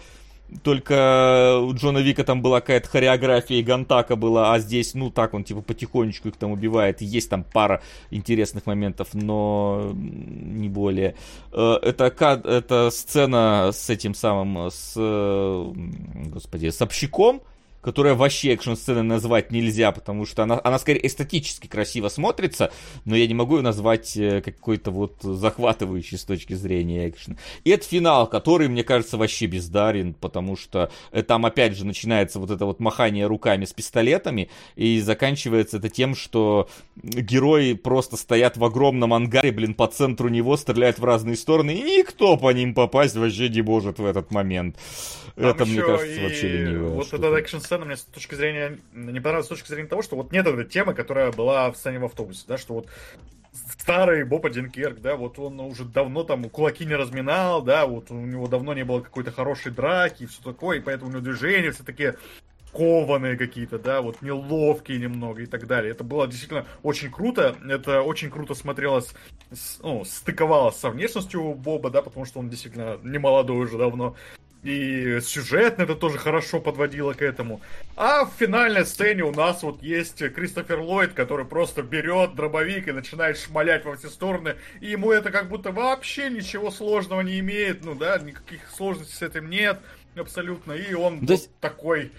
[0.62, 5.32] только у Джона Вика там была какая-то хореография, и Гантака была, а здесь, ну, так
[5.32, 7.00] он, типа, потихонечку их там убивает.
[7.00, 11.14] Есть там пара интересных моментов, но не более.
[11.52, 12.04] Э, это,
[12.44, 17.40] это сцена с этим самым, с, господи, с общиком,
[17.82, 22.72] которая вообще экшн-сценой назвать нельзя, потому что она, она скорее эстетически красиво смотрится,
[23.04, 27.36] но я не могу ее назвать э, какой-то вот захватывающей с точки зрения экшена.
[27.64, 32.38] И это финал, который, мне кажется, вообще бездарен, потому что э, там опять же начинается
[32.38, 36.68] вот это вот махание руками с пистолетами, и заканчивается это тем, что
[37.02, 41.98] герои просто стоят в огромном ангаре, блин, по центру него, стреляют в разные стороны, и
[41.98, 44.76] никто по ним попасть вообще не может в этот момент.
[45.42, 47.26] Там это, мне кажется, и вообще ленивая Вот штука.
[47.26, 50.32] этот экшн сцена мне с точки зрения не понравилась с точки зрения того, что вот
[50.32, 52.88] нет этой темы, которая была в сцене в автобусе, да, что вот
[53.78, 58.14] старый Боб Одинкерк, да, вот он уже давно там кулаки не разминал, да, вот у
[58.14, 61.70] него давно не было какой-то хорошей драки и все такое, и поэтому у него движения
[61.70, 62.16] все такие
[62.72, 65.92] кованые какие-то, да, вот неловкие немного и так далее.
[65.92, 69.12] Это было действительно очень круто, это очень круто смотрелось,
[69.82, 74.16] ну, стыковалось со внешностью Боба, да, потому что он действительно не молодой уже давно.
[74.62, 77.60] И сюжетно это тоже хорошо подводило к этому.
[77.96, 82.92] А в финальной сцене у нас вот есть Кристофер Ллойд, который просто берет дробовик и
[82.92, 84.54] начинает шмалять во все стороны.
[84.80, 87.84] И ему это как будто вообще ничего сложного не имеет.
[87.84, 89.80] Ну да, никаких сложностей с этим нет
[90.16, 90.72] абсолютно.
[90.74, 92.12] И он есть- вот такой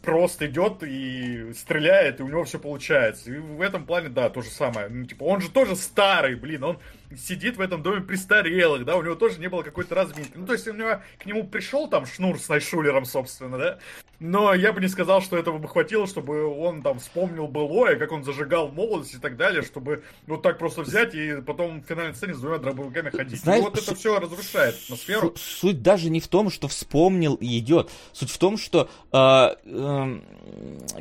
[0.00, 3.30] просто идет и стреляет, и у него все получается.
[3.32, 4.88] И в этом плане, да, то же самое.
[4.88, 6.78] Ну, типа, он же тоже старый, блин, он
[7.16, 10.32] сидит в этом доме престарелых, да, у него тоже не было какой-то разминки.
[10.34, 13.78] Ну, то есть, у него к нему пришел там шнур с Найшулером, собственно, да,
[14.20, 18.12] но я бы не сказал, что этого бы хватило, чтобы он там вспомнил былое, как
[18.12, 22.14] он зажигал молодость и так далее, чтобы вот так просто взять и потом в финальной
[22.14, 23.40] сцене с двумя дробовиками ходить.
[23.40, 25.34] Знаешь, и вот это все разрушает атмосферу.
[25.36, 27.90] Су- Суть даже не в том, что вспомнил и идет.
[28.12, 30.22] Суть в том, что, а, эм,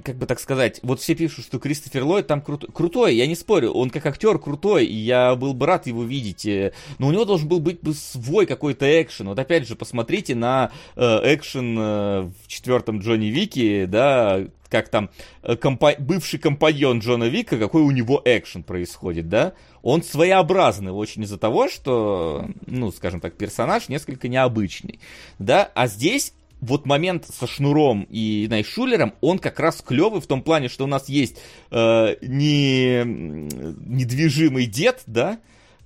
[0.04, 3.36] как бы так сказать, вот все пишут, что Кристофер Ллойд там кру- крутой, я не
[3.36, 7.12] спорю, он как актер крутой, и я был бы рад его видеть, э, но у
[7.12, 9.28] него должен был быть бы свой какой-то экшен.
[9.28, 14.42] Вот опять же, посмотрите на э, экшен э, в четвертом Джонни Вики, да,
[14.72, 15.10] как там
[15.44, 19.54] э, компа- бывший компаньон Джона Вика, какой у него экшен происходит, да?
[19.84, 25.00] Он своеобразный очень из-за того, что, ну, скажем так, персонаж несколько необычный,
[25.40, 25.70] да?
[25.76, 30.70] А здесь вот момент со Шнуром и Найшулером, он как раз клевый в том плане,
[30.70, 31.38] что у нас есть
[31.72, 35.40] э, не, недвижимый дед, да,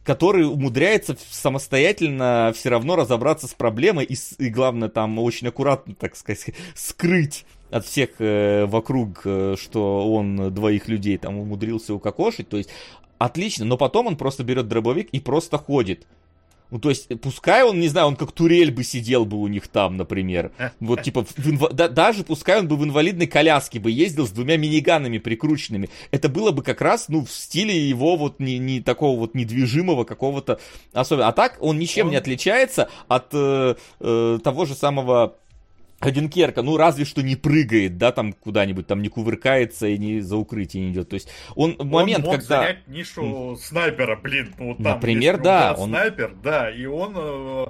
[0.05, 6.15] который умудряется самостоятельно все равно разобраться с проблемой и, и главное, там очень аккуратно, так
[6.15, 12.47] сказать, скрыть от всех э, вокруг, э, что он двоих людей там умудрился укокошить.
[12.47, 12.69] То есть
[13.17, 16.05] отлично, но потом он просто берет дробовик и просто ходит.
[16.71, 19.67] Ну, то есть, пускай он, не знаю, он как турель бы сидел бы у них
[19.67, 20.51] там, например.
[20.79, 24.31] Вот, типа, в инва- да- даже пускай он бы в инвалидной коляске бы ездил с
[24.31, 25.89] двумя миниганами прикрученными.
[26.11, 30.03] Это было бы как раз, ну, в стиле его вот не, не такого вот недвижимого
[30.03, 30.59] какого-то
[30.93, 31.27] особенно.
[31.27, 35.35] А так он ничем Он- не отличается от э, э, того же самого
[36.11, 40.37] Дюнкерка, ну разве что не прыгает, да, там куда-нибудь, там не кувыркается и не за
[40.37, 41.09] укрытие не идет.
[41.09, 42.61] То есть он момент, он мог когда...
[42.61, 44.53] занять нишу снайпера, блин.
[44.57, 47.13] ну, вот там Например, да, он- Снайпер, да, и он...
[47.15, 47.65] э,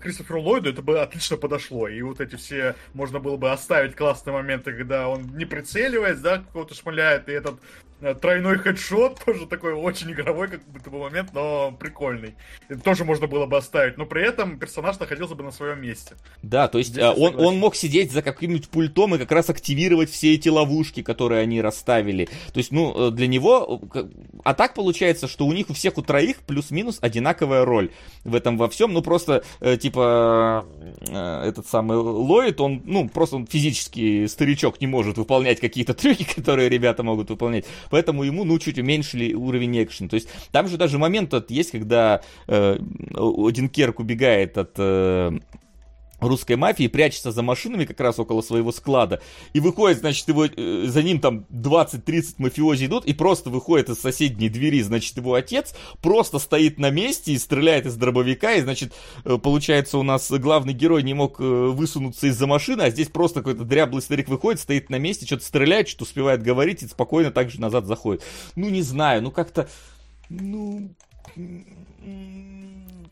[0.00, 1.86] Кристоферу Ллойду это бы отлично подошло.
[1.86, 6.42] И вот эти все, можно было бы оставить классные моменты, когда он не прицеливаясь, да,
[6.52, 7.60] кого-то шмаляет, и этот
[8.20, 12.34] тройной хедшот, тоже такой очень игровой как будто бы момент, но прикольный.
[12.68, 16.14] Это тоже можно было бы оставить, но при этом персонаж находился бы на своем месте.
[16.42, 17.48] Да, то есть Здесь я он, согласен.
[17.48, 21.60] он мог сидеть за каким-нибудь пультом и как раз активировать все эти ловушки, которые они
[21.60, 22.26] расставили.
[22.26, 23.80] То есть, ну, э, для него...
[23.94, 24.04] э,
[24.44, 27.90] А так получается, что у них у всех у троих плюс-минус одинаковая роль
[28.24, 28.92] в этом во всем.
[28.92, 30.66] Ну, просто, э, типа,
[31.08, 36.24] э, этот самый Ллойд, он, ну, просто он физически старичок не может выполнять какие-то трюки,
[36.36, 37.64] которые ребята могут выполнять.
[37.90, 40.08] Поэтому ему, ну, чуть уменьшили уровень экшена.
[40.08, 42.78] То есть, там же даже момент тот есть, когда э,
[43.14, 44.72] один Керк убегает от...
[44.78, 45.38] э,
[46.26, 49.20] русской мафии, прячется за машинами как раз около своего склада,
[49.52, 53.98] и выходит, значит, его, э, за ним там 20-30 мафиози идут, и просто выходит из
[53.98, 58.92] соседней двери, значит, его отец, просто стоит на месте и стреляет из дробовика, и, значит,
[59.24, 63.40] э, получается, у нас главный герой не мог э, высунуться из-за машины, а здесь просто
[63.40, 67.60] какой-то дряблый старик выходит, стоит на месте, что-то стреляет, что успевает говорить, и спокойно также
[67.60, 68.22] назад заходит.
[68.54, 69.68] Ну, не знаю, ну как-то...
[70.28, 70.90] Ну,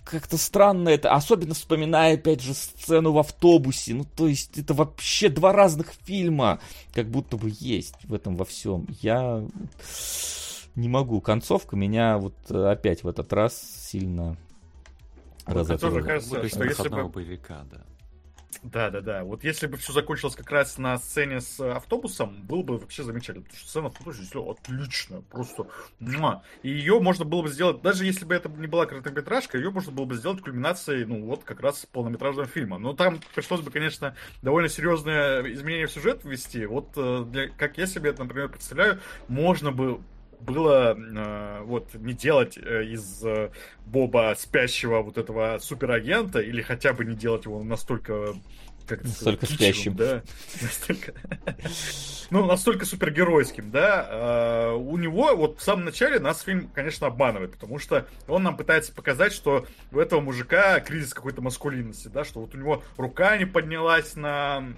[0.04, 3.94] как-то странно это, особенно вспоминая, опять же, сцену в автобусе.
[3.94, 6.60] Ну, то есть, это вообще два разных фильма,
[6.92, 8.86] как будто бы есть в этом во всем.
[9.00, 9.44] Я
[10.76, 11.20] не могу.
[11.20, 14.36] Концовка меня вот э, опять в этот раз сильно
[15.46, 15.94] Вот разотрала.
[15.94, 17.08] тоже кажется, что если бы...
[17.08, 17.80] боевика, да.
[18.62, 19.24] Да, да, да.
[19.24, 23.02] Вот если бы все закончилось как раз на сцене с э, автобусом, было бы вообще
[23.02, 23.44] замечательно.
[23.44, 25.22] Потому что сцена в автобусе сделала отлично.
[25.22, 25.66] Просто.
[26.62, 29.92] И ее можно было бы сделать, даже если бы это не была короткометражка, ее можно
[29.92, 32.78] было бы сделать кульминацией, ну, вот как раз полнометражного фильма.
[32.78, 36.66] Но там пришлось бы, конечно, довольно серьезное изменение в сюжет ввести.
[36.66, 40.00] Вот э, для, как я себе это, например, представляю, можно бы
[40.40, 43.50] было э, вот не делать э, из э,
[43.86, 48.34] Боба спящего вот этого суперагента или хотя бы не делать его настолько
[48.86, 49.96] как это сказать, Настолько кичевым, спящим.
[49.96, 50.22] да,
[50.62, 51.14] настолько,
[52.30, 54.08] ну настолько супергеройским, да.
[54.10, 58.56] Э, у него вот в самом начале нас фильм, конечно, обманывает, потому что он нам
[58.56, 63.36] пытается показать, что у этого мужика кризис какой-то маскулинности, да, что вот у него рука
[63.38, 64.74] не поднялась на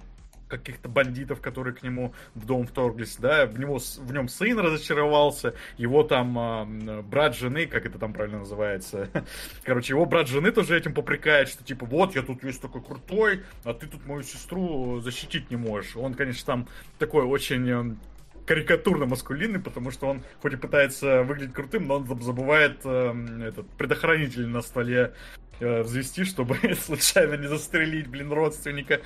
[0.47, 5.53] каких-то бандитов, которые к нему в дом вторглись, да, в него в нем сын разочаровался,
[5.77, 9.09] его там м, брат жены, как это там правильно называется,
[9.63, 13.43] короче, его брат жены тоже этим попрекает, что типа вот я тут весь такой крутой,
[13.63, 15.95] а ты тут мою сестру защитить не можешь.
[15.95, 16.67] Он, конечно, там
[16.99, 17.99] такой очень эм,
[18.45, 23.41] карикатурно маскулинный, потому что он хоть и пытается выглядеть крутым, но он заб- забывает эм,
[23.41, 25.13] этот предохранитель на столе
[25.59, 29.01] э, взвести, чтобы случайно не застрелить, блин, родственника.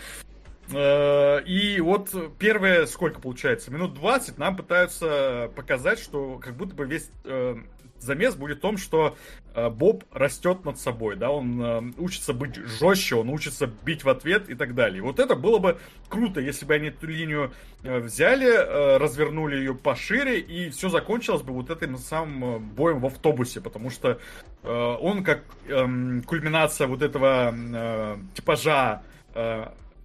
[0.74, 6.86] Э, И вот первые, сколько получается, минут 20 нам пытаются показать, что как будто бы
[6.86, 7.56] весь э,
[8.00, 9.16] замес будет в том, что
[9.54, 14.50] э, Боб растет над собой, да, он учится быть жестче, он учится бить в ответ
[14.50, 15.02] и так далее.
[15.02, 15.78] Вот это было бы
[16.10, 17.52] круто, если бы они эту линию
[17.84, 23.90] взяли, развернули ее пошире, и все закончилось бы вот этим самым боем в автобусе, потому
[23.90, 24.20] что
[24.64, 29.02] он как эм, кульминация вот этого типажа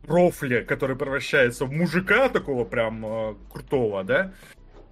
[0.06, 4.32] э, рофли, который превращается в мужика такого прям э, крутого, да,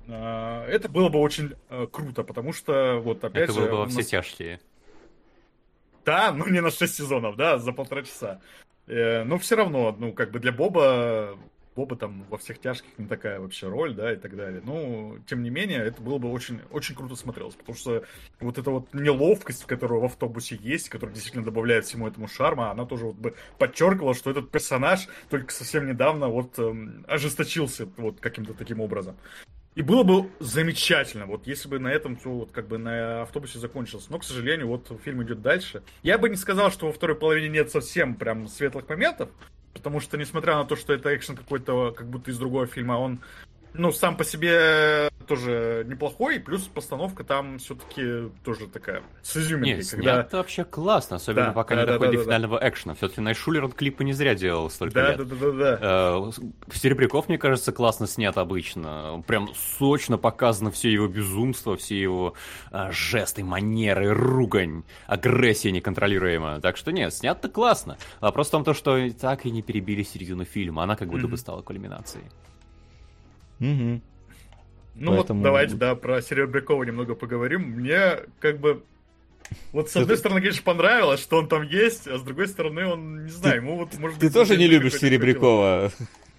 [0.07, 3.61] э, это было бы очень э, круто, потому что вот опять Это же...
[3.61, 4.61] было бы во все нас- тяжкие.
[6.05, 8.41] Да, ну не на 6 сезонов, да, за полтора часа.
[8.86, 11.39] Э, но все равно, ну как бы для Боба,
[11.77, 14.63] Боба там во всех тяжких не такая вообще роль, да, и так далее.
[14.65, 18.05] Ну, тем не менее, это было бы очень, очень круто смотрелось, потому что
[18.41, 22.85] вот эта вот неловкость, которая в автобусе есть, которая действительно добавляет всему этому шарма, она
[22.85, 28.55] тоже вот бы подчеркивала, что этот персонаж только совсем недавно вот эм, ожесточился вот каким-то
[28.55, 29.17] таким образом.
[29.75, 33.59] И было бы замечательно, вот если бы на этом все вот как бы на автобусе
[33.59, 34.07] закончилось.
[34.09, 35.83] Но, к сожалению, вот фильм идет дальше.
[36.05, 39.31] Я бы не сказал, что во второй половине нет совсем прям светлых моментов,
[39.75, 43.21] потому что, несмотря на то, что это экшен какой-то, как будто из другого фильма, он,
[43.75, 49.91] ну, сам по себе тоже неплохой, плюс постановка там все-таки тоже такая с изюминкой, Нет,
[49.91, 50.15] когда...
[50.15, 52.95] снято вообще классно, особенно Да, пока да, не да, доходит да, до да, финального экшена.
[52.95, 55.17] Все-таки Найшулер клипы не зря делал столько Да, лет.
[55.19, 55.79] да, да, да, да.
[55.81, 56.31] Э,
[56.73, 59.23] Серебряков, мне кажется, классно снят обычно.
[59.27, 59.49] Прям
[59.79, 62.35] сочно показано все его безумство, все его
[62.71, 66.61] э, жесты, манеры, ругань, агрессия неконтролируемая.
[66.61, 67.97] Так что нет, снято классно.
[68.21, 70.83] Вопрос в том, то, что так и не перебили середину фильма.
[70.83, 71.37] Она как будто бы Мгм.
[71.39, 72.25] стала кульминацией.
[73.59, 74.03] Мгм.
[74.97, 77.63] Ну Поэтому- вот давайте, да, про Серебрякова немного поговорим.
[77.63, 78.85] Мне как бы...
[79.73, 83.25] Вот с одной стороны, конечно, понравилось, что он там есть, а с другой стороны, он,
[83.25, 84.35] не знаю, ему вот, может Ты быть...
[84.35, 85.91] тоже не любишь Серебрякова?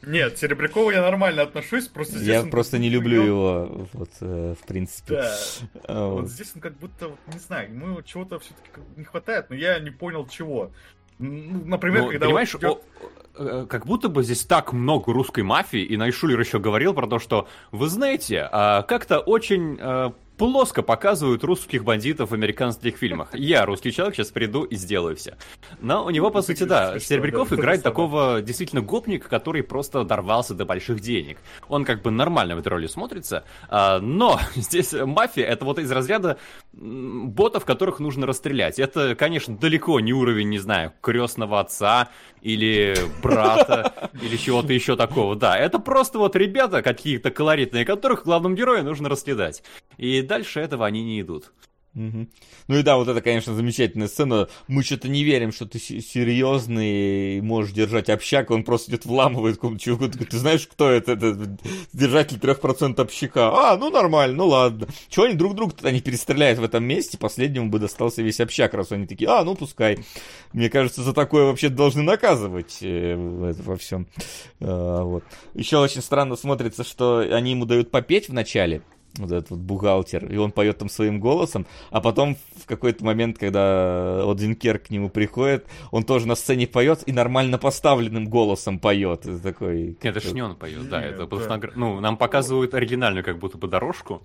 [0.08, 4.10] Нет, Серебрякова я нормально отношусь, просто здесь Я он просто не люблю него- его, вот,
[4.22, 5.16] э, в принципе.
[5.16, 5.36] Да,
[5.88, 6.30] А, вот вот.
[6.30, 10.28] здесь он как будто, не знаю, ему чего-то все-таки не хватает, но я не понял
[10.28, 10.72] чего.
[11.20, 12.82] Ну, Например, Ну, когда понимаешь, вот о-
[13.38, 17.20] э, как будто бы здесь так много русской мафии, и Найшулер еще говорил про то,
[17.20, 23.30] что, вы знаете, а, как-то очень э, плоско показывают русских бандитов в американских фильмах.
[23.34, 25.38] Я, русский человек, сейчас приду и сделаю все.
[25.82, 30.66] Но у него, по сути, да, Серебряков играет такого действительно гопника, который просто дорвался до
[30.66, 31.38] больших денег.
[31.70, 35.92] Он как бы нормально в этой роли смотрится, а, но здесь мафия это вот из
[35.92, 36.38] разряда
[36.74, 38.80] ботов, которых нужно расстрелять.
[38.80, 42.10] Это, конечно, далеко не уровень, не знаю, крестного отца
[42.42, 45.36] или брата или чего-то еще такого.
[45.36, 49.64] Да, это просто вот ребята какие-то колоритные, которых главному герою нужно расследать.
[49.98, 51.54] И дальше этого они не идут.
[51.94, 52.30] Мгм.
[52.68, 54.50] Ну и да, вот это, конечно, замечательная сцена.
[54.68, 59.56] Мы что-то не верим, что ты се- серьезный, можешь держать общак, он просто идет вламывает
[59.56, 60.10] какому-то чуваку.
[60.12, 61.14] Такой, Ты знаешь, кто это?
[61.14, 61.58] это
[61.94, 63.50] держатель 3% общака.
[63.72, 64.88] А, ну нормально, ну ладно.
[65.08, 67.18] Чего они друг друга-то не перестреляют в этом месте?
[67.18, 70.00] Последнему бы достался весь общак, раз они такие, а, ну пускай.
[70.52, 74.08] Мне кажется, за такое вообще должны наказывать э, во всем.
[74.60, 75.24] А, вот.
[75.54, 78.82] Еще очень странно смотрится, что они ему дают попеть в начале,
[79.18, 83.38] вот этот вот бухгалтер, и он поет там своим голосом, а потом в какой-то момент,
[83.38, 89.26] когда Одинкер к нему приходит, он тоже на сцене поет и нормально поставленным голосом поет.
[89.26, 89.98] Это такой...
[90.02, 91.60] Это ж не он поет, да, это да.
[91.76, 94.24] ну, нам показывают оригинальную как будто бы дорожку,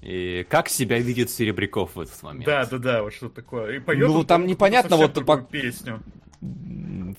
[0.00, 2.44] и как себя видит Серебряков в этот момент.
[2.46, 3.76] Да, да, да, вот что такое.
[3.76, 6.00] И поет Ну, он, там непонятно, вот по- песню.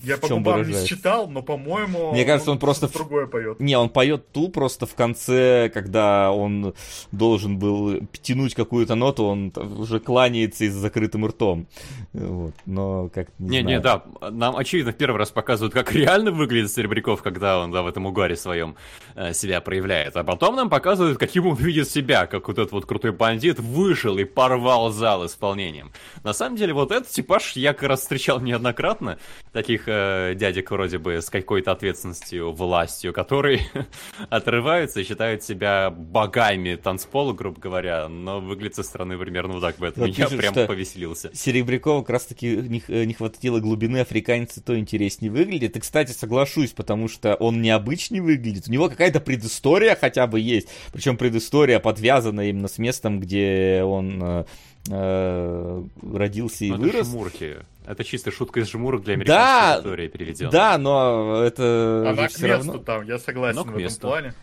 [0.03, 2.11] Я по губам не считал, но, по-моему...
[2.11, 3.59] Мне кажется, он просто в- другое поет.
[3.59, 6.73] Не, он поет ту просто в конце, когда он
[7.11, 11.67] должен был тянуть какую-то ноту, он уже кланяется и с закрытым ртом.
[12.11, 12.53] Вот.
[12.65, 14.03] Но как не, Не, не, знаю.
[14.21, 17.87] да, нам очевидно в первый раз показывают, как реально выглядит Серебряков, когда он, да, в
[17.87, 18.75] этом угаре своем
[19.15, 20.15] э, себя проявляет.
[20.17, 24.17] А потом нам показывают, каким он видит себя, как вот этот вот крутой бандит вышел
[24.17, 25.91] и порвал зал исполнением.
[26.23, 29.17] На самом деле, вот этот типаж я как раз встречал неоднократно,
[29.53, 33.61] таких э, дядек вроде бы с какой-то ответственностью, властью, которые
[34.29, 39.75] отрываются и считают себя богами танцпола, грубо говоря, но выглядит со стороны примерно вот так.
[39.79, 41.29] Поэтому Вот я пишут, прям повеселился.
[41.33, 45.77] Серебрякова как раз таки не, э, не хватило глубины, африканец то интереснее выглядит.
[45.77, 48.67] И, кстати, соглашусь, потому что он необычный выглядит.
[48.67, 50.69] У него какая-то предыстория хотя бы есть.
[50.91, 54.45] Причем предыстория подвязана именно с местом, где он
[54.89, 55.83] э,
[56.13, 57.07] родился и это вырос.
[57.07, 57.55] жмурки.
[57.85, 60.51] Это чисто шутка из жмурок для Да, американской истории переведена.
[60.51, 62.83] Да, но это Она же к все месту равно.
[62.83, 64.33] там, я согласен Но к в этом плане.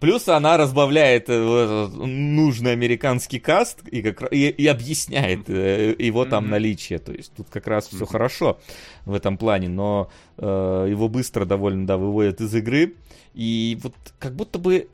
[0.00, 6.44] Плюс она разбавляет э, нужный американский каст и, как, и, и объясняет э, его там
[6.44, 6.52] Мгм.
[6.52, 6.98] наличие.
[6.98, 8.06] То есть тут как раз все Мгм.
[8.06, 8.58] хорошо
[9.04, 12.94] в этом плане, но э, его быстро довольно да, выводят из игры.
[13.34, 14.88] И вот как будто бы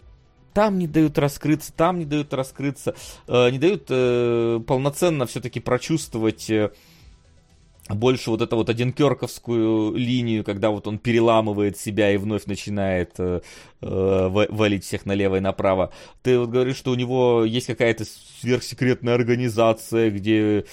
[0.56, 2.94] там не дают раскрыться, там не дают раскрыться,
[3.28, 6.70] э, не дают э, полноценно все-таки прочувствовать э,
[7.90, 13.42] больше вот эту вот одинкерковскую линию, когда вот он переламывает себя и вновь начинает э,
[13.82, 15.92] э, ва- валить всех налево и направо.
[16.22, 18.06] Ты вот говоришь, что у него есть какая-то
[18.40, 20.64] сверхсекретная организация, где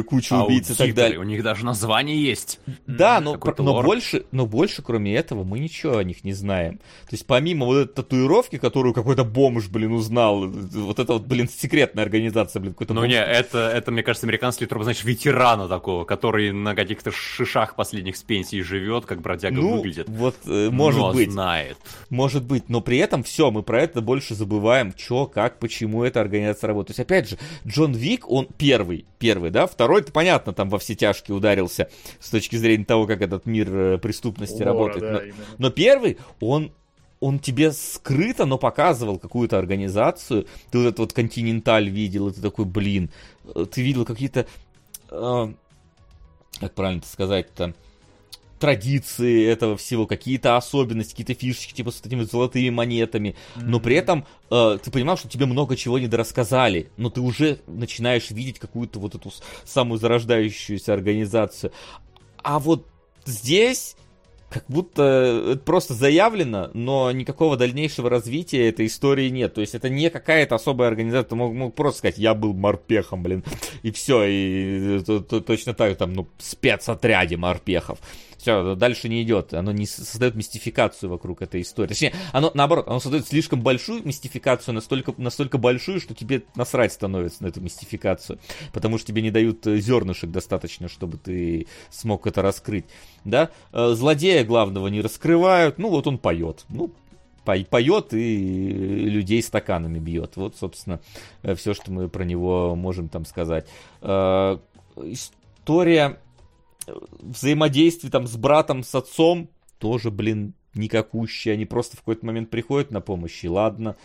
[0.00, 1.18] куча убийц и так далее.
[1.18, 2.60] У них даже название есть.
[2.86, 3.84] Да, но, но лор.
[3.84, 6.78] больше, но больше, кроме этого, мы ничего о них не знаем.
[6.78, 11.48] То есть, помимо вот этой татуировки, которую какой-то бомж, блин, узнал, вот это вот, блин,
[11.48, 13.12] секретная организация, блин, какой-то Ну бомж.
[13.12, 18.16] не, это, это, мне кажется, американский труп, знаешь, ветерана такого, который на каких-то шишах последних
[18.16, 20.08] с пенсии живет, как бродяга ну, выглядит.
[20.08, 21.30] вот, э, может но быть.
[21.30, 21.76] знает.
[22.08, 26.20] Может быть, но при этом все, мы про это больше забываем, что, как, почему эта
[26.20, 26.96] организация работает.
[26.96, 30.78] То есть, опять же, Джон Вик, он первый, первый, да, второй, это понятно, там во
[30.78, 31.88] все тяжкие ударился
[32.20, 35.00] с точки зрения того, как этот мир э, преступности Лора, работает.
[35.00, 35.44] да, но, именно.
[35.58, 36.72] но первый, он
[37.20, 40.48] он тебе скрыто, но показывал какую-то организацию.
[40.72, 43.10] Ты вот этот вот континенталь видел, и ты такой, блин,
[43.54, 44.46] э, ты видел какие-то,
[45.10, 45.52] э,
[46.58, 47.74] как правильно это сказать-то,
[48.62, 54.24] традиции этого всего, какие-то особенности, какие-то фишечки, типа с этими золотыми монетами, но при этом
[54.50, 59.00] э, ты понимал, что тебе много чего не дорассказали, но ты уже начинаешь видеть какую-то
[59.00, 59.32] вот эту
[59.64, 61.72] самую зарождающуюся организацию.
[62.44, 62.86] А вот
[63.24, 63.96] здесь
[64.48, 65.02] как будто
[65.52, 69.54] это просто заявлено, но никакого дальнейшего развития этой истории нет.
[69.54, 71.30] То есть это не какая-то особая организация.
[71.30, 73.42] Ты мог, мог просто сказать, я был морпехом, блин,
[73.82, 77.98] и все, и то- то- точно так, там, ну, спецотряде морпехов.
[78.42, 79.54] Все, дальше не идет.
[79.54, 81.90] Оно не создает мистификацию вокруг этой истории.
[81.90, 87.44] Точнее, оно наоборот, оно создает слишком большую мистификацию, настолько, настолько большую, что тебе насрать становится
[87.44, 88.40] на эту мистификацию.
[88.72, 92.84] Потому что тебе не дают э, зернышек достаточно, чтобы ты смог это раскрыть.
[93.24, 93.50] Да?
[93.72, 95.78] Э, Злодея главного не раскрывают.
[95.78, 96.64] Ну, вот он поет.
[96.68, 96.90] Ну,
[97.44, 100.32] поет и людей стаканами бьет.
[100.34, 100.98] Вот, собственно,
[101.54, 103.68] все, что мы про него можем там сказать.
[104.00, 104.58] Э,
[104.96, 106.18] История
[106.86, 111.54] взаимодействие там с братом, с отцом тоже, блин, никакущие.
[111.54, 113.96] Они просто в какой-то момент приходят на помощь, и ладно.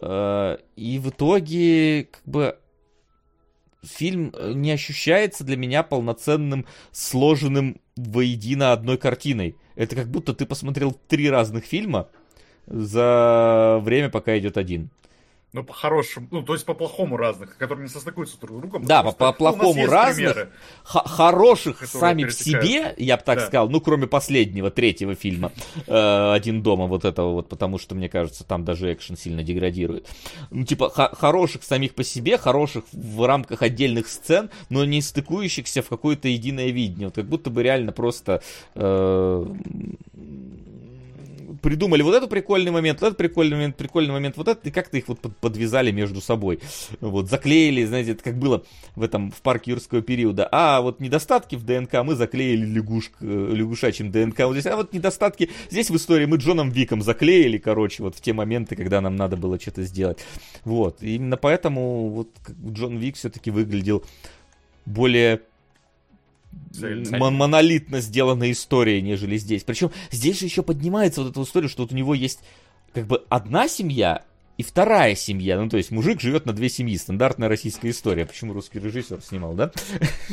[0.00, 2.58] Э, и в итоге, как бы,
[3.82, 9.56] фильм не ощущается для меня полноценным, сложенным воедино одной картиной.
[9.74, 12.08] Это как будто ты посмотрел три разных фильма
[12.66, 14.90] за время, пока идет один.
[15.56, 18.84] Ну, по-хорошему, ну, то есть по-плохому разных, которые не состыкуются друг с другом.
[18.84, 20.48] Да, по-плохому ну, разных,
[20.84, 23.46] хороших сами в себе, я бы так Да.
[23.46, 25.52] сказал, ну, кроме последнего, третьего фильма,
[25.86, 30.06] э, «Один дома», вот этого вот, потому что, мне кажется, там даже экшен сильно деградирует.
[30.50, 35.88] Ну, типа, хороших самих по себе, хороших в рамках отдельных сцен, но не стыкующихся в
[35.88, 37.06] какое-то единое видение.
[37.06, 38.42] Вот как будто бы реально просто
[38.74, 39.46] э,
[41.66, 44.98] придумали вот этот прикольный момент, вот этот прикольный момент, прикольный момент, вот этот, и как-то
[44.98, 46.60] их вот под- подвязали между собой.
[47.00, 48.62] Вот, заклеили, знаете, это как было
[48.94, 50.48] в этом, в парке юрского периода.
[50.52, 54.66] А вот недостатки в ДНК мы заклеили лягушк, э, лягушачьим ДНК вот здесь.
[54.66, 58.76] А вот недостатки здесь в истории мы Джоном Виком заклеили, короче, вот в те моменты,
[58.76, 60.18] когда нам надо было что-то сделать.
[60.64, 62.28] Вот, и именно поэтому вот
[62.64, 64.04] Джон Вик все-таки выглядел
[64.84, 65.40] более
[67.30, 69.64] монолитно сделанной историей, нежели здесь.
[69.64, 72.40] Причем здесь же еще поднимается вот эта история, что вот у него есть
[72.92, 74.24] как бы одна семья
[74.56, 75.60] и вторая семья.
[75.60, 76.96] Ну, то есть мужик живет на две семьи.
[76.96, 78.24] Стандартная российская история.
[78.24, 79.70] Почему русский режиссер снимал, да?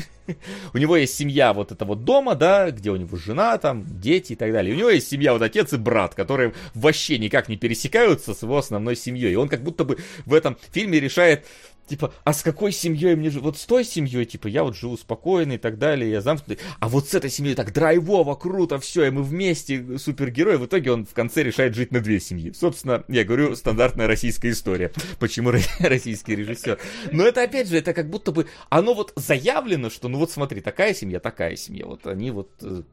[0.73, 4.33] У него есть семья вот это вот дома, да, где у него жена, там, дети
[4.33, 4.73] и так далее.
[4.73, 8.57] У него есть семья вот отец и брат, которые вообще никак не пересекаются с его
[8.57, 9.33] основной семьей.
[9.33, 11.45] И он как будто бы в этом фильме решает,
[11.87, 13.41] типа, а с какой семьей мне жить?
[13.41, 16.59] Вот с той семьей, типа, я вот живу спокойно и так далее, я замкнутый.
[16.79, 20.55] А вот с этой семьей так драйвово, круто, все, и мы вместе супергерои.
[20.55, 22.51] В итоге он в конце решает жить на две семьи.
[22.53, 24.91] Собственно, я говорю, стандартная российская история.
[25.19, 26.79] Почему ро- российский режиссер?
[27.11, 30.61] Но это, опять же, это как будто бы, оно вот заявлено, что, ну вот смотри,
[30.61, 31.85] такая семья, такая семья.
[31.85, 32.83] Вот они вот э,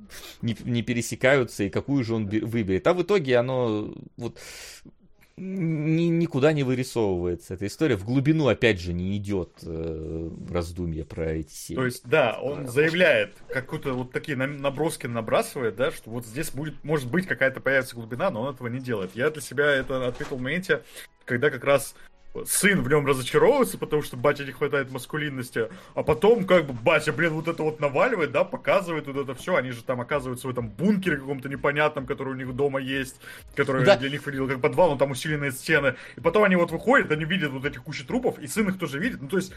[0.42, 2.86] не, не пересекаются, и какую же он бе- выберет.
[2.86, 4.38] А в итоге оно вот
[5.36, 7.96] ни- никуда не вырисовывается эта история.
[7.96, 11.76] В глубину, опять же, не идет э, раздумье про эти серии.
[11.76, 16.82] То есть, да, он заявляет, какую-то вот такие наброски набрасывает, да, что вот здесь будет,
[16.84, 19.10] может быть, какая-то появится глубина, но он этого не делает.
[19.14, 20.82] Я для себя это отметил в моменте,
[21.24, 21.94] когда как раз
[22.46, 27.12] сын в нем разочаровывается, потому что батя не хватает маскулинности, а потом как бы батя,
[27.12, 30.50] блин, вот это вот наваливает, да, показывает вот это все, они же там оказываются в
[30.50, 33.20] этом бункере каком-то непонятном, который у них дома есть,
[33.56, 33.96] который Да.
[33.96, 37.24] для них выглядел как подвал, но там усиленные стены, и потом они вот выходят, они
[37.24, 39.52] видят вот эти кучи трупов, и сын их тоже видит, ну то есть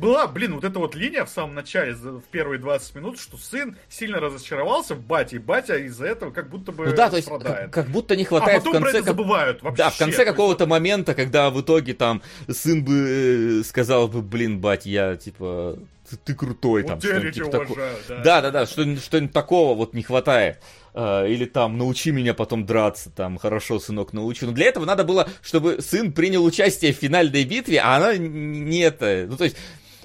[0.00, 3.76] была, блин, вот эта вот линия в самом начале, в первые 20 минут, что сын
[3.88, 7.28] сильно разочаровался в бате, и батя из-за этого как будто бы Ну да, то есть
[7.28, 8.98] как, как будто не а хватает потом в про конце...
[8.98, 9.82] это как- забывают вообще.
[9.82, 14.60] Да, в конце какого-то момента, когда в итоге там сын бы э, сказал бы, блин,
[14.60, 15.78] бать, я типа
[16.08, 18.16] ты, ты крутой, Вот там что-нибудь типа тако- уважаю, да.
[18.22, 20.60] Да, да, да, что-нибудь, что-нибудь такого вот не хватает.
[20.94, 24.46] Э, Или там, научи меня потом драться, там, хорошо, сынок, научу.
[24.46, 28.80] Но для этого надо было, чтобы сын принял участие в финальной битве, а она не
[28.80, 29.26] это.
[29.28, 29.56] Ну, то есть,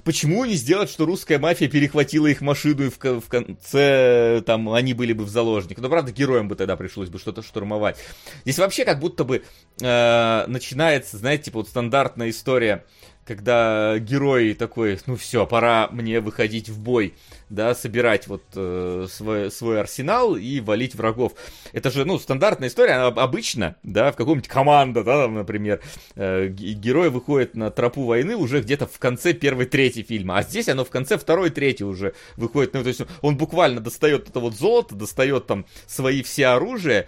[0.04, 4.94] почему не сделать, что русская мафия перехватила их машину и в, в конце там они
[4.94, 5.84] были бы в заложниках?
[5.84, 7.98] Ну, правда, героям бы тогда пришлось бы что-то штурмовать.
[8.44, 9.44] Здесь вообще как будто бы
[9.82, 12.86] э, начинается, знаете, типа вот стандартная история,
[13.26, 17.16] когда герой такой, ну все, пора мне выходить в бой,
[17.50, 21.34] да, собирать вот э, свой, свой арсенал и валить врагов.
[21.74, 25.82] Это же, ну, стандартная история, она обычно, да, в каком-нибудь команда, да, там, например,
[26.16, 30.70] э, герой выходит на тропу войны уже где-то в конце первой трети фильма, а здесь
[30.70, 34.56] оно в конце второй трети уже выходит, ну, то есть он буквально достает это вот
[34.56, 37.08] золото, достает там свои все оружия,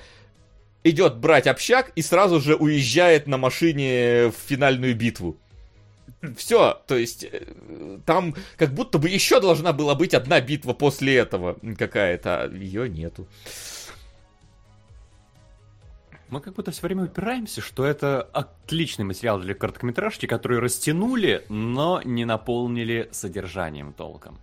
[0.83, 5.37] идет брать общак и сразу же уезжает на машине в финальную битву.
[6.35, 11.15] Все, то есть э, там как будто бы еще должна была быть одна битва после
[11.15, 13.27] этого какая-то, а ее нету.
[16.29, 22.01] Мы как будто все время упираемся, что это отличный материал для короткометражки, который растянули, но
[22.03, 24.37] не наполнили содержанием толком.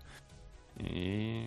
[0.79, 1.47] И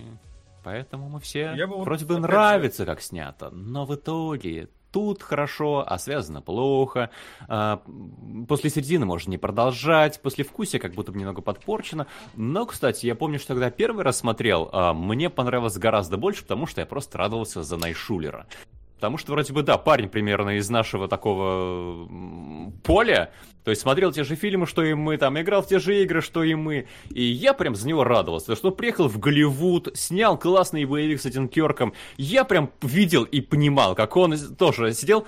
[0.64, 3.96] поэтому мы все Я бы вот, вроде бы опять же- нравится, как снято, но в
[3.96, 4.68] итоге
[4.98, 7.12] тут хорошо, а связано плохо.
[7.48, 7.84] А,
[8.48, 12.08] после середины можно не продолжать, после вкуса как будто бы немного подпорчено.
[12.36, 16.66] Но, кстати, я помню, что когда первый раз смотрел, а, мне понравилось гораздо больше, потому
[16.66, 18.48] что я просто радовался за Найшулера.
[18.98, 22.10] Потому что, вроде бы, да, парень примерно из нашего такого
[22.84, 23.32] поля,
[23.64, 26.22] то есть смотрел те же фильмы, что и мы, там, играл в те же игры,
[26.22, 30.86] что и мы, и я прям за него радовался, что приехал в Голливуд, снял классный
[30.86, 35.28] боевик с этим Кёрком, я прям видел и понимал, как он тоже сидел,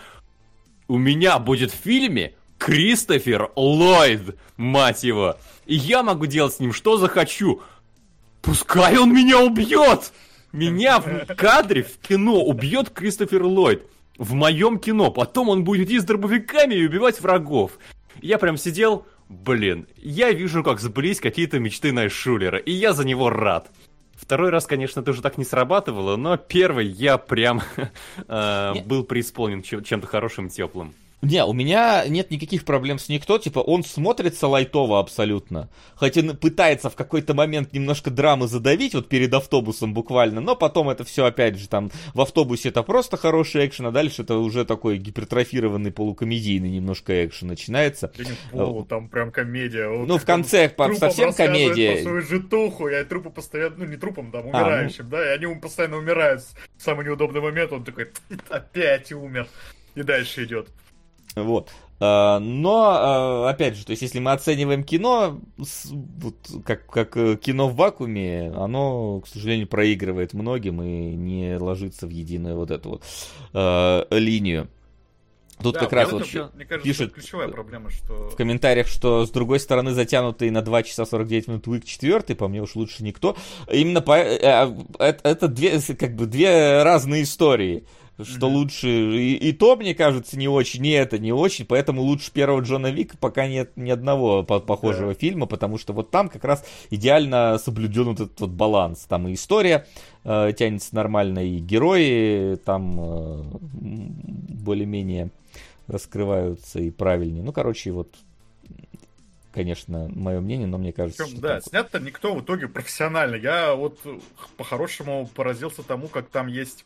[0.87, 5.37] у меня будет в фильме Кристофер Ллойд, мать его,
[5.67, 7.61] и я могу делать с ним что захочу,
[8.41, 10.11] Пускай он меня убьет!
[10.51, 13.83] Меня в кадре в кино убьет Кристофер Ллойд.
[14.17, 15.11] В моем кино.
[15.11, 17.77] Потом он будет идти с дробовиками и убивать врагов.
[18.21, 23.29] Я прям сидел, блин, я вижу, как сблизь какие-то мечты Найшулера, и я за него
[23.29, 23.71] рад.
[24.15, 27.61] Второй раз, конечно, тоже так не срабатывало, но первый я прям
[28.27, 30.93] э, был преисполнен чем- чем-то хорошим теплым.
[31.21, 35.69] Не, у меня нет никаких проблем с никто, типа, он смотрится лайтово абсолютно.
[35.95, 40.89] Хотя он пытается в какой-то момент немножко драмы задавить, вот перед автобусом буквально, но потом
[40.89, 44.63] это все опять же там, в автобусе это просто хороший экшен, а дальше это уже
[44.63, 48.09] такой гипертрофированный полукомедийный немножко экшен начинается.
[48.51, 49.87] Полу, там прям комедия.
[49.89, 51.95] Он Ну, в он конце по- трупам совсем комедия.
[51.95, 55.53] про свою житуху, и трупы постоянно, ну не трупом, там, А, умирающим, да, и они
[55.55, 56.43] постоянно умирают
[56.77, 58.07] самый неудобный момент, он такой,
[58.49, 59.47] опять умер.
[59.95, 60.69] И дальше идет.
[61.35, 61.69] Вот.
[62.01, 66.35] А, Но, а, опять же, то есть, если мы оцениваем кино, вот,
[66.65, 72.09] как, как э, кино в вакууме, оно, к сожалению, проигрывает многим и не ложится в
[72.09, 73.03] единую вот эту вот
[73.53, 74.69] э, линию.
[75.61, 78.29] Тут Да, как раз вот щ- мне кажется, пишет, ключевая проблема, что...
[78.29, 82.47] в комментариях, что с другой стороны затянутый на 2 часа 49 минут Уик 4, по
[82.47, 83.35] мне уж лучше никто.
[83.69, 87.83] Именно по, э, э, это, это две, как бы две разные истории.
[88.21, 88.55] Что Мгм.
[88.55, 92.59] лучше, и, и то, мне кажется, не очень, и это не очень, поэтому лучше первого
[92.59, 96.65] Джона Вика пока нет ни одного по- похожего фильма, потому что вот там как раз
[96.89, 99.05] идеально соблюден вот этот вот баланс.
[99.07, 99.85] Там и история
[100.25, 103.43] э, тянется нормально, и герои там э,
[103.73, 105.29] более-менее
[105.87, 107.41] раскрываются и правильнее.
[107.43, 108.13] Ну, короче, вот,
[109.53, 111.69] конечно, мое мнение, но мне кажется, Причем, что да, так вот.
[111.69, 113.35] снято никто в итоге профессионально.
[113.35, 114.19] Я вот э,
[114.57, 116.85] по-хорошему поразился тому, как там есть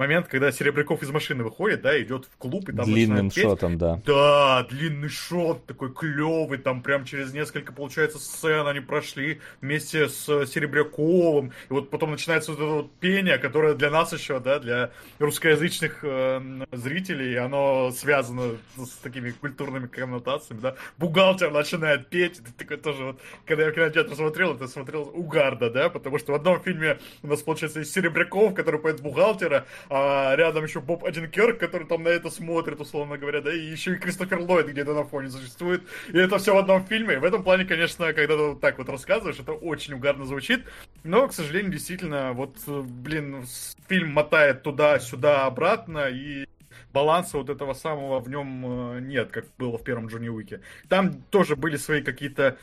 [0.00, 3.44] момент, когда Серебряков из машины выходит, да, идет в клуб и там длинным начинает петь.
[3.44, 4.00] шотом, да.
[4.06, 10.24] Да, длинный шот, такой клевый, там прям через несколько, получается, сцен они прошли вместе с
[10.24, 14.90] Серебряковым, и вот потом начинается вот это вот пение, которое для нас еще, да, для
[15.18, 22.78] русскоязычных э, зрителей, оно связано с такими культурными коннотациями, да, бухгалтер начинает петь, это такой
[22.78, 26.62] тоже вот, когда я в кинотеатре смотрел, это смотрел угарда, да, потому что в одном
[26.62, 31.86] фильме у нас, получается, есть Серебряков, который поет бухгалтера, а рядом еще Боб Одинкерк, который
[31.86, 35.30] там на это смотрит, условно говоря, да, и еще и Кристофер Ллойд где-то на фоне
[35.30, 35.82] существует.
[36.08, 37.18] И это все в одном фильме.
[37.18, 40.64] В этом плане, конечно, когда ты вот так вот рассказываешь, это очень угарно звучит.
[41.02, 43.44] Но, к сожалению, действительно, вот, блин,
[43.88, 46.46] фильм мотает туда-сюда, обратно, и
[46.92, 50.60] баланса вот этого самого в нем э, нет, как было в первом Джонни Уике.
[50.88, 52.58] Там тоже были свои какие-то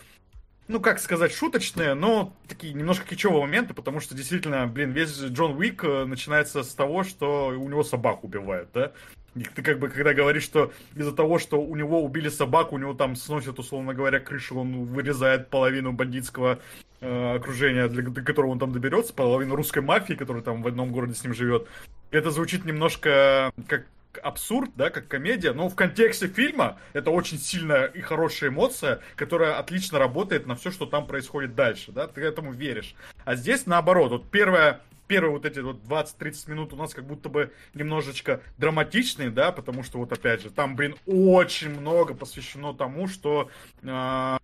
[0.67, 5.55] ну, как сказать, шуточные, но такие немножко кичевые моменты, потому что действительно, блин, весь Джон
[5.57, 8.91] Уик э, начинается с того, что у него собаку убивают, да?
[9.35, 12.79] И ты как бы, когда говоришь, что из-за того, что у него убили собаку, у
[12.79, 16.59] него там сносят, условно говоря, крышу, он вырезает половину бандитского
[17.01, 20.91] э, окружения, для, до которого он там доберется, половину русской мафии, которая там в одном
[20.91, 21.67] городе с ним живет.
[22.09, 23.85] Это звучит немножко как
[24.19, 29.57] абсурд, да, как комедия, но в контексте фильма это очень сильная и хорошая эмоция, которая
[29.57, 32.95] отлично работает на все, что там происходит дальше, да, ты этому веришь.
[33.25, 37.29] А здесь наоборот, вот первая первые вот эти вот 20-30 минут у нас как будто
[37.29, 43.07] бы немножечко драматичные, да, потому что вот опять же, там, блин, очень много посвящено тому,
[43.07, 43.49] что
[43.83, 44.37] э,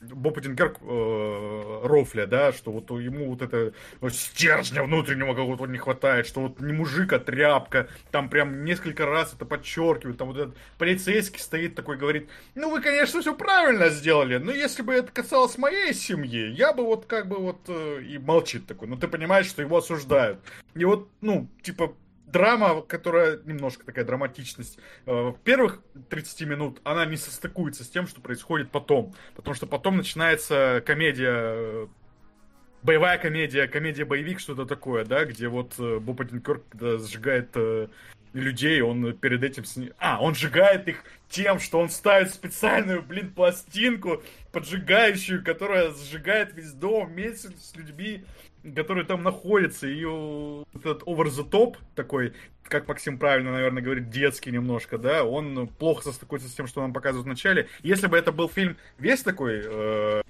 [0.00, 5.78] Боб Одинкерк э, рофля, да, что вот ему вот это вот стержня внутреннего какого-то не
[5.78, 10.36] хватает, что вот не мужик, а тряпка, там прям несколько раз это подчеркивают, там вот
[10.36, 15.10] этот полицейский стоит такой, говорит, ну вы, конечно, все правильно сделали, но если бы это
[15.10, 19.08] касалось моей семьи, я бы вот как бы вот э, и молчит такой, но ты
[19.08, 20.38] понимаешь, что его осуждают.
[20.74, 21.92] И вот, ну, типа,
[22.32, 28.06] драма, которая немножко такая драматичность, э, в первых 30 минут она не состыкуется с тем,
[28.06, 29.14] что происходит потом.
[29.34, 31.86] Потому что потом начинается комедия, э,
[32.82, 37.88] боевая комедия, комедия-боевик, что-то такое, да, где вот э, Боб Одинкерк когда сжигает э,
[38.32, 39.64] людей, он перед этим...
[39.64, 39.90] Сни...
[39.98, 44.22] А, он сжигает их тем, что он ставит специальную, блин, пластинку
[44.52, 48.24] поджигающую, которая сжигает весь дом вместе с людьми,
[48.74, 50.00] которые там находятся, и
[50.74, 56.04] этот over the top такой, как Максим правильно, наверное, говорит, детский немножко, да, он плохо
[56.04, 57.68] состыкуется с тем, что нам показывают в начале.
[57.82, 60.22] Если бы это был фильм весь такой э,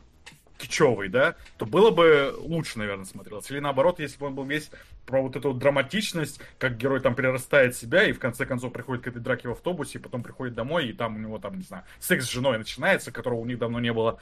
[0.58, 3.50] кичевый, да, то было бы лучше, наверное, смотрелось.
[3.50, 4.70] Или наоборот, если бы он был весь
[5.06, 9.06] про вот эту драматичность, как герой там перерастает себя и в конце концов приходит к
[9.06, 11.84] этой драке в автобусе, и потом приходит домой, и там у него там, не знаю,
[11.98, 14.18] секс с женой начинается, которого у них давно не было,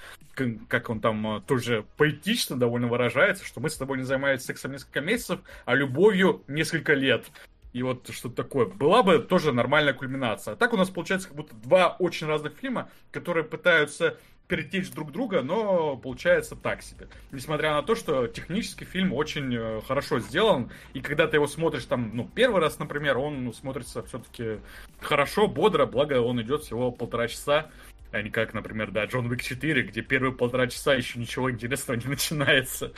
[0.69, 4.73] как он там э, тоже поэтично довольно выражается, что мы с тобой не занимались сексом
[4.73, 7.25] несколько месяцев, а любовью несколько лет.
[7.73, 8.65] И вот что-то такое.
[8.65, 10.55] Была бы тоже нормальная кульминация.
[10.55, 14.17] А так у нас получается как будто два очень разных фильма, которые пытаются
[14.48, 17.09] перетечь друг друга, но получается так себе.
[17.32, 21.85] Несмотря на то, что технически фильм очень э, хорошо сделан, и когда ты его смотришь
[21.85, 24.60] там, ну, первый раз, например, он ну, смотрится все-таки
[25.01, 27.70] хорошо, бодро, благо он идет всего полтора часа,
[28.12, 31.98] а не как, например, да, Джон Уик 4, где первые полтора часа еще ничего интересного
[31.98, 32.93] не начинается.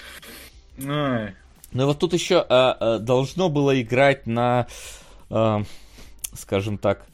[0.87, 1.35] Ай.
[1.73, 4.69] Ну вот тут еще а, а, должно было играть на,
[5.29, 5.63] а,
[6.35, 7.08] скажем так,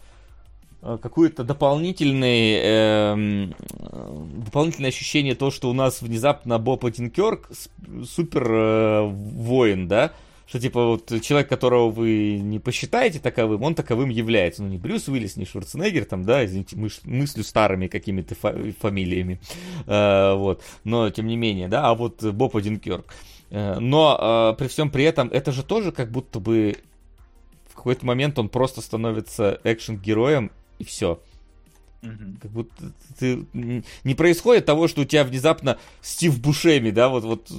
[0.84, 3.48] какое-то дополнительное, э,
[4.44, 7.48] дополнительное ощущение того, что у нас внезапно Боб Одинкерк
[8.04, 10.12] супер э, воин, да?
[10.46, 14.62] Что типа вот человек, которого вы не посчитаете таковым, он таковым является.
[14.62, 19.40] Ну не Брюс Уиллис, не Шварценеггер, там, да, извините, мыш, мыслю старыми какими-то фа- фамилиями.
[19.86, 20.62] Э, вот.
[20.84, 23.06] Но тем не менее, да, а вот Боб Одинкерк.
[23.50, 26.76] Э, но э, при всем при этом это же тоже как будто бы
[27.68, 31.20] в какой-то момент он просто становится экшен-героем и все.
[32.42, 33.46] Как будто ты...
[33.52, 37.50] не происходит того, что у тебя внезапно Стив Бушеми, да, вот, вот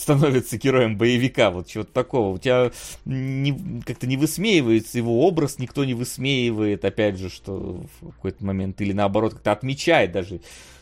[0.00, 2.34] становится героем боевика, вот чего-то такого.
[2.34, 2.70] У тебя
[3.04, 8.80] не, как-то не высмеивается его образ, никто не высмеивает, опять же, что в какой-то момент,
[8.80, 10.40] или наоборот, как-то отмечает даже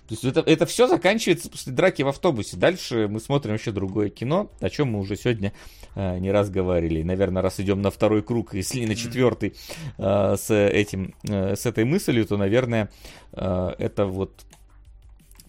[0.09, 2.57] то есть это, это все заканчивается после драки в автобусе.
[2.57, 5.53] Дальше мы смотрим вообще другое кино, о чем мы уже сегодня
[5.97, 7.03] э, не раз говорили.
[7.03, 9.55] наверное, раз идем на второй круг, если не на четвертый
[9.99, 12.91] э, с этим, э, с этой мыслью, то, наверное,
[13.33, 14.47] э, это вот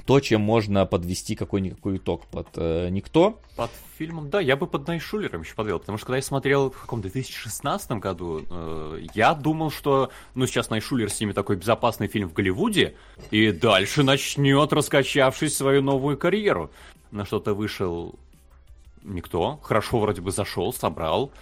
[0.08, 3.42] то, чем можно подвести какой-никакой итог под э, «Никто».
[3.58, 6.80] Под фильмом, да, я бы под Найшулером еще подвел, потому что когда я смотрел в
[6.80, 12.34] каком 2016 году, э, я думал, что, ну, сейчас Найшулер снимет такой безопасный фильм в
[12.34, 12.96] Голливуде,
[13.32, 16.72] и дальше начнет, раскачавшись, свою новую карьеру.
[17.12, 18.16] На что-то вышел
[19.04, 21.34] никто, хорошо вроде бы зашел, собрал,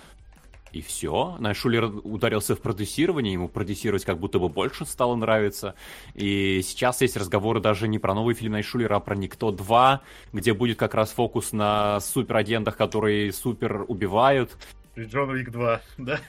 [0.75, 1.37] и все.
[1.39, 5.73] Найшулер ударился в продюсирование, ему продюсировать как будто бы больше стало нравиться.
[6.15, 10.01] И сейчас есть разговоры даже не про новый фильм Найшулера, а про Никто 2,
[10.33, 14.57] где будет как раз фокус на суперагентах, которые супер убивают.
[14.97, 16.19] Джон Вик 2, да?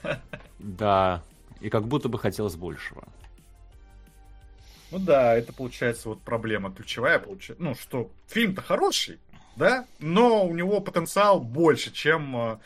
[0.60, 1.22] Да.
[1.60, 3.02] И как будто бы хотелось большего.
[4.92, 9.18] Ну да, это получается вот проблема ключевая, получается, ну что фильм-то хороший,
[9.56, 12.60] да, но у него потенциал больше, чем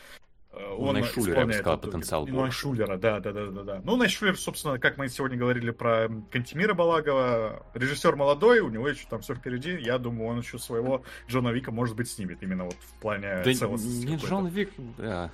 [0.53, 2.35] э, Э, он Найшулера, я бы сказал, потенциал больше.
[2.35, 3.81] Найшулера, да, да, да, да, да.
[3.83, 9.05] Ну, Найшулер, собственно, как мы сегодня говорили про Кантимира Балагова, режиссер молодой, у него еще
[9.09, 9.77] там все впереди.
[9.79, 13.53] Я думаю, он еще своего Джона Вика, может быть, снимет именно вот в плане да
[13.53, 14.05] целостности.
[14.05, 15.31] Не Джон Вик, да.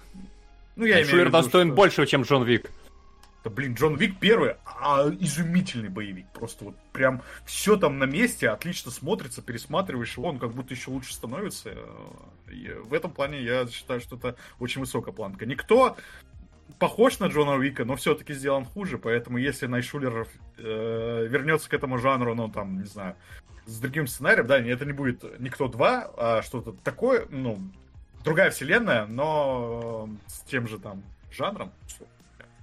[0.75, 1.75] Ну, я Найшулер достоин что...
[1.75, 2.69] больше, чем Джон Вик.
[3.43, 6.27] Да, блин, Джон Вик первый, а изумительный боевик.
[6.33, 10.91] Просто вот прям все там на месте, отлично смотрится, пересматриваешь его, он как будто еще
[10.91, 11.73] лучше становится.
[12.47, 15.45] В этом плане я считаю, что это очень высокая планка.
[15.45, 15.97] Никто
[16.79, 21.97] похож на Джона Уика, но все-таки сделан хуже, поэтому если Найшулер э, вернется к этому
[21.97, 23.15] жанру, ну там, не знаю,
[23.65, 27.59] с другим сценарием, да, это не будет Никто 2, а что-то такое, ну,
[28.23, 31.71] другая вселенная, но с тем же там жанром,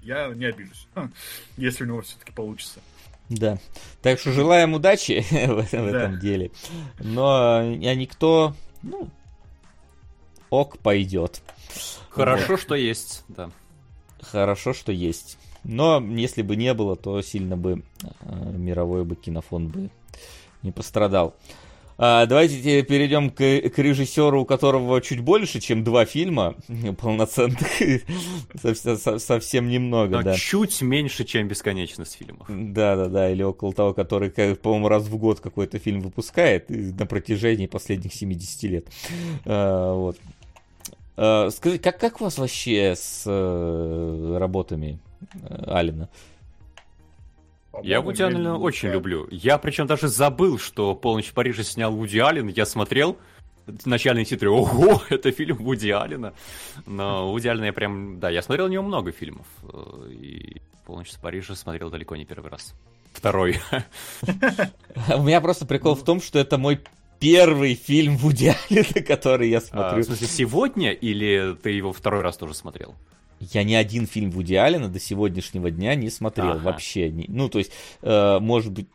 [0.03, 0.89] я не обижусь,
[1.57, 2.81] если у него все-таки получится.
[3.29, 3.59] Да.
[4.03, 5.99] Так что желаем удачи в, этом, да.
[5.99, 6.51] этом деле.
[6.99, 9.09] Но я никто, ну,
[10.61, 11.43] ок пойдет.
[12.11, 12.61] Хорошо, вот.
[12.61, 13.51] что есть, да.
[14.21, 15.39] Хорошо, что есть.
[15.65, 18.07] Но если бы не было, то сильно бы э,
[18.53, 19.91] мировой бы кинофон бы
[20.63, 21.35] не пострадал.
[21.97, 26.57] А, давайте перейдем к, к режиссеру, у которого чуть больше, чем два фильма
[27.01, 27.59] полноценных.
[29.21, 30.35] Совсем немного, да.
[30.35, 32.47] Чуть меньше, чем бесконечность фильмов.
[32.49, 33.31] Да, да, да.
[33.31, 38.63] Или около того, который, по-моему, раз в год какой-то фильм выпускает на протяжении последних 70
[38.65, 38.87] лет.
[39.45, 40.19] А, вот.
[41.17, 44.99] А, скажи, как, как у вас вообще с э, работами
[45.43, 46.09] э, Алина?
[47.83, 49.27] Я Вуди Аллена очень люблю.
[49.31, 52.47] Я причем даже забыл, что «Полночь в Париже» снял Вуди Аллен.
[52.49, 53.19] Я смотрел
[53.85, 54.51] начальные титры.
[54.51, 56.35] Ого, это фильм Вуди Аллена.
[56.87, 58.21] Но Вуди Аллена я прям...
[58.21, 59.47] Да, я смотрел у него много фильмов.
[60.09, 62.75] И «Полночь в Париже» смотрел далеко не первый раз.
[63.13, 63.61] Второй.
[65.17, 66.81] У меня просто прикол в том, что это мой
[67.25, 69.99] первый фильм Вуди Аллена, который я смотрю.
[69.99, 72.95] А, в смысле, сегодня или ты его второй раз тоже смотрел?
[73.41, 76.61] я ни один фильм Вуди Аллена до сегодняшнего дня не смотрел ага.
[76.61, 77.13] вообще.
[77.29, 77.73] Ну, то есть,
[78.03, 78.87] э, может быть,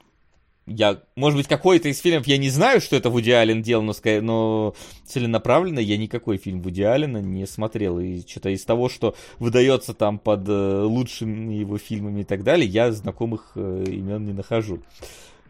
[0.65, 3.93] я, может быть, какой-то из фильмов я не знаю, что это Вуди Аллен делал, но,
[4.22, 4.76] но
[5.06, 7.99] целенаправленно я никакой фильм Вуди Аллена не смотрел.
[7.99, 12.68] И что-то из того, что выдается там под э, лучшими его фильмами и так далее,
[12.68, 14.80] я знакомых э, имен не нахожу.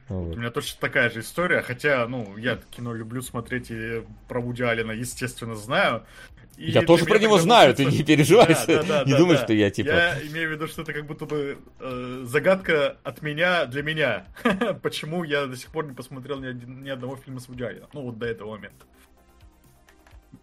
[0.10, 0.36] Вот.
[0.36, 4.64] У меня точно такая же история, хотя, ну, я кино люблю смотреть и про Вуди
[4.64, 6.04] Аллена, естественно, знаю.
[6.58, 9.18] И Я тоже про него знаю, ты звучит, не переживай, Да, да, да, не да,
[9.18, 9.44] думай, да.
[9.44, 9.88] что я типа...
[9.88, 14.26] Я имею в виду, что это как будто бы э, загадка от меня для меня.
[14.84, 17.88] Почему я до сих пор не посмотрел ни, один- ни одного фильма с Вуди Алленом.
[17.94, 18.86] Ну, вот до этого момента.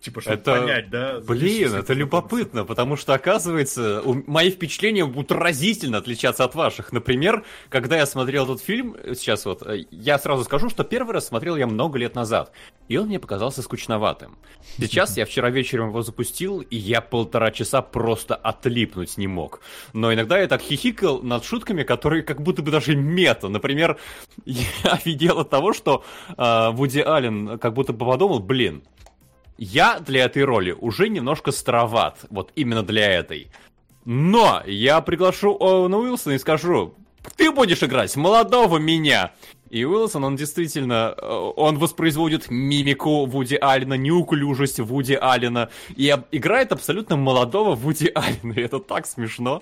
[0.01, 1.21] Типа, чтобы Это- понять, да?
[1.21, 6.93] Блин, это любопытно, потому что, оказывается, у- мои впечатления будут разительно отличаться от ваших.
[6.93, 11.27] Например, когда я смотрел этот фильм, сейчас вот, э, я сразу скажу, что первый раз
[11.29, 12.53] смотрел я много лет назад,
[12.89, 14.37] и он мне показался скучноватым.
[14.77, 19.61] Сейчас я вчера вечером его запустил, и я полтора часа просто отлипнуть не мог.
[19.93, 23.49] Но иногда я так хихикал над шутками, которые как будто бы даже мета.
[23.49, 23.99] Например,
[24.45, 26.05] я офигел от того, что
[26.37, 28.83] э, Вуди Аллен как будто бы подумал, блин,
[29.59, 33.49] я для этой роли уже немножко староват, вот именно для этой.
[34.05, 36.95] Но я приглашу Оуэна Уилсона и скажу,
[37.37, 39.33] ты будешь играть молодого меня.
[39.69, 46.71] И Уилсон, он действительно, э, он воспроизводит мимику Вуди Аллена, неуклюжесть Вуди Аллена, и играет
[46.71, 49.61] абсолютно молодого Вуди Аллена, и это так смешно.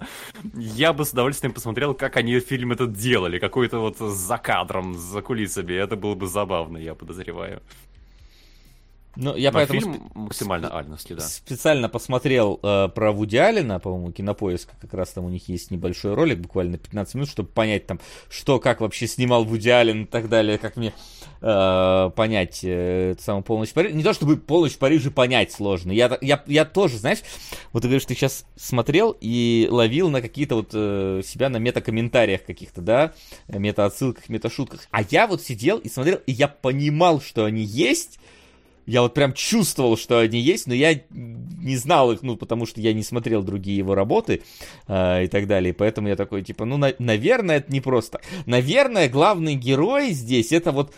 [0.55, 5.23] Я бы с удовольствием посмотрел, как они фильм этот делали, какой-то вот за кадром, за
[5.23, 7.63] кулисами, это было бы забавно, я подозреваю.
[9.17, 11.23] Ну, я Но поэтому фильм максимально альности, да.
[11.23, 16.15] специально посмотрел э, про Вуди Аллена, по-моему, кинопоиск, как раз там у них есть небольшой
[16.15, 20.29] ролик, буквально 15 минут, чтобы понять там, что, как вообще снимал Вуди Аллен и так
[20.29, 20.93] далее, как мне
[21.41, 23.95] э, понять э, это самое полночь в Париже.
[23.95, 25.93] Не то чтобы полночь в Париже понять сложно.
[25.93, 27.21] Я, я, я тоже, знаешь,
[27.73, 32.45] вот ты говоришь, ты сейчас смотрел и ловил на какие-то вот э, себя на мета-комментариях
[32.45, 33.13] каких-то, да,
[33.49, 34.89] мета-отсылках, мета-шутках.
[34.91, 38.19] А я вот сидел и смотрел, и я понимал, что они есть,
[38.87, 42.81] я вот прям чувствовал, что они есть, но я не знал их, ну, потому что
[42.81, 44.43] я не смотрел другие его работы
[44.87, 45.73] э, и так далее.
[45.73, 48.21] Поэтому я такой, типа, ну, на- наверное, это не просто.
[48.47, 50.93] Наверное, главный герой здесь это вот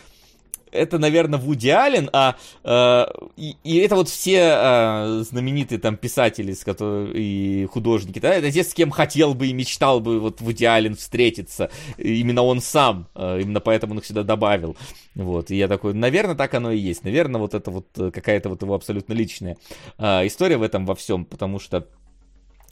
[0.71, 3.05] это, наверное, Вуди Аллен, а э,
[3.37, 8.51] и, и это вот все э, знаменитые там писатели с котор- и художники, да, это
[8.51, 13.07] те, с кем хотел бы и мечтал бы вот Вуди Аллен встретиться, именно он сам,
[13.15, 14.77] э, именно поэтому он их сюда добавил,
[15.15, 18.49] вот, и я такой, наверное, так оно и есть, наверное, вот это вот э, какая-то
[18.49, 19.57] вот его абсолютно личная
[19.97, 21.87] э, история в этом во всем, потому что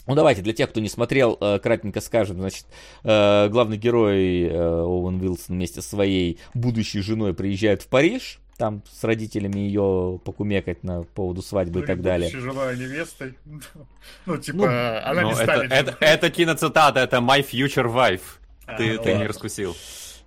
[0.07, 2.65] ну давайте, для тех, кто не смотрел, э, кратенько скажем, значит,
[3.03, 8.83] э, главный герой э, Оуэн Уилсон вместе со своей будущей женой приезжает в Париж, там
[8.89, 12.29] с родителями ее покумекать на поводу свадьбы и Ну, так или далее.
[12.29, 13.33] женой невестой.
[14.25, 15.71] Ну, типа, Ну, она Ну, не это, станет.
[15.71, 18.21] это, это киноцитата, это My Future Wife.
[18.65, 19.75] А, Ты, ну ты не раскусил.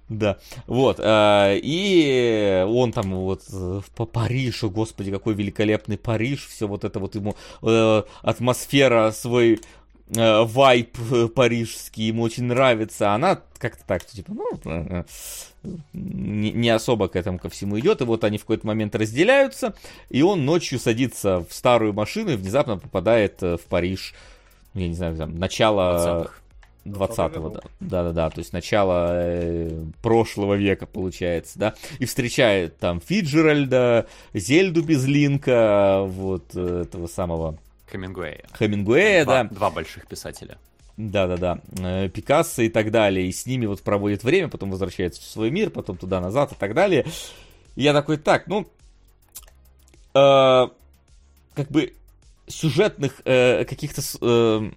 [0.08, 6.66] Да, вот, э, и он там вот э, по Парижу, господи, какой великолепный Париж, все
[6.66, 9.60] вот это вот ему, э, атмосфера, свой
[10.10, 10.96] вайп
[11.34, 15.04] парижский, ему очень нравится, она как-то так, типа, ну,
[15.92, 19.74] не, не особо к этому ко всему идет, и вот они в какой-то момент разделяются,
[20.08, 24.14] и он ночью садится в старую машину и внезапно попадает в Париж,
[24.72, 26.22] я не знаю, там, начало...
[26.22, 26.32] 20-х.
[26.92, 27.60] 20-го, да.
[27.80, 31.74] Да-да-да, то есть начало э, прошлого века, получается, да.
[31.98, 37.58] И встречает там Фиджеральда, Зельду Безлинка, вот э, этого самого
[37.90, 38.44] Хемингуэя.
[38.58, 39.48] Хемингуэя, два, да.
[39.50, 40.58] два больших писателя.
[40.96, 45.24] Да-да-да, э, Пикассо и так далее, и с ними вот проводит время, потом возвращается в
[45.24, 47.06] свой мир, потом туда-назад и так далее.
[47.76, 48.66] И я такой, так, ну,
[50.14, 50.68] э,
[51.54, 51.94] как бы
[52.48, 54.70] сюжетных э, каких-то э,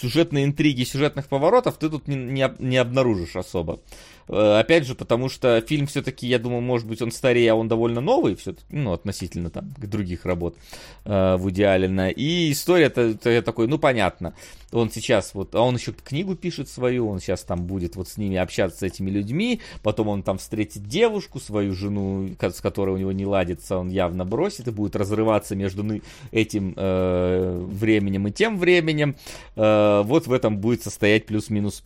[0.00, 3.80] сюжетной интриги, сюжетных поворотов ты тут не, не, не обнаружишь особо.
[4.28, 7.68] Э, Опять же, потому что фильм все-таки, я думаю, может быть, он старее, а он
[7.68, 10.56] довольно новый, все ну, относительно там к других работ
[11.04, 12.10] э, Вуди Аллена.
[12.10, 14.34] И история-то такой, ну, понятно.
[14.72, 18.16] Он сейчас вот, а он еще книгу пишет свою, он сейчас там будет вот с
[18.16, 22.98] ними общаться, с этими людьми, потом он там встретит девушку, свою жену, с которой у
[22.98, 25.86] него не ладится, он явно бросит и будет разрываться между
[26.32, 29.16] этим э, временем и тем временем.
[29.54, 31.84] Э, вот в этом будет состоять плюс-минус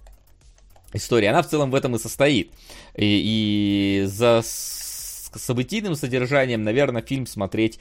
[0.93, 1.31] история.
[1.31, 2.53] Она в целом в этом и состоит.
[2.97, 7.79] И, и за событийным содержанием, наверное, фильм смотреть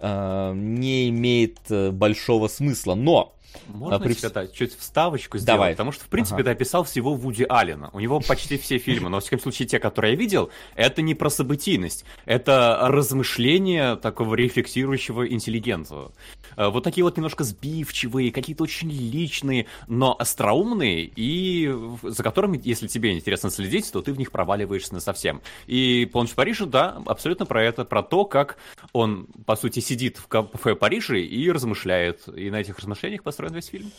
[0.00, 2.94] э, не имеет э, большого смысла.
[2.94, 3.34] Но
[3.68, 5.56] Можно А при дать чуть вставочку сделать?
[5.58, 5.72] Давай.
[5.72, 6.44] Потому что, в принципе, Ага.
[6.44, 7.90] ты описал всего Вуди Аллена.
[7.92, 11.14] У него почти все фильмы, но, во всяком случае, те, которые я видел, это не
[11.14, 12.04] про событийность.
[12.26, 16.12] Это размышления такого рефлексирующего интеллигента.
[16.56, 21.72] Э, Вот такие вот немножко сбивчивые, какие-то очень личные, но остроумные, и
[22.02, 25.40] за которыми, если тебе интересно следить, то ты в них проваливаешься на совсем.
[25.66, 28.56] И «Полночь в Париже», да, абсолютно про это, про то, как
[28.92, 32.28] он, по сути, сидит в кафе Парижа и размышляет.
[32.36, 33.90] И на этих размышлениях построен весь фильм.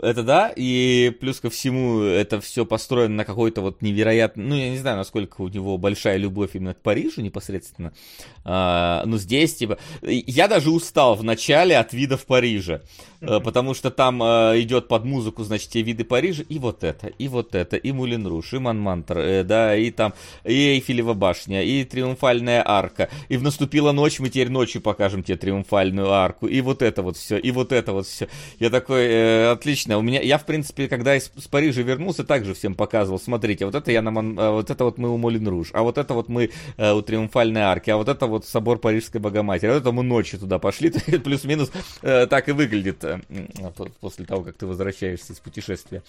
[0.00, 4.70] Это да, и плюс ко всему это все построено на какой-то вот невероятно, ну я
[4.70, 7.92] не знаю, насколько у него большая любовь именно к Парижу непосредственно,
[8.44, 12.80] а, но здесь типа, я даже устал в начале от видов Парижа,
[13.20, 13.42] mm-hmm.
[13.42, 17.28] потому что там а, идет под музыку, значит, те виды Парижа, и вот это, и
[17.28, 20.14] вот это, и Мулин Руш, и Монмантр, э, да, и там,
[20.44, 25.36] и Эйфелева башня, и Триумфальная арка, и в наступила ночь, мы теперь ночью покажем тебе
[25.36, 28.28] Триумфальную арку, и вот это вот все, и вот это вот все.
[28.58, 29.96] Я такой, э, отлично.
[29.96, 33.18] У меня, я, в принципе, когда из, с Парижа вернулся, также всем показывал.
[33.18, 35.82] Смотрите, вот это я на Мон, а вот это вот мы у Молин Руж, а
[35.82, 39.70] вот это вот мы э, у Триумфальной арки, а вот это вот собор Парижской Богоматери.
[39.70, 40.90] А вот это мы ночью туда пошли.
[41.24, 41.70] Плюс-минус
[42.02, 43.20] э, так и выглядит э,
[44.00, 46.02] после того, как ты возвращаешься из путешествия.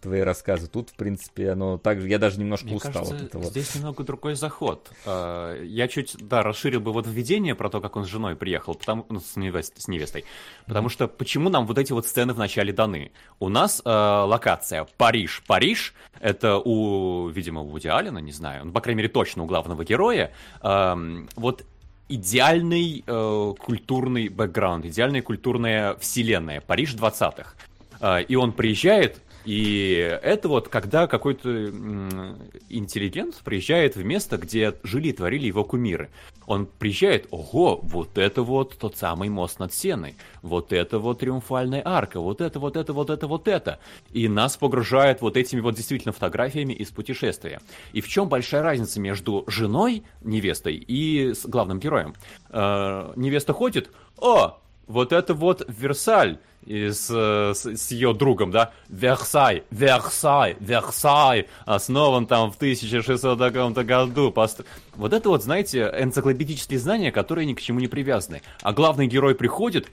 [0.00, 0.68] Твои рассказы.
[0.68, 2.08] Тут, в принципе, оно также...
[2.08, 3.44] Я даже немножко Мне устал кажется, от этого.
[3.46, 4.88] Здесь немного другой заход.
[5.04, 8.74] Э, я чуть, да, расширил бы вот введение про то, как он с женой приехал,
[8.74, 10.24] потому, ну, с, невест, с невестой.
[10.66, 13.12] Потому что почему нам вот эти вот сцены вначале даны?
[13.38, 15.42] У нас э, локация Париж.
[15.46, 17.88] Париж— это у, видимо, у Вуди
[18.20, 20.32] не знаю, ну, по крайней мере, точно у главного героя.
[20.62, 20.96] Э,
[21.36, 21.64] вот
[22.08, 26.60] идеальный э, культурный бэкграунд, идеальная культурная вселенная.
[26.60, 27.54] Париж 20-х.
[28.00, 31.48] Э, и он приезжает, и это вот когда какой-то
[32.68, 36.10] интеллигент приезжает в место, где жили и творили его кумиры.
[36.46, 41.82] Он приезжает, ого, вот это вот тот самый мост над Сеной, вот это вот триумфальная
[41.84, 43.78] арка, вот это, вот это, вот это, вот это.
[44.12, 47.60] И нас погружает вот этими вот действительно фотографиями из путешествия.
[47.92, 52.14] И в чем большая разница между женой, невестой, и главным героем?
[52.48, 54.59] Э, невеста ходит, о,
[54.90, 62.26] вот это вот Версаль и с, с, с ее другом, да, Версай, Версай, Версай, основан
[62.26, 64.30] там в 1600 каком-то году.
[64.30, 64.62] Пост...
[64.94, 68.42] Вот это вот, знаете, энциклопедические знания, которые ни к чему не привязаны.
[68.62, 69.88] А главный герой приходит,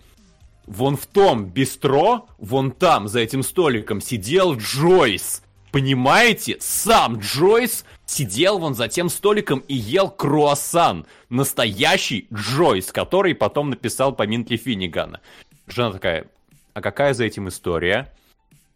[0.65, 5.44] вон в том бистро, вон там, за этим столиком, сидел Джойс.
[5.72, 6.57] Понимаете?
[6.60, 11.06] Сам Джойс сидел вон за тем столиком и ел круассан.
[11.30, 15.22] Настоящий Джойс, который потом написал поминки Финнигана.
[15.68, 16.28] Жена такая,
[16.74, 18.14] а какая за этим история?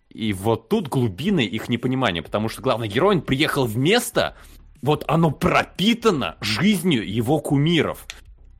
[0.09, 4.35] И вот тут глубины их непонимания, потому что главный герой, приехал в место,
[4.81, 8.05] вот оно пропитано жизнью его кумиров.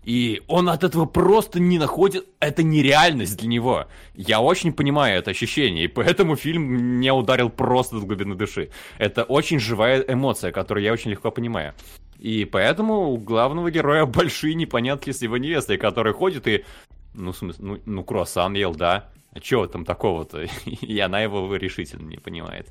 [0.03, 2.25] И он от этого просто не находит...
[2.39, 3.85] Это нереальность для него.
[4.15, 8.69] Я очень понимаю это ощущение, и поэтому фильм меня ударил просто до глубины души.
[8.97, 11.73] Это очень живая эмоция, которую я очень легко понимаю.
[12.21, 16.63] И поэтому у главного героя большие непонятки с его невестой, которая ходит и...
[17.13, 20.41] Ну, в смысле, ну, ну круассан ел, да а чего там такого-то?
[20.65, 22.67] И она его решительно не понимает.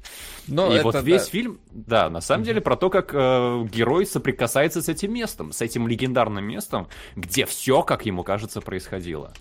[0.46, 1.30] Но и вот весь да.
[1.30, 5.62] фильм, да, на самом деле про то, как э, герой соприкасается с этим местом, с
[5.62, 9.32] этим легендарным местом, где все, как ему кажется, происходило.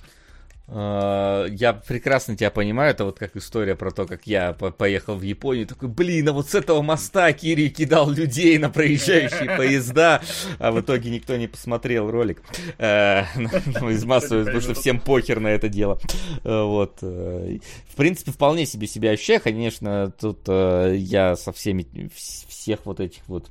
[0.71, 5.23] А, я прекрасно тебя понимаю, это вот как история про то, как я поехал в
[5.23, 10.21] Японию, такой, блин, а вот с этого моста Кири кидал людей на проезжающие поезда,
[10.59, 12.43] а в итоге никто не посмотрел ролик
[12.77, 15.99] э, ну, из массового, потому что всем похер на это дело.
[16.43, 16.99] Э, вот.
[17.01, 23.27] Э, в принципе, вполне себе себя ощущаю, конечно, тут я со всеми, всех вот этих
[23.27, 23.49] вот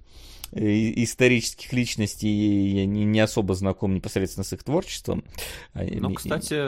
[0.53, 5.25] исторических личностей я не, не особо знаком непосредственно с их творчеством.
[5.75, 6.59] А, ну, кстати,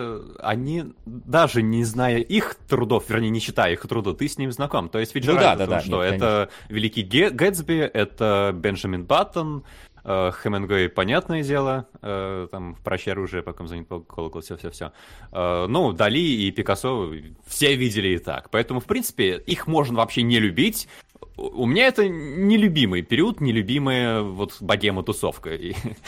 [0.43, 4.89] они, даже не зная их трудов, вернее, не читая их трудов, ты с ним знаком.
[4.89, 6.75] То есть Фиджеральд, ну, да, да, да, что нет, это конечно.
[6.75, 9.65] Великий Гэтсби, это Бенджамин Баттон,
[10.05, 14.93] э, Хемингуэй, понятное дело, э, там, «Прощай оружие», «Пока звонит колокол», все-все-все.
[15.33, 17.13] Э, ну, Дали и Пикассо
[17.47, 18.51] все видели и так.
[18.51, 20.89] Поэтому, в принципе, их можно вообще не любить,
[21.37, 25.59] у меня это нелюбимый период, нелюбимая вот богема тусовка.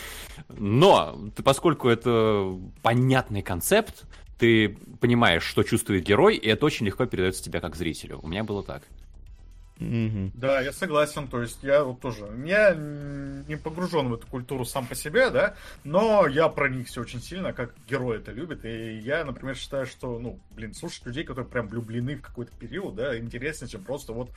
[0.48, 4.04] Но поскольку это понятный концепт,
[4.38, 8.20] ты понимаешь, что чувствует герой, и это очень легко передается тебе как зрителю.
[8.22, 8.82] У меня было так.
[10.34, 11.28] Да, я согласен.
[11.28, 12.28] То есть я вот тоже.
[12.44, 15.54] Я не погружен в эту культуру сам по себе, да,
[15.84, 18.64] но я проникся очень сильно, как герой это любит.
[18.64, 22.94] И я, например, считаю, что, ну, блин, слушать людей, которые прям влюблены в какой-то период,
[22.94, 24.30] да, интереснее, чем просто вот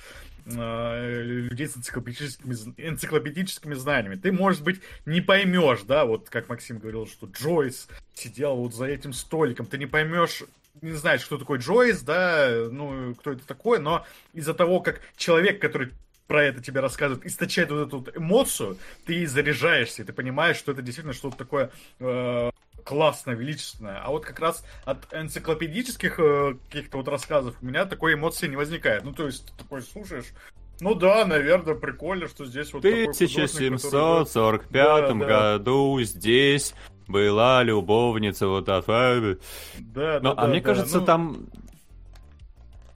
[0.46, 4.16] э, людей с энциклопедическими, энциклопедическими знаниями.
[4.16, 8.86] Ты, может быть, не поймешь, да, вот как Максим говорил, что Джойс сидел вот за
[8.86, 10.44] этим столиком, ты не поймешь
[10.82, 15.62] не знаешь, кто такой Джойс, да, ну, кто это такой, но из-за того, как человек,
[15.62, 15.92] который
[16.28, 20.72] про это тебе рассказывает, источает вот эту вот эмоцию, ты заряжаешься, и ты понимаешь, что
[20.72, 22.52] это действительно что-то такое э,
[22.84, 24.02] классное, величественное.
[24.02, 28.56] А вот как раз от энциклопедических э, каких-то вот рассказов у меня такой эмоции не
[28.56, 29.04] возникает.
[29.04, 30.34] Ну, то есть, ты такой слушаешь,
[30.82, 36.04] ну да, наверное, прикольно, что здесь вот В 1745 да, году да.
[36.04, 36.74] здесь
[37.08, 38.86] была любовница вот от...
[38.88, 39.36] Да,
[39.80, 41.06] да, Но, да, а мне да, кажется, ну...
[41.06, 41.38] там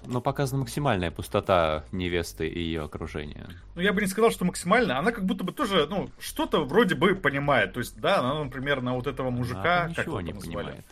[0.05, 3.47] Но показана максимальная пустота невесты и ее окружения.
[3.75, 4.97] Ну, я бы не сказал, что максимально.
[4.97, 7.73] Она как будто бы тоже, ну, что-то вроде бы понимает.
[7.73, 9.83] То есть, да, она, например, на вот этого мужика...
[9.83, 10.55] Она как ничего его не назвали?
[10.55, 10.85] понимает.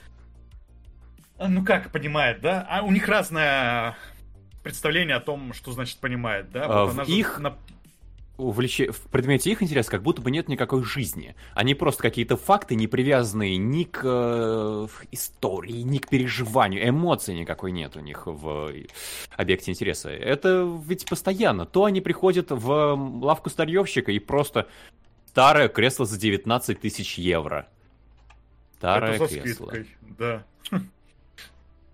[1.39, 2.65] А, Ну как понимает, да?
[2.69, 3.95] А у них разное
[4.63, 6.65] представление о том, что значит понимает, да?
[6.65, 7.55] А, Вот в она же их- на-
[8.37, 11.35] Увлече- В предмете их интереса как будто бы нет никакой жизни.
[11.55, 16.87] Они просто какие-то факты, не привязанные ни к э, истории, ни к переживанию.
[16.87, 18.71] Эмоций никакой нет у них в
[19.35, 20.11] объекте интереса.
[20.11, 21.65] Это ведь постоянно.
[21.65, 22.93] То они приходят в
[23.23, 24.67] лавку старьевщика и просто
[25.29, 27.67] старое кресло за 19 тысяч евро.
[28.77, 29.65] Старое Это со кресло.
[29.71, 29.87] скидкой,
[30.19, 30.43] да.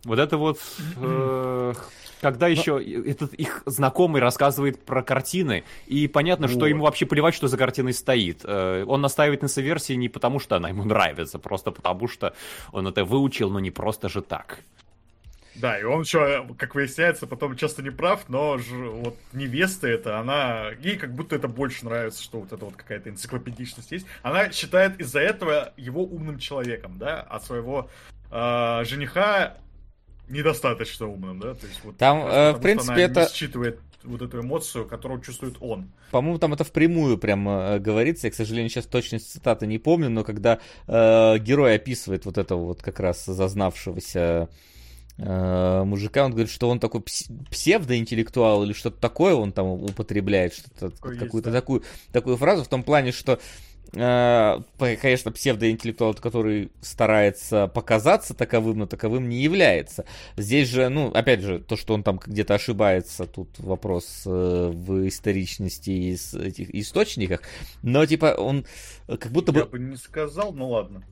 [0.03, 0.59] Вот это вот,
[0.97, 1.73] э,
[2.23, 6.67] когда еще этот их знакомый рассказывает про картины, и понятно, что Вот.
[6.67, 8.41] ему вообще плевать, что за картиной стоит.
[8.45, 12.33] Э, Он настаивает на соверсии не потому, что она ему нравится, просто потому, что
[12.71, 14.59] он это выучил, но не просто же так.
[15.55, 20.17] Да, и он еще, как выясняется, потом часто не прав, но ж, вот невеста это,
[20.19, 24.07] она, ей как будто это больше нравится, что вот это вот какая-то энциклопедичность есть.
[24.23, 27.89] Она считает из-за этого его умным человеком, да, а своего
[28.31, 29.57] э, жениха
[30.29, 34.85] недостаточно умным, да, то есть вот Там, э, в принципе, это- считывает вот эту эмоцию,
[34.85, 35.89] которую чувствует он.
[36.11, 38.27] По-моему, там это впрямую прям э, говорится.
[38.27, 42.65] Я, к сожалению, сейчас точность цитаты не помню, но когда э, герой описывает вот этого
[42.65, 44.49] вот как раз зазнавшегося
[45.17, 50.53] э, мужика, он говорит, что он такой пс- псевдоинтеллектуал или что-то такое он там употребляет,
[50.53, 51.61] что-то, какую-то да.
[51.61, 53.39] такую, такую фразу в том плане, что
[53.93, 60.05] конечно, псевдоинтеллектуал, который старается показаться таковым, но таковым не является.
[60.35, 65.07] Здесь же, ну, опять же, то, что он там где-то ошибается, тут вопрос э, в
[65.07, 67.41] историчности и с этих источниках,
[67.81, 68.65] но, типа, он
[69.07, 69.71] э, как будто Я бы...
[69.71, 71.03] бы не сказал, ну ладно.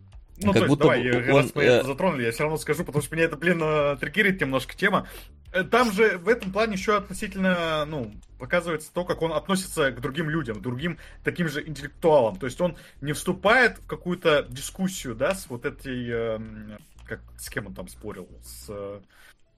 [0.44, 2.32] Ну, Как то есть, будто давай, бы я- он, раз мы э, это затронули, я
[2.32, 5.08] все равно скажу, потому что меня это, блин, э, триггерит немножко тема.
[5.52, 10.00] Э, Там же в этом плане еще относительно, ну, показывается то, как он относится к
[10.02, 12.38] другим людям, к другим таким же интеллектуалам.
[12.38, 17.50] То есть он не вступает в какую-то дискуссию, да, с вот этой, эм, как, с
[17.50, 18.66] кем он там спорил, с...
[18.70, 19.02] э,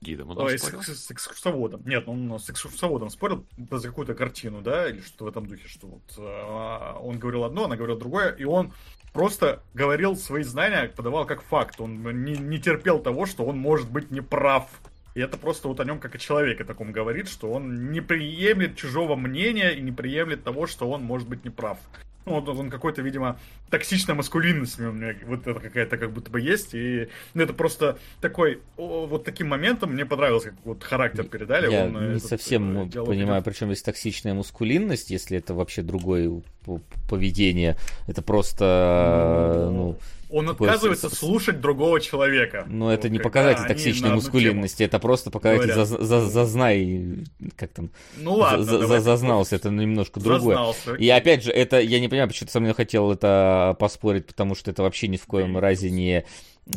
[0.00, 0.82] Гидом он Ой, с, спорил?
[0.82, 1.82] с- с экскурсоводом.
[1.86, 5.86] Нет, он с экскурсоводом спорил за какую-то картину, да, или что в этом духе, что
[5.86, 8.74] вот а, он говорил одно, она говорила другое, и он
[9.14, 11.80] просто говорил свои знания, подавал как факт.
[11.80, 14.68] Он не, не терпел того, что он может быть неправ.
[15.14, 18.76] И это просто вот о нем как о человеке таком говорит, что он не приемлет
[18.76, 21.78] чужого мнения и не приемлет того, что он может быть неправ.
[22.26, 23.38] Ну, вот он какой-то, видимо,
[23.70, 26.74] токсичная маскулинность у меня вот это какая-то как будто бы есть.
[26.74, 31.70] И ну, это просто такой, о, вот таким моментом мне понравилось, как вот характер передали.
[31.70, 33.44] Я он, э, не этот, совсем э, ну, понимаю, идет.
[33.44, 36.80] причем здесь токсичная мускулинность, если это вообще другое п-
[37.10, 37.76] поведение.
[38.06, 39.98] Это просто, ну,
[40.36, 42.64] Он отказывается с- слушать другого человека.
[42.68, 47.24] ну это Вот не показатель токсичной мускулинности, это просто показатель за- за- зазнай,
[47.56, 47.90] как там.
[48.16, 50.56] Ну ладно, за- зазнался, это немножко другое.
[50.56, 50.94] Зазнался.
[50.94, 54.54] И опять же, это я не понимаю, почему ты со мной хотел это поспорить, потому
[54.54, 56.24] что это вообще ни в коем разе не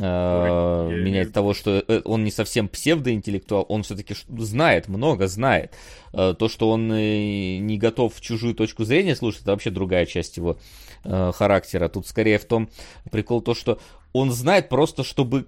[0.02, 5.74] э, не- того, что э, он не совсем псевдоинтеллектуал, он все-таки знает, много знает.
[6.14, 10.38] Э, То, что он не готов в чужую точку зрения слушать, это вообще другая часть
[10.38, 10.58] его
[11.08, 11.88] э, характера.
[11.88, 12.70] Тут скорее в том
[13.12, 13.80] прикол то, что
[14.14, 15.48] он знает просто, чтобы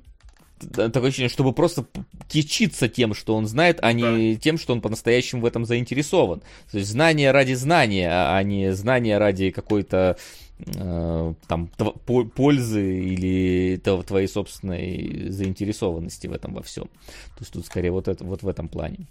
[0.59, 1.85] такое ощущение, чтобы просто
[2.27, 6.41] кичиться тем, что он знает, а не тем, что он по-настоящему в этом заинтересован.
[6.71, 10.17] То есть знание ради знания, а а не знание ради какой-то
[10.59, 16.85] э, там тв- по- пользы или того- твоей собственной заинтересованности в этом во всем.
[16.85, 19.07] То есть тут скорее вот, это, вот в этом плане.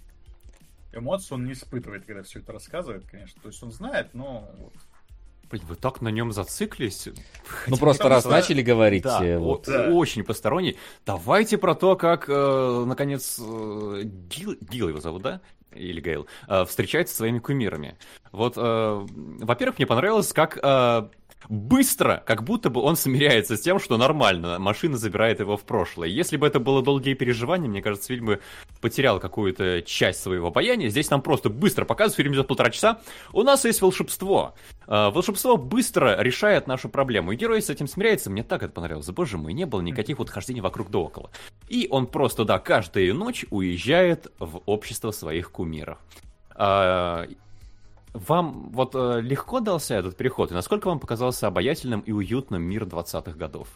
[0.93, 3.39] Эмоций он не испытывает, когда все это рассказывает, конечно.
[3.41, 4.49] То есть он знает, но
[5.49, 7.07] Блин, вы так на нем зациклись.
[7.67, 9.65] Ну просто раз что- начали говорить, Да, э, вот.
[9.65, 9.89] Да.
[9.89, 10.77] очень посторонний.
[11.07, 15.41] Давайте про то, как, э, наконец, э, Гил, Гил его зовут, да?
[15.73, 17.97] Или Гейл, э, встречается со своими кумирами.
[18.31, 21.07] Вот, э, во-первых, мне понравилось, как э,
[21.47, 26.09] быстро, как будто бы он смиряется с тем, что нормально, машина забирает его в прошлое.
[26.09, 28.39] Если бы это было долгие переживания, мне кажется, фильм бы
[28.81, 30.89] потерял какую-то часть своего обаяния.
[30.89, 33.01] Здесь нам просто быстро показывают, фильм идет полтора часа.
[33.31, 34.55] У нас есть волшебство.
[34.87, 37.31] Э, волшебство быстро решает нашу проблему.
[37.31, 38.29] И герой с этим смиряется.
[38.29, 39.07] Мне так это понравилось.
[39.07, 41.31] Боже мой, не было никаких вот хождений вокруг да около.
[41.67, 45.97] И он просто, да, каждую ночь уезжает в общество своих кумиров.
[48.13, 50.51] Вам вот э, легко дался этот переход?
[50.51, 53.67] И насколько вам показался обаятельным и уютным мир 20-х годов?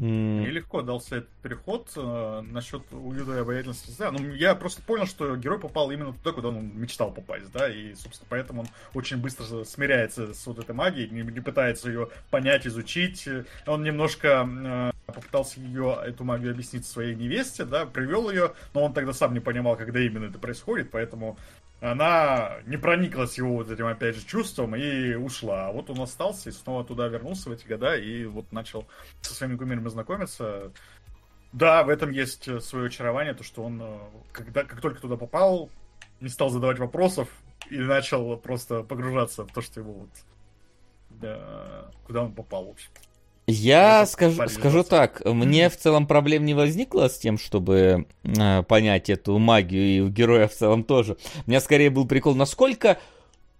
[0.00, 3.92] Мне легко дался этот переход э, насчет уюта и обаятельности.
[3.98, 7.68] Да, ну, я просто понял, что герой попал именно туда, куда он мечтал попасть, да,
[7.68, 12.08] и, собственно, поэтому он очень быстро смиряется с вот этой магией, не, не пытается ее
[12.30, 13.28] понять, изучить.
[13.66, 18.94] Он немножко э, попытался ее, эту магию объяснить своей невесте, да, привел ее, но он
[18.94, 21.36] тогда сам не понимал, когда именно это происходит, поэтому
[21.80, 25.68] она не прониклась его вот этим, опять же, чувством и ушла.
[25.68, 28.86] А вот он остался и снова туда вернулся в эти года и вот начал
[29.22, 30.72] со своими кумирами знакомиться.
[31.52, 33.98] Да, в этом есть свое очарование, то, что он, э,
[34.30, 35.68] когда, как только туда попал,
[36.20, 37.28] не стал задавать вопросов
[37.70, 40.10] и начал просто погружаться в то, что его вот...
[41.08, 42.90] Да, куда он попал, в общем.
[43.50, 49.10] Я скажу, скажу так, мне в целом проблем не возникло с тем, чтобы э, понять
[49.10, 51.16] эту магию, и у героя в целом тоже.
[51.46, 52.98] У меня скорее был прикол, насколько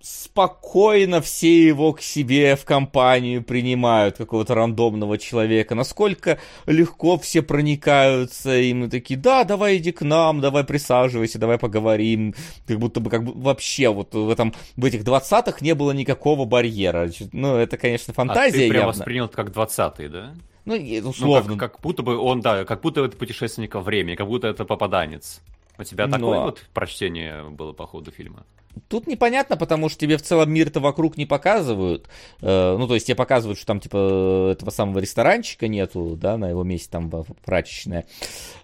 [0.01, 8.57] спокойно все его к себе в компанию принимают, какого-то рандомного человека, насколько легко все проникаются,
[8.59, 12.35] и мы такие, да, давай иди к нам, давай присаживайся, давай поговорим,
[12.67, 16.47] как будто бы как бы вообще вот в этом, в этих двадцатых не было никакого
[16.47, 17.11] барьера.
[17.33, 18.87] Ну, это, конечно, фантазия а ты прям явно.
[18.87, 20.35] воспринял это как двадцатый, да?
[20.65, 20.77] Ну,
[21.09, 21.53] условно.
[21.53, 24.49] Ну, как, как будто бы он, да, как будто это путешественник во времени, как будто
[24.49, 25.41] это попаданец.
[25.79, 26.17] У тебя Но...
[26.17, 28.45] такое вот прочтение было по ходу фильма?
[28.89, 32.09] Тут непонятно, потому что тебе в целом мир-то вокруг не показывают.
[32.41, 36.49] Э, ну, то есть тебе показывают, что там, типа, этого самого ресторанчика нету, да, на
[36.51, 37.11] его месте там
[37.45, 38.07] прачечная.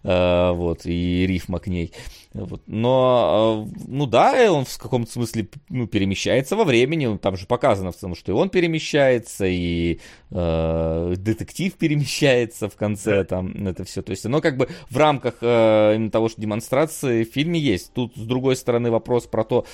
[0.02, 1.92] Э, вот, и рифма к ней.
[2.36, 2.62] Вот.
[2.66, 7.16] Но, э, ну да, он в каком-то смысле ну, перемещается во времени.
[7.18, 10.00] Там же показано в целом, что и он перемещается, и
[10.30, 14.02] э, детектив перемещается в конце, там, это все.
[14.02, 17.92] То есть оно как бы в рамках э, того, что демонстрации в фильме есть.
[17.94, 19.64] Тут, с другой стороны, вопрос про то,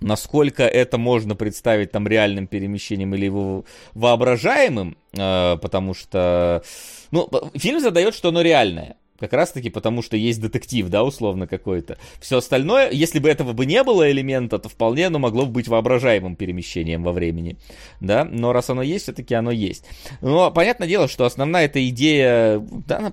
[0.00, 3.64] насколько это можно представить там реальным перемещением или его
[3.94, 6.62] воображаемым, э, потому что,
[7.10, 8.96] ну, фильм задает, что оно реальное.
[9.18, 11.96] Как раз таки потому, что есть детектив, да, условно какой-то.
[12.20, 15.68] Все остальное, если бы этого бы не было элемента, то вполне оно могло бы быть
[15.68, 17.56] воображаемым перемещением во времени,
[18.00, 18.24] да.
[18.24, 19.86] Но раз оно есть, все-таки оно есть.
[20.20, 23.12] Но понятное дело, что основная эта идея, да, она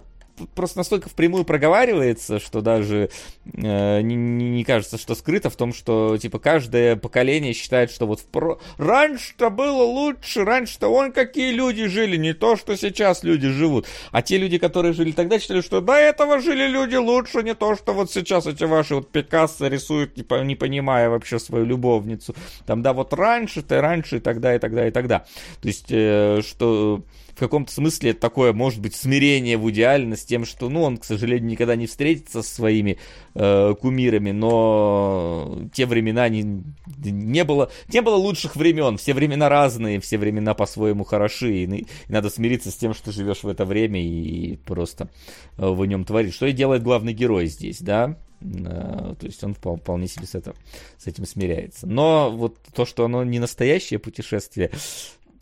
[0.56, 3.10] просто настолько впрямую проговаривается, что даже
[3.46, 8.20] э, не, не кажется, что скрыто в том, что типа каждое поколение считает, что вот
[8.20, 8.60] в про...
[8.78, 13.88] раньше-то было лучше, раньше-то вон какие люди жили, не то, что сейчас люди живут.
[14.12, 17.76] А те люди, которые жили тогда, считали, что до этого жили люди лучше, не то,
[17.76, 22.36] что вот сейчас эти ваши вот Пикассо рисуют, не, не понимая вообще свою любовницу.
[22.66, 25.20] Там, да, вот раньше-то, раньше, и тогда, и тогда, и тогда.
[25.62, 27.04] То есть, э, что
[27.36, 30.98] в каком-то смысле это такое, может быть, смирение в идеально с тем, что, ну, он,
[30.98, 32.98] к сожалению, никогда не встретится со своими
[33.34, 36.64] э, кумирами, но те времена не,
[37.04, 41.88] не было, не было лучших времен, все времена разные, все времена по-своему хороши, и, и
[42.08, 45.10] надо смириться с тем, что живешь в это время и просто
[45.58, 46.36] э, в нем творишь.
[46.36, 48.18] Что и делает главный герой здесь, да?
[48.44, 50.54] Uh, то есть он вполне себе с, это,
[50.98, 51.88] с этим смиряется.
[51.88, 54.70] Но вот то, что оно не настоящее путешествие,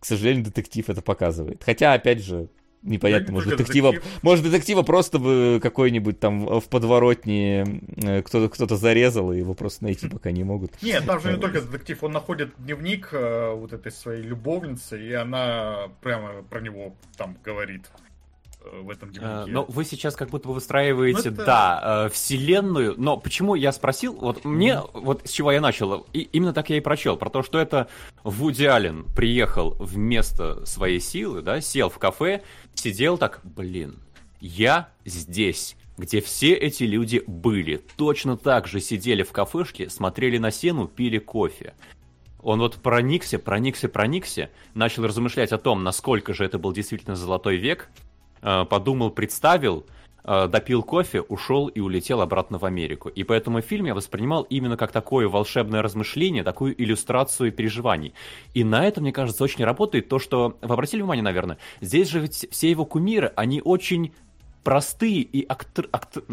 [0.02, 1.64] к сожалению, детектив это показывает.
[1.64, 2.50] Хотя, опять же,
[2.82, 4.24] непонятно, может детектива, детектив.
[4.24, 9.84] может детектива просто бы какой-нибудь там в подворотне э, кто-то кто-то зарезал и его просто
[9.84, 10.82] найти пока не могут.
[10.82, 15.14] Нет, там же не только детектив, он находит дневник э, вот этой своей любовницы и
[15.14, 17.84] она прямо про него там говорит
[18.64, 19.52] в этом э, дневнике.
[19.52, 21.46] Но вы сейчас как будто бы выстраиваете, ну, это...
[21.46, 22.96] да, вселенную.
[22.98, 24.14] Но почему я спросил?
[24.14, 25.02] Вот мне, mm-hmm.
[25.02, 27.88] вот с чего я начал, и именно так я и прочел, про то, что это
[28.24, 32.44] Вуди Аллен приехал вместо своей силы, да, сел в кафе,
[32.74, 34.00] сидел так, блин,
[34.40, 37.78] я здесь где все эти люди были.
[37.96, 41.76] Точно так же сидели в кафешке, смотрели на сену, пили кофе.
[42.42, 47.58] Он вот проникся, проникся, проникся, начал размышлять о том, насколько же это был действительно золотой
[47.58, 48.11] век, Э,
[48.42, 49.86] подумал, представил,
[50.24, 53.10] э, допил кофе, ушел и улетел обратно в Америку.
[53.10, 58.14] И поэтому фильм я воспринимал именно как такое волшебное размышление, такую иллюстрацию переживаний.
[58.54, 60.58] И на это, мне кажется, очень работает то, что...
[60.62, 64.14] Вы обратили внимание, наверное, здесь же ведь все его кумиры, они очень
[64.64, 66.24] простые и актр, актр,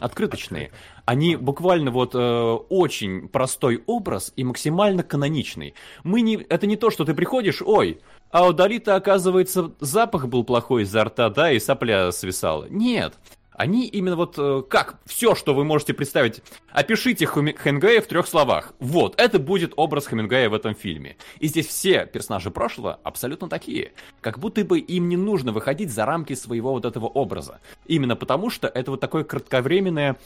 [0.00, 0.70] открыточные.
[1.04, 5.74] Они буквально вот э, очень простой образ и максимально каноничный.
[6.04, 8.00] Мы не, это не то, что ты приходишь, ой,
[8.32, 12.66] а у Далита, оказывается, запах был плохой изо рта, да, и сопля свисала.
[12.68, 13.14] Нет.
[13.52, 16.40] Они именно вот э, как все, что вы можете представить.
[16.70, 18.72] Опишите Хемингуэя в трех словах.
[18.78, 21.18] Вот, это будет образ Хемингуэя в этом фильме.
[21.38, 23.92] И здесь все персонажи прошлого абсолютно такие.
[24.22, 27.60] Как будто бы им не нужно выходить за рамки своего вот этого образа.
[27.86, 30.16] Именно потому, что это вот такое кратковременное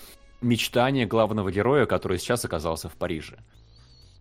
[0.41, 3.39] мечтание главного героя, который сейчас оказался в Париже.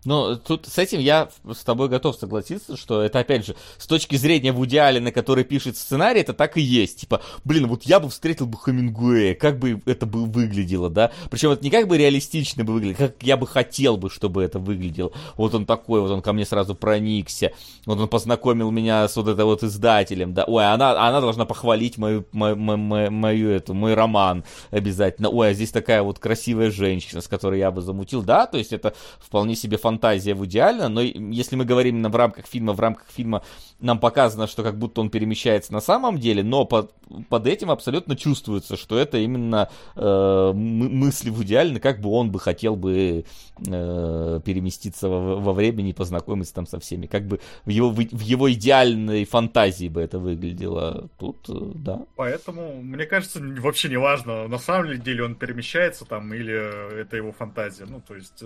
[0.06, 4.16] Но тут с этим я с тобой готов согласиться, что это, опять же, с точки
[4.16, 7.00] зрения Вуди Аллена, который пишет сценарий, это так и есть.
[7.00, 11.10] Типа, блин, вот я бы встретил бы Хемингуэя, как бы это бы выглядело, да?
[11.30, 14.58] Причем это не как бы реалистично бы выглядело, как я бы хотел бы, чтобы это
[14.58, 15.12] выглядело.
[15.36, 17.52] Вот он такой, вот он ко мне сразу проникся,
[17.84, 20.44] вот он познакомил меня с вот это вот издателем, да?
[20.44, 25.28] Ой, она, она должна похвалить мою, мою, мою, мою эту, мой роман обязательно.
[25.30, 28.46] Ой, а здесь такая вот красивая женщина, с которой я бы замутил, да?
[28.46, 32.16] То есть это вполне себе фантастика фантазия в идеально, но если мы говорим именно в
[32.16, 33.42] рамках фильма, в рамках фильма
[33.80, 36.92] нам показано, что как будто он перемещается на самом деле, но под,
[37.28, 42.40] под этим абсолютно чувствуется, что это именно э, мысли в идеально, как бы он бы
[42.40, 43.24] хотел бы
[43.66, 48.20] э, переместиться во, во времени познакомиться там со всеми, как бы в его, в, в
[48.20, 51.08] его идеальной фантазии бы это выглядело.
[51.18, 52.00] Тут, э, да.
[52.16, 57.32] Поэтому, мне кажется, вообще не важно, на самом деле он перемещается там или это его
[57.32, 57.86] фантазия.
[57.86, 58.42] Ну, то есть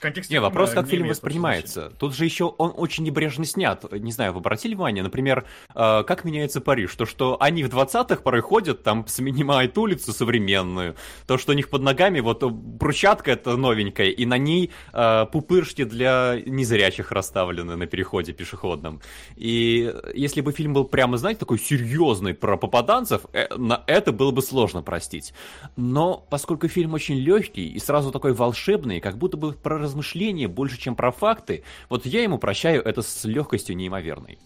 [0.00, 1.92] контексте Не, вопрос, как не фильм воспринимается.
[1.98, 3.84] Тут же еще он очень небрежно снят.
[3.92, 6.94] Не знаю, вы обратили внимание, например, э, как меняется Париж?
[6.94, 10.96] То, что они в 20-х порой ходят, там снимают улицу современную,
[11.26, 15.84] то, что у них под ногами вот брусчатка это новенькая, и на ней э, пупырышки
[15.84, 19.00] для незрячих расставлены на переходе пешеходном.
[19.36, 24.30] И если бы фильм был прямо, знаете, такой серьезный про попаданцев, э, на это было
[24.30, 25.32] бы сложно простить.
[25.76, 30.78] Но поскольку фильм очень легкий и сразу такой волшебный, как будто бы про размышления больше,
[30.78, 34.38] чем про факты, вот я ему прощаю это с легкостью неимоверной.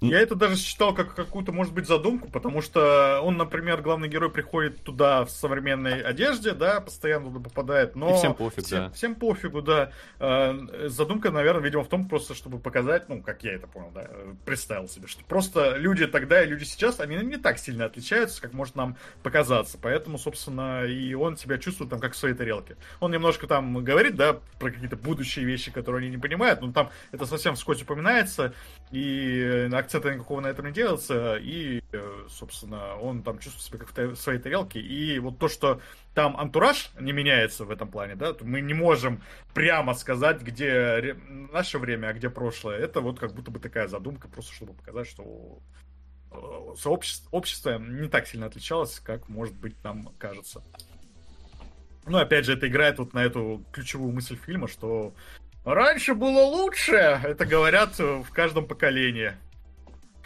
[0.00, 4.30] Я это даже считал как какую-то, может быть, задумку, потому что он, например, главный герой
[4.30, 8.14] приходит туда в современной одежде, да, постоянно туда попадает, но...
[8.14, 8.90] И всем пофиг, всем, да.
[8.90, 9.90] Всем пофигу, да.
[10.20, 14.08] Э, задумка, наверное, видимо, в том просто, чтобы показать, ну, как я это понял, да,
[14.44, 18.52] представил себе, что просто люди тогда и люди сейчас, они не так сильно отличаются, как
[18.52, 19.78] может нам показаться.
[19.80, 22.76] Поэтому, собственно, и он себя чувствует там как в своей тарелке.
[23.00, 26.90] Он немножко там говорит, да, про какие-то будущие вещи, которые они не понимают, но там
[27.10, 28.54] это совсем вскользь упоминается,
[28.92, 34.14] и акцента никакого на этом не делается, и, э, собственно, он там чувствует себя как
[34.14, 35.80] в своей тарелке, и вот то, что
[36.14, 39.22] там антураж не меняется в этом плане, да, мы не можем
[39.54, 41.16] прямо сказать, где
[41.52, 45.08] наше время, а где прошлое, это вот как будто бы такая задумка, просто чтобы показать,
[45.08, 45.58] что
[46.30, 50.62] э, сообщество, общество не так сильно отличалось, как, может быть, нам кажется.
[52.06, 55.14] Ну, опять же, это играет вот на эту ключевую мысль фильма, что
[55.64, 59.32] раньше было лучше, это говорят в каждом поколении.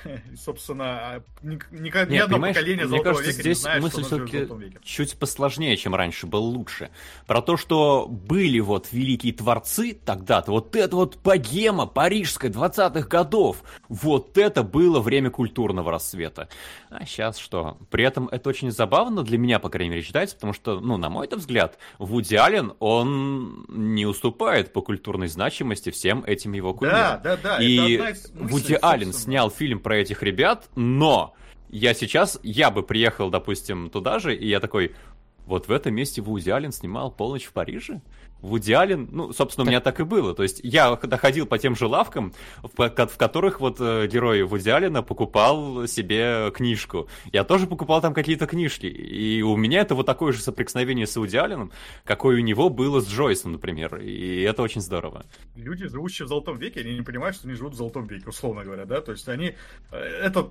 [0.36, 4.02] собственно, а, ни, ни, ни Нет, одно поколение мне кажется, века здесь не знает, мысль
[4.02, 4.48] все-таки
[4.82, 6.90] чуть посложнее, чем раньше, был лучше.
[7.26, 13.62] Про то, что были вот великие творцы тогда-то, вот это вот богема парижская 20-х годов,
[13.88, 16.48] вот это было время культурного расцвета.
[16.90, 17.78] А сейчас что?
[17.90, 21.08] При этом это очень забавно для меня, по крайней мере, считается, потому что, ну, на
[21.08, 27.20] мой взгляд, Вуди Аллен, он не уступает по культурной значимости всем этим его кумирам.
[27.22, 27.58] Да, да, да.
[27.62, 28.00] И
[28.34, 31.34] Вуди Аллен снял фильм про этих ребят, но
[31.70, 34.94] я сейчас, я бы приехал, допустим, туда же, и я такой,
[35.46, 38.00] вот в этом месте Вуди Аллен снимал «Полночь в Париже»?
[38.42, 40.34] Вуди Аллен, ну, собственно, у меня так и было.
[40.34, 44.68] То есть я доходил по тем же лавкам, в, в которых вот э, герой Вуди
[44.68, 47.08] Аллена покупал себе книжку.
[47.32, 48.86] Я тоже покупал там какие-то книжки.
[48.86, 51.72] И у меня это вот такое же соприкосновение с Вуди Алленом,
[52.04, 53.96] какое у него было с Джойсом, например.
[53.96, 55.24] И это очень здорово.
[55.54, 58.64] Люди, живущие в Золотом веке, они не понимают, что они живут в Золотом веке, условно
[58.64, 59.00] говоря, да?
[59.00, 59.54] То есть они...
[59.90, 60.50] Э, это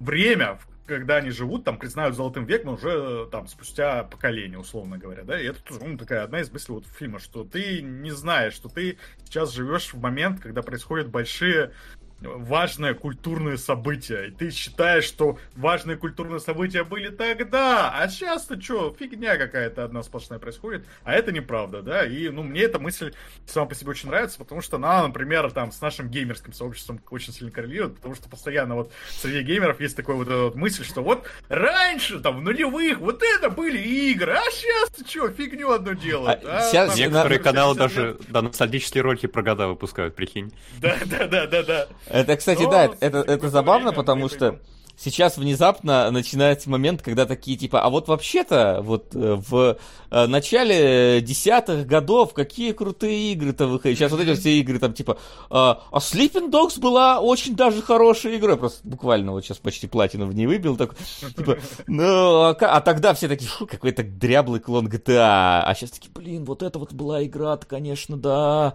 [0.00, 0.58] время,
[0.88, 5.44] когда они живут, там, признают золотым веком уже там спустя поколение, условно говоря, да, и
[5.46, 8.98] это тоже, ну, такая одна из мыслей вот фильма, что ты не знаешь, что ты
[9.24, 11.72] сейчас живешь в момент, когда происходят большие
[12.20, 14.28] важное культурное событие.
[14.28, 20.02] И ты считаешь, что важные культурные события были тогда, а сейчас-то что, фигня какая-то одна
[20.02, 23.12] сплошная происходит, а это неправда, да, и, ну, мне эта мысль
[23.46, 27.32] сама по себе очень нравится, потому что она, например, там, с нашим геймерским сообществом очень
[27.32, 31.26] сильно коррелирует, потому что постоянно вот среди геймеров есть такая вот, вот мысль, что вот
[31.48, 36.58] раньше, там, в нулевых, вот это были игры, а сейчас-то что, фигню одну делают, а,
[36.58, 40.52] а сейчас Некоторые каналы даже, да, ностальгические ролики про года выпускают, прикинь.
[40.80, 41.88] Да, да, да, да, да.
[42.10, 44.58] Это, кстати, Но, да, это, это забавно, потому что
[44.98, 49.78] сейчас внезапно начинается момент, когда такие типа, а вот вообще-то вот э, в
[50.10, 53.96] э, начале десятых годов какие крутые игры-то выходили.
[53.96, 55.18] Сейчас вот эти все игры там типа,
[55.50, 58.56] а, а Sleeping Dogs была очень даже хорошая игра.
[58.56, 60.76] Просто буквально вот сейчас почти платину в ней выбил.
[60.76, 60.96] Так,
[61.36, 65.62] типа, ну, а, а тогда все такие, фу, какой-то дряблый клон GTA.
[65.64, 68.74] А сейчас такие, блин, вот это вот была игра-то, конечно, да.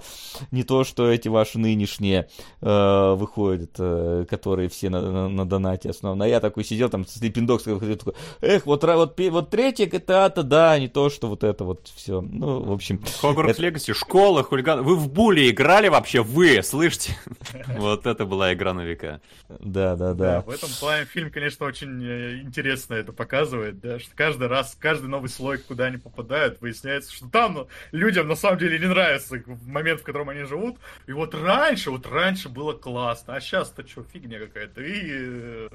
[0.51, 2.29] Не то, что эти ваши нынешние
[2.61, 7.01] э, выходят, э, которые все на, на, на донате основаны А я такой сидел там,
[7.01, 11.63] Sleeping Dogs, такой, эх, вот, вот, вот третья GTA-то, да, не то, что вот это
[11.63, 12.21] вот все.
[12.21, 13.01] Ну, в общем...
[13.21, 14.83] Хогвартс Легаси, школа, хулиган.
[14.83, 16.21] Вы в Буле играли вообще?
[16.21, 17.17] Вы, слышите?
[17.77, 19.21] Вот это была игра на века.
[19.47, 20.41] Да, да, да.
[20.41, 25.07] В этом плане фильм, конечно, очень э, интересно это показывает, да, что каждый раз, каждый
[25.07, 29.41] новый слой, куда они попадают, выясняется, что там ну, людям на самом деле не нравится
[29.65, 30.77] момент, в котором они живут.
[31.07, 34.81] И вот раньше, вот раньше было классно, а сейчас-то что, фигня какая-то.
[34.81, 35.69] И э,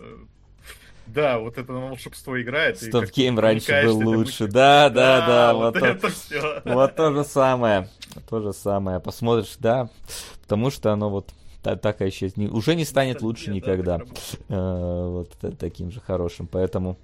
[1.09, 2.81] да, вот это волшебство играет.
[2.81, 4.47] StopGame раньше был лучше.
[4.47, 5.55] Да, да, да.
[5.55, 6.63] Вот, это все.
[6.65, 7.89] Вот то же самое.
[8.29, 9.01] То же самое.
[9.01, 9.89] Посмотришь, да.
[10.43, 11.33] Потому что оно вот
[11.63, 14.01] так еще не, уже не станет лучше никогда.
[14.49, 16.47] А, вот таким же хорошим.
[16.47, 16.99] Поэтому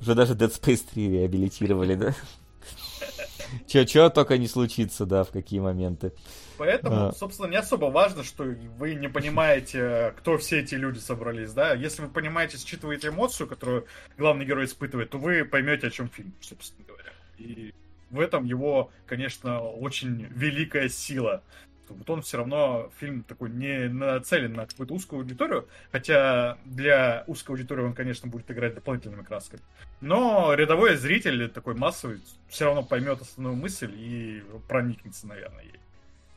[0.00, 2.14] уже даже Dead Space 3 реабилитировали, да?
[3.68, 6.12] Че, че только не случится, да, в какие моменты.
[6.56, 7.12] Поэтому, а.
[7.12, 11.74] собственно, не особо важно, что вы не понимаете, кто все эти люди собрались, да.
[11.74, 13.86] Если вы понимаете, считываете эмоцию, которую
[14.16, 17.12] главный герой испытывает, то вы поймете, о чем фильм, собственно говоря.
[17.38, 17.74] И
[18.10, 21.42] в этом его, конечно, очень великая сила.
[21.88, 27.52] Вот он все равно, фильм такой не нацелен на какую-то узкую аудиторию, хотя для узкой
[27.52, 29.62] аудитории он, конечно, будет играть дополнительными красками.
[30.00, 35.80] Но рядовой зритель, такой массовый, все равно поймет основную мысль и проникнется, наверное, ей.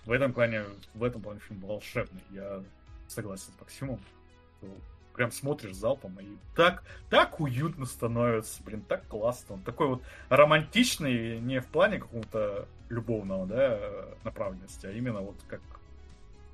[0.07, 0.63] В этом плане,
[0.93, 2.23] в этом плане фильм волшебный.
[2.29, 2.63] Я
[3.09, 3.99] согласен с Максимом.
[5.13, 9.55] Прям смотришь залпом, и так, так уютно становится, блин, так классно.
[9.55, 13.79] Он такой вот романтичный, не в плане какого-то любовного, да,
[14.23, 15.61] направленности, а именно вот как,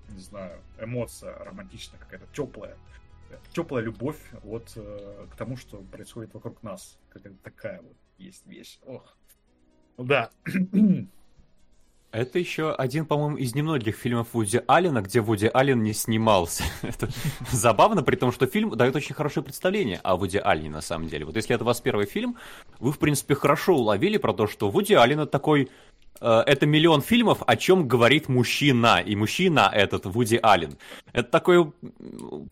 [0.10, 2.76] не знаю, эмоция романтичная какая-то, теплая.
[3.52, 6.98] Теплая любовь вот э, к тому, что происходит вокруг нас.
[7.10, 8.80] Какая-то такая вот есть вещь.
[8.86, 9.16] Ох.
[9.98, 10.32] Да.
[12.14, 16.64] Это еще один, по-моему, из немногих фильмов Вуди Аллена, где Вуди Аллен не снимался.
[16.84, 17.10] это
[17.52, 21.26] забавно, при том, что фильм дает очень хорошее представление о Вуди Аллене на самом деле.
[21.26, 22.38] Вот если это у вас первый фильм,
[22.80, 25.72] вы, в принципе, хорошо уловили про то, что Вуди Аллен такой
[26.24, 30.78] Э, это миллион фильмов, о чем говорит мужчина, и мужчина этот Вуди Аллен.
[31.12, 31.72] Это такое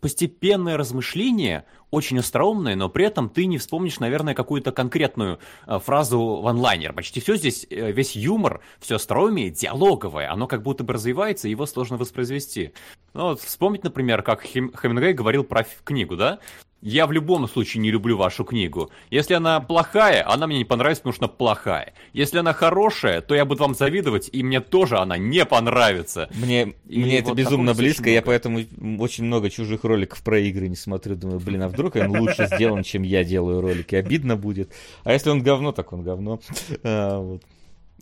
[0.02, 6.20] постепенное размышление, очень остроумное, но при этом ты не вспомнишь, наверное, какую-то конкретную э, фразу
[6.42, 6.94] в онлайнер.
[6.94, 11.66] Почти все здесь, э, весь юмор, все остроумие диалоговое, оно как будто бы развивается, его
[11.66, 12.74] сложно воспроизвести.
[13.14, 16.40] Ну, вот вспомнить, например, как Хем Хемингуэй говорил про книгу, да?
[16.82, 18.90] Я в любом случае не люблю вашу книгу.
[19.12, 21.94] Если она плохая, она мне не понравится, потому что она плохая.
[22.12, 26.28] Если она хорошая, то я буду вам завидовать, и мне тоже она не понравится.
[26.34, 28.62] Мне, и мне вот это безумно близко, я поэтому
[28.98, 31.16] очень много чужих роликов про игры не смотрю.
[31.16, 33.96] Думаю, блин, а вдруг он лучше сделан, чем я делаю ролики.
[33.96, 34.74] Обидно будет.
[35.04, 36.40] А если он говно, так он говно.
[36.84, 37.44] А, вот.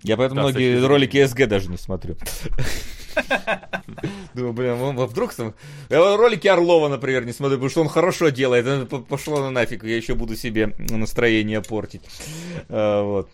[0.03, 2.15] Я поэтому да, многие ролики СГ даже не смотрю.
[4.33, 5.53] Думаю, блин, а вдруг там...
[5.89, 8.89] Ролики Орлова, например, не смотрю, потому что он хорошо делает.
[9.07, 12.03] Пошло на нафиг, я еще буду себе настроение портить.
[12.69, 13.29] А, вот.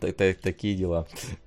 [0.00, 1.06] Такие дела.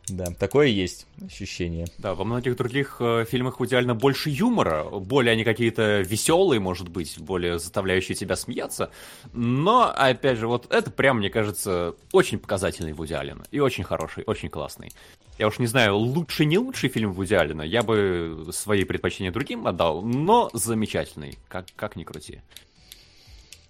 [0.09, 1.87] Да, такое есть ощущение.
[1.97, 7.19] Да, во многих других э, фильмах идеально больше юмора, более они какие-то веселые, может быть,
[7.19, 8.91] более заставляющие тебя смеяться.
[9.33, 13.43] Но, опять же, вот это прям, мне кажется, очень показательный Вуди Аллена.
[13.51, 14.91] И очень хороший, очень классный.
[15.39, 17.63] Я уж не знаю, лучший, не лучший фильм Вуди Аллена.
[17.63, 22.41] Я бы свои предпочтения другим отдал, но замечательный, как, как ни крути.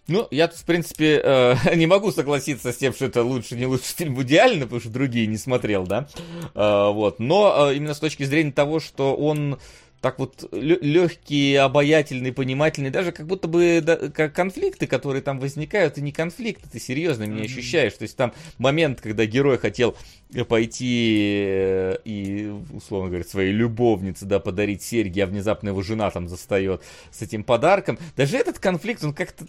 [0.07, 3.95] Ну, я в принципе, э, не могу согласиться с тем, что это лучше, не лучший
[3.95, 6.07] фильм идеально, потому что другие не смотрел, да.
[6.53, 7.19] Э, вот.
[7.19, 9.59] Но э, именно с точки зрения того, что он
[10.03, 15.97] так вот легкий, обаятельный, понимательный, даже как будто бы да, как конфликты, которые там возникают,
[15.97, 17.45] и не конфликты, ты серьезно меня mm-hmm.
[17.45, 17.93] ощущаешь.
[17.93, 19.95] То есть там момент, когда герой хотел
[20.41, 26.27] пойти э, и, условно говоря, своей любовнице, да, подарить серьги, а внезапно его жена там
[26.27, 26.81] застает
[27.11, 27.99] с этим подарком.
[28.15, 29.45] Даже этот конфликт, он как-то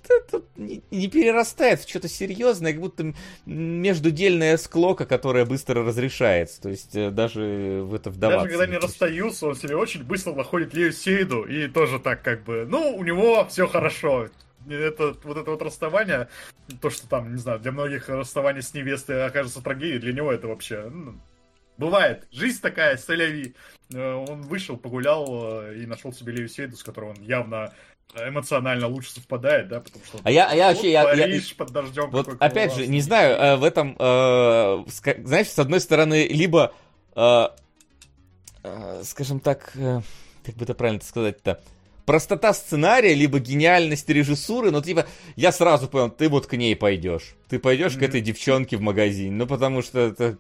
[0.56, 3.14] не, не перерастает в что-то серьезное, как будто
[3.46, 6.60] междудельная склока, которая быстро разрешается.
[6.60, 8.44] То есть э, даже в это вдаваться.
[8.44, 12.44] Даже когда не расстаются, он себе очень быстро находит Лею Сейду и тоже так как
[12.44, 14.28] бы, ну, у него все хорошо
[14.68, 16.28] это, вот это вот расставание,
[16.80, 20.48] то, что там, не знаю, для многих расставание с невестой окажется трагедией, для него это
[20.48, 20.88] вообще...
[20.88, 21.20] Ну,
[21.76, 22.26] бывает.
[22.30, 23.54] Жизнь такая, соляви.
[23.92, 25.26] Э, он вышел, погулял
[25.62, 27.72] э, и нашел себе Леви Сейду, с которой он явно
[28.14, 30.18] эмоционально лучше совпадает, да, потому что...
[30.22, 30.92] А я, а я вообще...
[30.92, 32.10] Я, Париж я, под дождем.
[32.10, 34.84] Вот опять же, не знаю, э, в этом, э,
[35.24, 36.74] знаешь, с одной стороны, либо,
[37.16, 37.48] э,
[38.62, 41.60] э, скажем так, как бы это правильно сказать-то,
[42.04, 45.06] простота сценария, либо гениальность режиссуры, но типа,
[45.36, 47.34] я сразу понял, ты вот к ней пойдешь.
[47.48, 47.98] Ты пойдешь mm-hmm.
[47.98, 50.36] к этой девчонке в магазин, ну потому что это,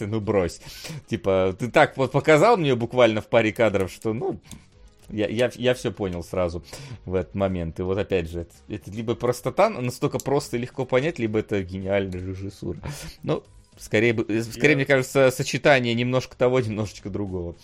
[0.00, 0.60] ну брось.
[1.08, 4.38] Типа, ты так вот показал мне буквально в паре кадров, что, ну,
[5.08, 6.64] Я, я, я все понял сразу
[7.04, 7.78] в этот момент.
[7.78, 11.62] И вот опять же, это, это либо простота, настолько просто и легко понять, либо это
[11.62, 12.80] гениальная режиссура.
[13.22, 13.44] Ну,
[13.78, 17.56] Скорее, э, скорее Я- мне кажется, сочетание немножко того, немножечко другого.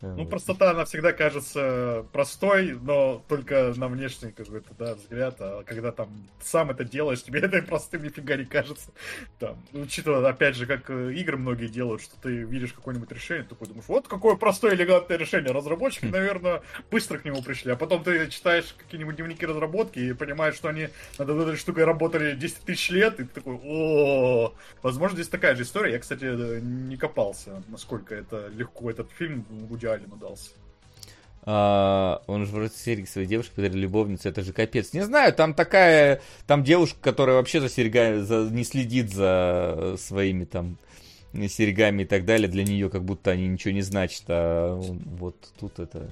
[0.00, 0.30] Ну, Вот.
[0.30, 5.36] простота, она всегда кажется простой, но только на внешний какой-то, да, взгляд.
[5.40, 6.08] А когда там
[6.42, 8.90] сам это делаешь, тебе это простым нифига не кажется.
[9.38, 13.42] Там, ну, учитывая, опять же, как э, игры многие делают, что ты видишь какое-нибудь решение,
[13.44, 15.52] ты такой думаешь, вот какое простое элегантное решение.
[15.52, 17.72] Разработчики, наверное, быстро к нему пришли.
[17.72, 20.88] А потом ты читаешь какие-нибудь дневники разработки и понимаешь, что они
[21.18, 25.64] над этой штукой работали 10 тысяч лет, и ты такой, о Возможно, здесь такая же
[25.64, 25.92] история.
[25.92, 30.50] Я, кстати, не копался, насколько это легко этот фильм Вуди Аллену дался.
[31.42, 34.92] А, он же вроде серьги своей девушке подарил любовницу, это же капец.
[34.92, 40.44] Не знаю, там такая, там девушка, которая вообще за серьгами, за, не следит за своими
[40.44, 40.76] там
[41.48, 45.78] серьгами и так далее, для нее как будто они ничего не значат, а вот тут
[45.78, 46.08] это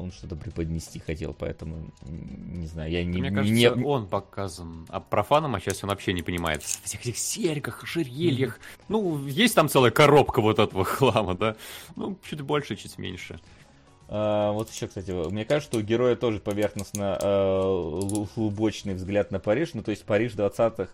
[0.00, 4.86] он что-то преподнести хотел, поэтому не знаю, я не, Мне не- кажется, не- он показан.
[4.88, 6.62] А профанам отчасти он вообще не понимает.
[6.62, 8.58] В всех этих серьгах, ожерельях.
[8.88, 11.56] Ну, есть там целая коробка вот этого хлама, да?
[11.96, 13.40] Ну, чуть больше, чуть меньше.
[14.12, 19.30] А, вот еще, кстати, мне кажется, что у героя тоже поверхностно э, лу- глубочный взгляд
[19.30, 19.70] на Париж.
[19.74, 20.86] Ну, то есть Париж 20-х, э,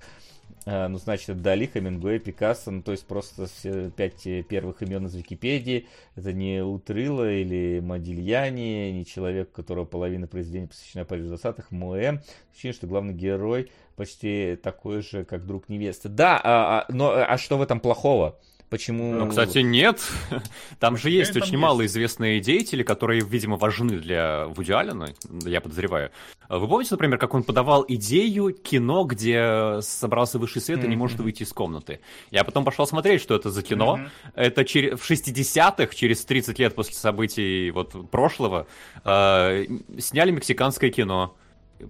[0.67, 5.07] ну, значит, это Дали, Хемингуэй, Пикассо, ну, то есть просто все пять э, первых имен
[5.07, 5.87] из Википедии.
[6.17, 12.21] Это не Утрила или Модильяни, не человек, у которого половина произведений посвящена Парижу 20-х, Моэ.
[12.51, 16.09] Ощущение, что главный герой почти такой же, как друг невесты.
[16.09, 18.37] Да, а, а, но а что в этом плохого?
[18.69, 19.15] Почему...
[19.15, 20.01] Ну, кстати, нет.
[20.81, 21.63] Там же есть там очень есть.
[21.63, 25.11] мало известные деятели, которые, видимо, важны для Вуди Аллена,
[25.45, 26.11] я подозреваю.
[26.49, 31.21] Вы помните, например, как он подавал идею кино, где собрался высший свет и не может
[31.21, 32.01] выйти из комнаты?
[32.31, 33.97] Я потом пошел смотреть, что это за кино.
[33.97, 34.11] Мгм.
[34.35, 38.67] Это чер- в 60-х, через 30 лет после событий вот прошлого,
[39.05, 39.65] э,
[39.99, 41.37] сняли мексиканское кино,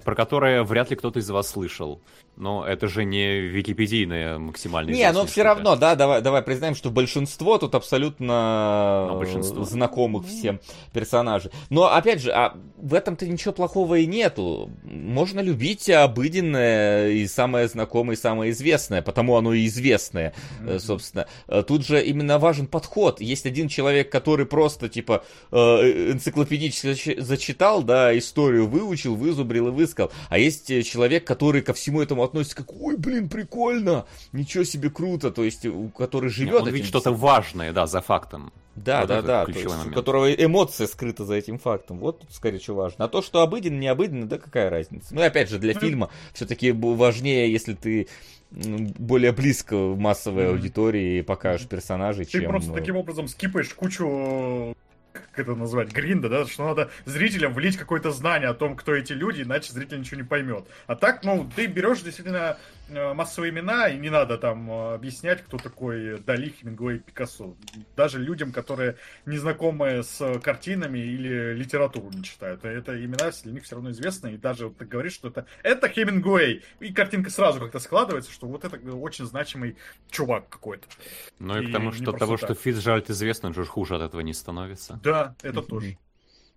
[0.05, 2.01] про которое вряд ли кто-то из вас слышал.
[2.37, 5.45] Но это же не википедийная максимально Не, но все штука.
[5.49, 9.65] равно, да, давай, давай признаем, что большинство тут абсолютно Ну, большинство.
[9.65, 10.61] знакомых всем
[10.93, 11.51] персонажей.
[11.71, 14.71] Но опять же, а в этом-то ничего плохого и нету.
[14.85, 20.35] Можно любить обыденное и самое знакомое, и самое известное, потому оно и известное,
[20.67, 21.27] э, собственно.
[21.49, 23.21] Э, Тут же именно важен подход.
[23.21, 29.71] Есть один человек, который просто, типа, э, энциклопедически зач- зачитал, да, историю выучил, вызубрил и
[29.71, 30.13] высказал.
[30.29, 35.31] А есть человек, который ко всему этому относится как, ой, блин, прикольно, ничего себе круто,
[35.31, 38.53] то есть, у- который живет Он этим видит что-то важное, да, за фактом.
[38.75, 41.99] Да, Вот да, да, то есть, у которого эмоция скрыта за этим фактом.
[41.99, 43.07] Вот тут скорее что важно.
[43.07, 45.15] А то, что обыденно, не обыденно, да какая разница.
[45.15, 48.07] Ну опять же, для Ну, фильма все-таки важнее, если ты
[48.51, 50.53] более близко в массовой Мгм.
[50.57, 52.51] аудитории покажешь персонажей, Ты чем...
[52.51, 54.75] просто э, таким образом скипаешь кучу
[55.31, 59.13] как это назвать, гринда, да, что надо зрителям влить какое-то знание о том, кто эти
[59.13, 60.67] люди, иначе зритель ничего не поймет.
[60.87, 65.59] А так, ну, ты берешь действительно массовые имена, и не надо там э, объяснять, кто
[65.59, 67.57] такой Дали, Хемингуэй, Пикассо.
[67.97, 72.65] Даже людям, которые не знакомы с картинами или литературу не читают.
[72.65, 75.89] Это имена для них все равно известны, и даже вот ты говоришь, что это, это
[75.89, 79.77] Хемингуэй, и картинка сразу как-то складывается, что вот это очень значимый
[80.11, 80.87] чувак какой-то.
[81.39, 82.47] Ну и, И к тому, не что того, так.
[82.47, 85.01] что Фицджеральд известен, же хуже от этого не становится.
[85.03, 85.99] Да, это тоже.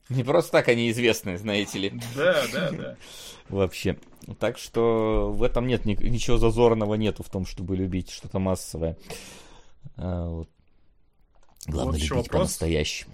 [0.10, 2.96] Не просто так они известны, знаете ли, Да, да, да.
[3.50, 3.98] вообще.
[4.40, 8.98] Так что в этом нет ни- ничего зазорного нету в том, чтобы любить что-то массовое.
[9.98, 10.50] А, вот.
[11.68, 13.14] Главное Вот любить по-настоящему.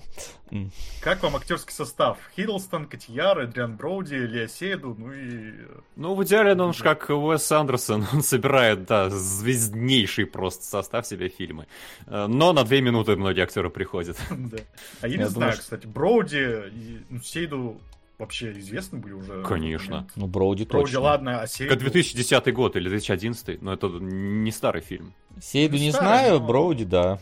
[1.01, 2.17] Как вам актерский состав?
[2.35, 5.53] Хиддлстон, Котияр, Эдриан Броуди, Лео Сейду, ну и...
[5.95, 11.29] Ну, в идеале он же как Уэс Андерсон, он собирает, да, звезднейший просто состав себе
[11.29, 11.67] фильмы.
[12.05, 14.17] Э, Но на две минуты многие актеры приходят.
[14.29, 14.57] да.
[15.01, 17.81] А я не знаю, кстати, Броуди и ну, Сейду
[18.19, 19.43] вообще известны были уже?
[19.43, 20.07] Конечно.
[20.15, 20.99] Ну, Броуди Броуди, точно.
[21.01, 21.71] ладно, а Сейду...
[21.73, 25.13] Как 2010 год или 2011, но это не старый фильм.
[25.41, 27.19] Сейду не старый, знаю, но- Броуди, да.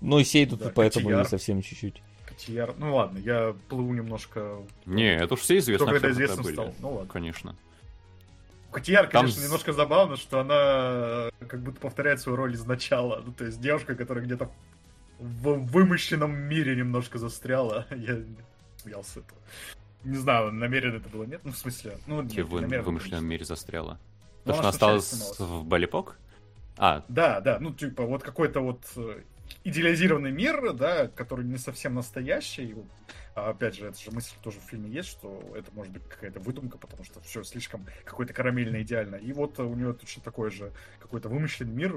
[0.00, 1.22] Ну и Сейду Да, тут поэтому Котияр.
[1.24, 2.02] не совсем чуть-чуть.
[2.26, 2.74] Котияр...
[2.78, 4.58] Ну ладно, я плыву немножко...
[4.84, 5.86] Не, это уж все известно.
[5.86, 6.52] Только известным были.
[6.54, 6.74] стал.
[6.80, 7.10] Ну ладно.
[7.12, 7.56] Конечно.
[8.70, 13.22] Котияр, Там конечно, с- немножко забавно, что она э, как будто повторяет свою роль изначала.
[13.24, 14.50] Ну, то есть девушка, которая где-то
[15.18, 17.86] в вымышленном мире немножко застряла.
[17.96, 18.18] Я
[18.76, 19.40] смеялся этого.
[20.04, 21.40] Не знаю, намеренно это было, нет?
[21.42, 23.98] Ну, в смысле, ну, нет, в вымышленном мире застряла.
[24.44, 26.18] Ну, То, что она осталась в Балипок?
[26.76, 29.20] А, Да, да, ну, типа, вот какой-то вот э,
[29.64, 32.74] идеализированный мир, да, который не совсем настоящий.
[33.34, 36.40] А опять же, это же мысль тоже в фильме есть, что это может быть какая-то
[36.40, 39.16] выдумка, потому что все слишком какое-то карамельно идеально.
[39.16, 41.94] И вот у нее точно такой же какой-то вымышленный мир,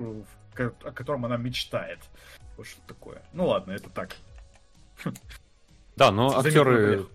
[0.57, 1.99] о котором она мечтает.
[2.57, 3.21] Вот что такое.
[3.31, 4.15] Ну ладно, это так.
[5.95, 7.07] да, но актеры...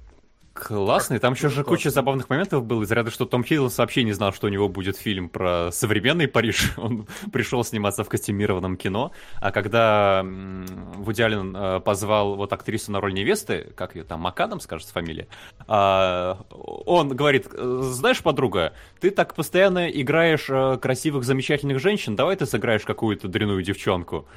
[0.54, 2.84] Классный, там еще же куча забавных моментов было.
[2.84, 6.28] Из ряда, что Том Хиддлс вообще не знал, что у него будет фильм про современный
[6.28, 6.74] Париж.
[6.76, 9.10] Он пришел сниматься в костюмированном кино,
[9.40, 14.60] а когда Вуди Аллен э, позвал вот актрису на роль невесты, как ее там, Макадам,
[14.60, 15.26] скажется фамилия,
[15.66, 22.46] а, он говорит, знаешь, подруга, ты так постоянно играешь э, красивых, замечательных женщин, давай ты
[22.46, 24.28] сыграешь какую-то дряную девчонку.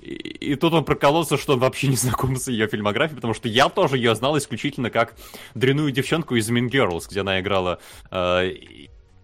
[0.00, 3.48] И, и тут он прокололся, что он вообще не знаком с ее фильмографией, потому что
[3.48, 5.14] я тоже ее знал исключительно как
[5.54, 7.80] дряную девчонку из Mean Girls, где она играла
[8.10, 8.52] э,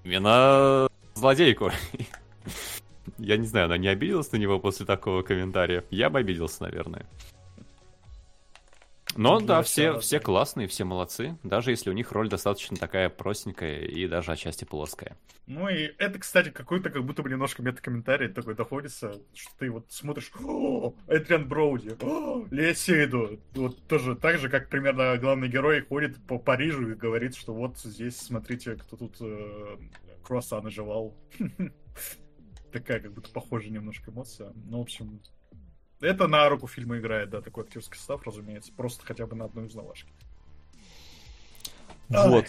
[0.05, 1.72] именно злодейку.
[3.18, 5.84] Я не знаю, она не обиделась на него после такого комментария.
[5.90, 7.06] Я бы обиделся, наверное.
[9.17, 13.81] Но да, все, все классные, все молодцы, даже если у них роль достаточно такая простенькая
[13.81, 15.17] и даже отчасти плоская.
[15.47, 19.91] Ну и это, кстати, какой-то как будто бы немножко метакомментарий такой доходится, что ты вот
[19.91, 23.41] смотришь, «О, Эдриан Броуди, о, Лея Сейду.
[23.55, 27.78] Вот тоже так же, как примерно главный герой ходит по Парижу и говорит, что вот
[27.78, 29.77] здесь, смотрите, кто тут э,
[30.23, 31.17] круассаны жевал.
[32.73, 34.53] Такая как будто похожая немножко эмоция.
[34.67, 35.20] Ну, в общем,
[36.00, 38.73] это на руку фильма играет, да, такой актерский состав, разумеется.
[38.76, 40.08] Просто хотя бы на одной узнавашке.
[42.08, 42.47] Вот.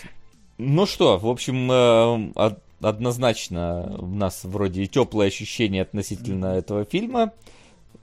[0.57, 7.31] Ну что, в общем, э, од- однозначно у нас вроде теплые ощущения относительно этого фильма.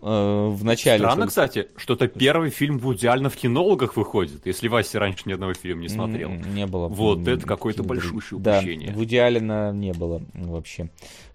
[0.02, 0.98] Э, В начале...
[0.98, 5.22] Странно, только- кстати, что это первый фильм Вуди Аллена в кинологах выходит, если Вася раньше
[5.26, 6.30] ни одного фильма не смотрел.
[6.30, 6.88] Не было.
[6.88, 8.92] Вот это какое-то большущее Да, упущение.
[8.92, 10.90] в идеалина не было вообще.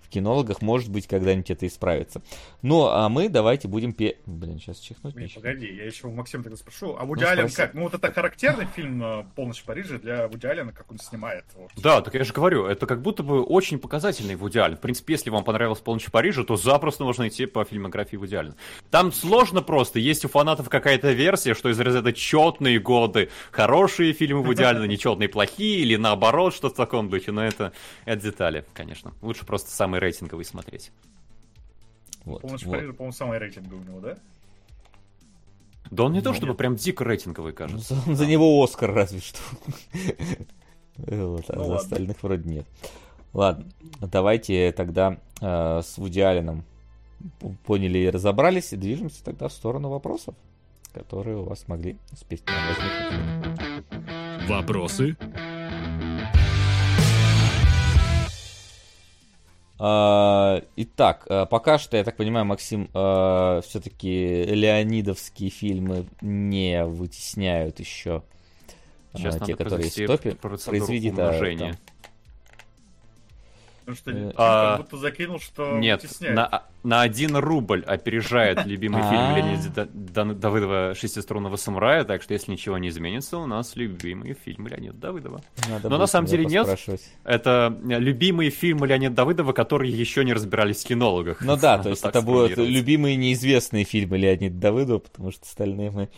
[0.10, 2.24] В кинологах, может быть, когда-нибудь это исправится.
[2.64, 3.94] Ну, а мы давайте будем...
[3.94, 4.18] Пе...
[4.26, 6.96] Блин, сейчас чихнуть Не, погоди, я еще у Максима тогда спрошу.
[6.98, 7.58] А Вуди Ну, Аллен спроси.
[7.58, 7.74] как?
[7.76, 11.46] Ну вот это характерный фильм э, «Полночь в Париже» для Вуди Аллена, как он снимает.
[11.56, 11.70] Вот.
[11.78, 14.78] Да, так я же говорю, это как будто бы очень показательный Вуди Аллен.
[14.78, 18.34] В принципе, если вам понравилась «Полночь в Париже», то запросто можно идти по фильмографии Вуди
[18.34, 18.56] Аллена.
[18.90, 24.42] Там сложно просто, есть у фанатов какая-то версия, что из разряда четные годы, хорошие фильмы
[24.42, 27.74] Вуди Аллена, нечетные плохие, или наоборот, что в таком духе, но это,
[28.06, 29.14] это детали, конечно.
[29.22, 30.92] Лучше просто самый рейтинговый смотреть.
[32.26, 32.76] Вот, «Полночь вот.
[32.76, 34.18] Париже», по-моему, самый рейтинговый у него, да?
[35.92, 36.58] Да он не то Ну, чтобы нет.
[36.58, 37.96] прям дико рейтинговый, Ну, кажется.
[37.96, 39.40] За, за него Оскар разве что.
[40.98, 41.76] Вот, а Ну за ладно.
[41.76, 42.66] остальных вроде нет.
[43.34, 43.66] Ладно,
[44.02, 46.64] давайте тогда э, с Вуди Алленом
[47.66, 50.36] поняли и разобрались, и движемся тогда в сторону вопросов,
[50.94, 54.50] которые у вас могли успеть возникнуть.
[54.50, 55.16] Вопросы?
[59.80, 68.24] Итак, э, пока что, я так понимаю, Максим, все-таки леонидовские фильмы не вытесняют еще
[69.16, 70.36] Сейчас те, которые в топе.
[70.36, 71.76] Произведи, да, там.
[73.90, 76.36] Потому что Э, Тим а, как будто закинул, что Нет, вытесняет.
[76.36, 79.38] на, на один рубль опережает любимый фильм А.
[79.38, 79.88] Леонида Да-
[80.26, 84.98] Да- Давыдова «Шестиструнного самурая», так что если ничего не изменится, у нас любимый фильм Леонида
[84.98, 85.42] Давыдова.
[85.84, 86.68] Но на самом деле нет.
[87.24, 91.42] Это э, любимые фильмы Леонида Давыдова, которые еще не разбирались в кинологах.
[91.42, 96.10] Ну да, то есть это будут любимые неизвестные фильмы Леонида Давыдова, потому что остальные мы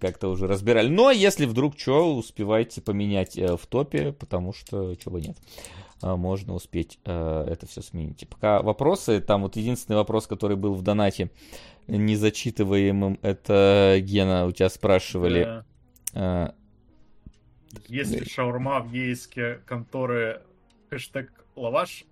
[0.00, 0.88] как-то уже разбирали.
[0.88, 5.36] Но если вдруг что, успевайте поменять э, в топе, потому что чего бы нет.
[6.02, 8.22] А, Можно успеть э, это все сменить.
[8.22, 11.30] И пока вопросы, там вот единственный вопрос, который был в донате
[11.86, 15.44] незачитываемым, это Гена, у тебя спрашивали.
[16.14, 16.54] Да.
[17.72, 20.42] э, Есть ли шаурма в ейске конторы
[20.90, 22.04] хэштег лаваш?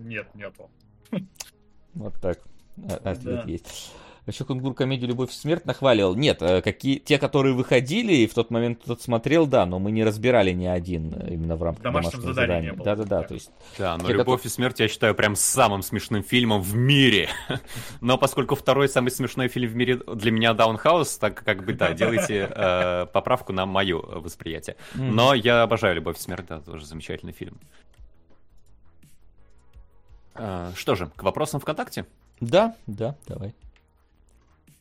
[0.00, 0.70] Нет, нету.
[1.94, 2.38] Вот так.
[2.88, 3.50] А- Ответ Да.
[3.50, 3.92] есть.
[4.30, 6.14] Еще Кунгур комедию «Любовь и смерть» нахваливал.
[6.14, 9.90] Нет, э, какие, те, которые выходили, и в тот момент кто-то смотрел, да, но мы
[9.90, 12.70] не разбирали ни один э, именно в рамках Домашнего домашнего, задания задания.
[12.70, 12.84] не было.
[12.84, 13.26] Да-да-да, Да.
[13.26, 13.50] то есть...
[13.76, 17.28] Да, но Те, «Любовь и смерть» я считаю прям самым смешным фильмом в мире.
[18.00, 21.92] Но поскольку второй самый смешной фильм в мире для меня «Даунхаус», так как бы, да,
[21.92, 24.76] делайте э, поправку на мое восприятие.
[24.94, 27.58] Но я обожаю «Любовь и смерть», да, тоже замечательный фильм.
[30.34, 32.06] Э, Что же, к вопросам ВКонтакте?
[32.40, 33.54] Да, да, давай.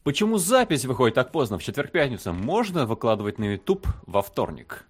[0.03, 2.33] Почему запись выходит так поздно, в четверг-пятницу?
[2.33, 4.85] Можно выкладывать на YouTube во вторник?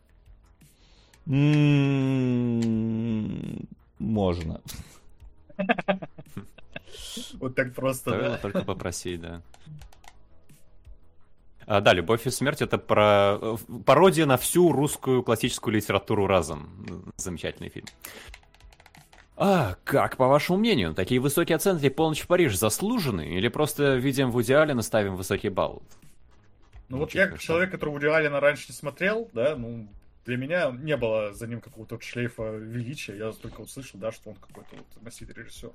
[1.28, 2.88] М,
[4.00, 4.62] Можно.
[7.40, 8.38] Вот так просто, Стоило да.
[8.38, 9.42] только попросить, да.
[11.66, 16.70] А, да, «Любовь и смерть»— это про э, пародия на всю русскую классическую литературу разом.
[17.18, 17.86] Замечательный фильм.
[19.42, 23.22] А, как, по вашему мнению, такие высокие оценки «Полночь в Париж» заслужены?
[23.22, 25.82] Или просто видим в идеале наставим высокий балл?
[26.90, 29.88] Ну вот я, как человек, который Вуди Аллена раньше не смотрел, да, ну,
[30.30, 34.36] Для меня не было за ним какого-то шлейфа величия, я только услышал, да, что он
[34.36, 35.72] какой-то вот носитель режиссер.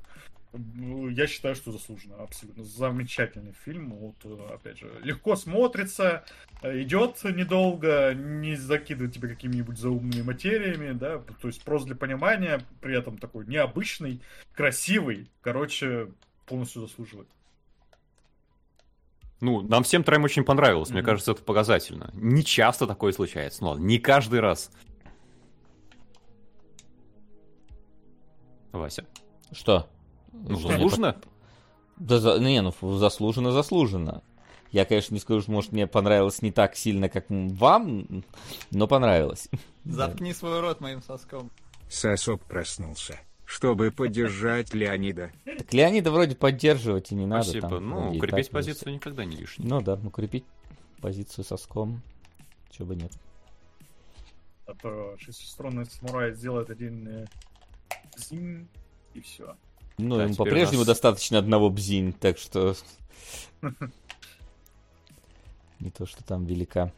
[0.53, 2.63] Ну, Я считаю, что заслуженно, абсолютно.
[2.63, 3.91] Замечательный фильм.
[3.91, 6.25] Вот, э, опять же, легко смотрится,
[6.63, 12.97] идет недолго, не закидывает тебя какими-нибудь заумными материями, да, то есть просто для понимания, при
[12.97, 14.21] этом такой необычный,
[14.55, 16.13] красивый, короче,
[16.47, 17.27] полностью заслуживает.
[19.41, 21.07] Ну, нам всем троим очень понравилось, мне Мгм.
[21.07, 22.11] кажется, это показательно.
[22.15, 24.71] Не часто такое случается, ну ладно, не каждый раз.
[28.73, 29.05] Вася,
[29.53, 29.89] Что?
[30.33, 31.17] ну Что, мне заслуженно?
[31.97, 34.23] Да, за- не, ну заслуженно, заслуженно.
[34.73, 38.25] Я, конечно, не скажу, что, может, мне понравилось не так сильно, как вам,
[38.73, 39.49] но понравилось.
[39.85, 41.53] Заткни свой рот моим соском.
[41.89, 45.33] Сосок проснулся, чтобы поддержать Леонида.
[45.45, 47.45] Так Леонида вроде поддерживать и не надо.
[47.45, 47.69] Спасибо.
[47.69, 49.67] там ну, укрепить так позицию никогда не лишний.
[49.67, 50.45] Ну да, укрепить
[51.01, 52.03] позицию соском.
[52.71, 53.13] Чего бы нет.
[54.67, 57.27] А то шестиструнный самурай сделает один э,
[58.17, 58.67] зинь,
[59.13, 59.57] и все.
[59.99, 62.75] Ну, Да, ему по-прежнему нас- достаточно одного бзинь, так что...
[65.81, 66.93] Не то, что там велика...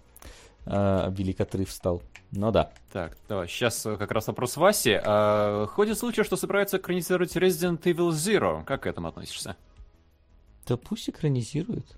[0.67, 2.03] а, велик отрыв стал.
[2.33, 2.73] Ну да.
[2.93, 5.01] Так, давай, сейчас как раз вопрос Васи.
[5.03, 8.65] А, ходит случай, что собираются экранизировать Resident Evil Zero.
[8.65, 9.57] Как к этому относишься?
[10.67, 11.97] Да пусть экранизируют.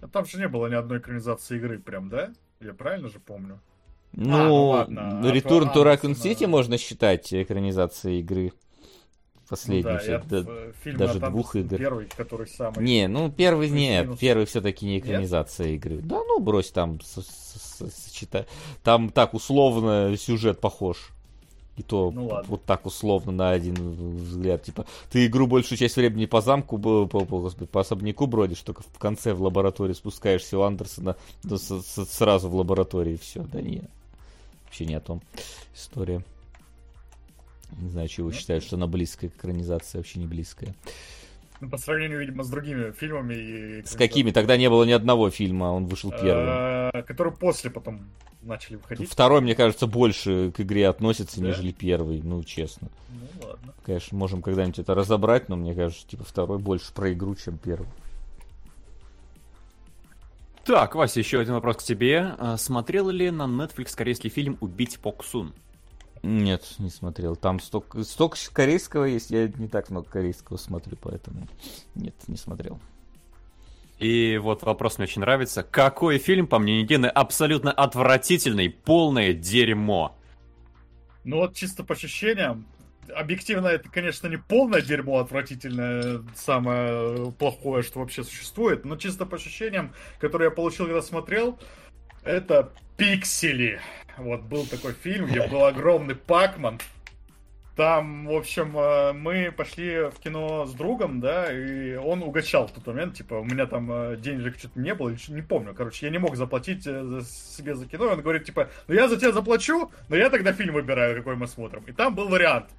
[0.00, 2.32] А там же не было ни одной экранизации игры, прям, да?
[2.60, 3.60] Я правильно же помню?
[4.12, 8.52] Ну, ну ладно, а Return то to Raccoon City можно считать экранизацией игры.
[9.48, 9.92] Последней.
[9.92, 11.76] Ну да, я, да- э, фильм даже от двух игр.
[11.76, 12.82] Первый, который самый...
[12.84, 15.96] Не, ну первый нет, первый все-таки не экранизация игры.
[15.98, 18.46] Да ну брось там с- с- с- сочета-
[18.82, 21.10] Там так условно сюжет похож.
[21.76, 22.44] И то Ну ладно.
[22.50, 24.62] вот так условно на один взгляд.
[24.62, 28.82] Типа, ты игру большую часть времени по замку, по, по, господи, по особняку бродишь, только
[28.82, 33.42] в конце в лаборатории спускаешься у Андерсона да, с- с- сразу в лаборатории все.
[33.52, 33.82] Да не.
[34.66, 35.20] Вообще не о том
[35.74, 36.22] история.
[37.78, 40.74] Не знаю, чего Ну, считаете, что она близкая к экранизации, вообще не близкая.
[41.60, 43.34] Ну, по сравнению, видимо, с другими фильмами.
[43.34, 44.30] И С какими?
[44.30, 46.90] Тогда не было ни одного фильма, он вышел первым.
[46.92, 48.00] Э, Которые после потом
[48.42, 49.08] начали выходить.
[49.10, 51.46] Второй, мне кажется, больше к игре относится, Да?
[51.48, 52.88] нежели первый, ну, честно.
[53.10, 53.72] Ну, ладно.
[53.86, 57.88] Конечно, можем когда-нибудь это разобрать, но мне кажется, типа, второй больше про игру, чем первый.
[60.64, 62.34] Так, Вася, еще один вопрос к тебе.
[62.38, 65.52] А, Смотрел ли на Netflix корейский фильм «Убить Поксун»?
[66.24, 67.36] Нет, не смотрел.
[67.36, 71.46] Там столько, столько корейского есть, я не так много корейского смотрю, поэтому
[71.94, 72.80] нет, не смотрел.
[73.98, 75.62] И вот вопрос мне очень нравится.
[75.62, 80.16] Какой фильм, по мнению Дины, абсолютно отвратительный, полное дерьмо?
[81.24, 82.64] Ну вот чисто по ощущениям,
[83.14, 89.36] объективно это, конечно, не полное дерьмо отвратительное, самое плохое, что вообще существует, но чисто по
[89.36, 91.58] ощущениям, которые я получил, когда смотрел,
[92.24, 93.80] это пиксели.
[94.16, 96.78] Вот был такой фильм, где был огромный Пакман.
[97.76, 102.70] Там, в общем, э, мы пошли в кино с другом, да, и он угощал в
[102.70, 106.12] тот момент, типа, у меня там э, денежек что-то не было, не помню, короче, я
[106.12, 109.32] не мог заплатить э, себе за кино, и он говорит, типа, ну я за тебя
[109.32, 111.82] заплачу, но я тогда фильм выбираю, какой мы смотрим.
[111.88, 112.70] И там был вариант.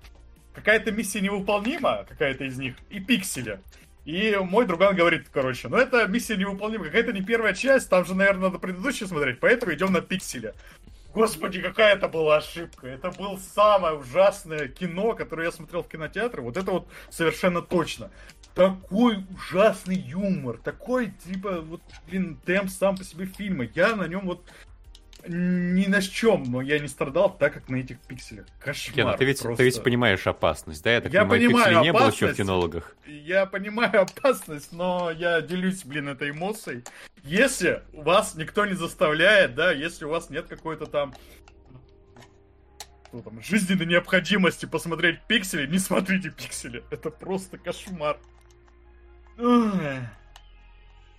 [0.54, 3.60] Какая-то миссия невыполнима, какая-то из них, и пиксели.
[4.06, 8.14] И мой друган говорит, короче, ну это миссия невыполнима, какая-то не первая часть, там же,
[8.14, 10.54] наверное, надо предыдущую смотреть, поэтому идем на пиксели.
[11.16, 12.88] Господи, какая это была ошибка.
[12.88, 16.44] Это было самое ужасное кино, которое я смотрел в кинотеатре.
[16.44, 18.12] Вот это вот совершенно точно.
[18.54, 23.66] Такой ужасный юмор, такой, типа, вот, блин, темп сам по себе фильма.
[23.74, 24.44] Я на нем вот
[25.28, 28.46] ни на чем, но я не страдал так, как на этих пикселях.
[28.60, 28.96] Кошмар.
[28.96, 29.58] Кен, ты ведь, просто.
[29.58, 30.92] ты ведь понимаешь опасность, да?
[30.94, 32.96] Я так Я понимаю, понимаю пикселей не было еще в кинологах.
[33.08, 36.84] Я понимаю опасность, но я делюсь, блин, этой эмоцией.
[37.24, 41.14] Если вас никто не заставляет, да, если у вас нет какой-то там,
[43.08, 46.84] что там жизненной необходимости посмотреть пиксели, не смотрите пиксели.
[46.92, 48.18] Это просто кошмар.
[49.38, 49.74] Ugh.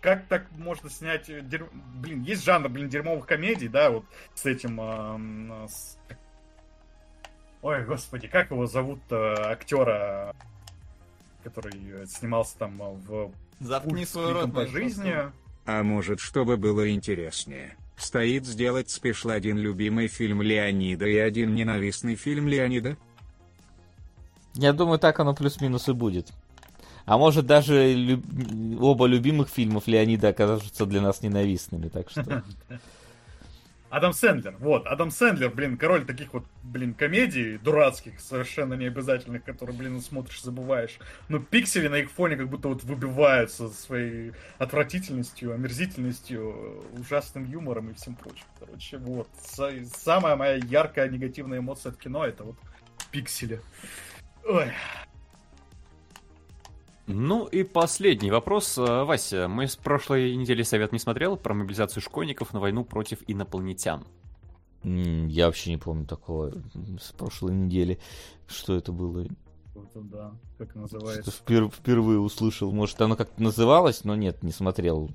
[0.01, 1.29] Как так можно снять...
[1.29, 4.81] э, дерь- Блин, есть жанр, блин, дерьмовых комедий, да, вот с этим...
[4.81, 5.99] эм, с-
[7.63, 10.35] Ой, господи, как его зовут актера,
[11.43, 15.15] который э, снимался там э, в Заткни «Пульс свой рот по жизни.
[15.65, 22.15] А может, чтобы было интереснее, стоит сделать спешл один любимый фильм Леонида и один ненавистный
[22.15, 22.97] фильм Леонида?
[24.55, 26.33] Я думаю, так оно плюс-минус и будет.
[27.07, 28.23] А может даже лю-
[28.81, 32.43] оба любимых фильмов Леонида окажутся для нас ненавистными, так что...
[33.89, 39.79] Адам Сэндлер, вот, Адам Сэндлер, блин, король таких вот, блин, комедий дурацких, совершенно необязательных, которые,
[39.79, 40.99] блин, смотришь, забываешь.
[41.29, 47.95] Но пиксели на их фоне как будто вот выбиваются своей отвратительностью, омерзительностью, ужасным юмором и
[47.95, 48.45] всем прочим.
[48.59, 52.57] Короче, вот, самая моя яркая негативная эмоция от кино это вот
[53.13, 53.61] пиксели.
[54.45, 54.73] Ой.
[57.07, 58.77] Ну и последний вопрос.
[58.79, 63.19] Э, Вася, мы с прошлой недели совет не смотрел про мобилизацию школьников на войну против
[63.27, 64.05] инопланетян.
[64.83, 66.53] Я вообще не помню такого
[67.01, 67.99] с прошлой недели.
[68.47, 69.27] Что это было?
[69.75, 71.31] Это да, как называется.
[71.31, 72.73] Впер- впервые услышал.
[72.73, 75.11] Может, оно как-то называлось, но нет, не смотрел.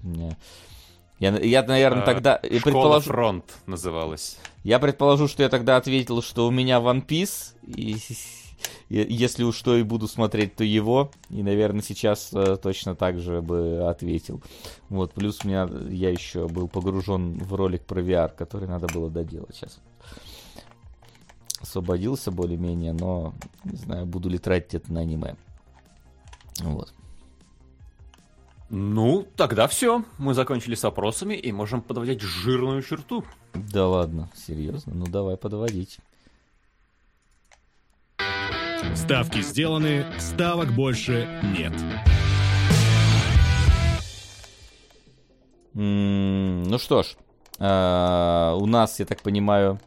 [1.19, 2.37] Я, я наверное, а, тогда...
[2.37, 3.11] Школа предположу...
[3.11, 4.39] фронт называлась.
[4.63, 7.95] Я предположу, что я тогда ответил, что у меня One Piece, и
[8.89, 11.11] если уж что и буду смотреть, то его.
[11.29, 14.41] И, наверное, сейчас э, точно так же бы ответил.
[14.89, 19.55] Вот, плюс меня, я еще был погружен в ролик про VR, который надо было доделать
[19.55, 19.79] сейчас.
[21.61, 23.33] Освободился более-менее, но
[23.63, 25.35] не знаю, буду ли тратить это на аниме.
[26.59, 26.93] Вот.
[28.73, 30.05] Ну, тогда все.
[30.17, 33.25] Мы закончили с опросами и можем подводить жирную черту.
[33.53, 34.93] Да ладно, серьезно?
[34.95, 35.99] Ну давай подводить.
[38.95, 41.73] Ставки сделаны, ставок больше нет.
[45.73, 47.15] Ну что ж,
[47.59, 49.79] а, у нас, я так понимаю,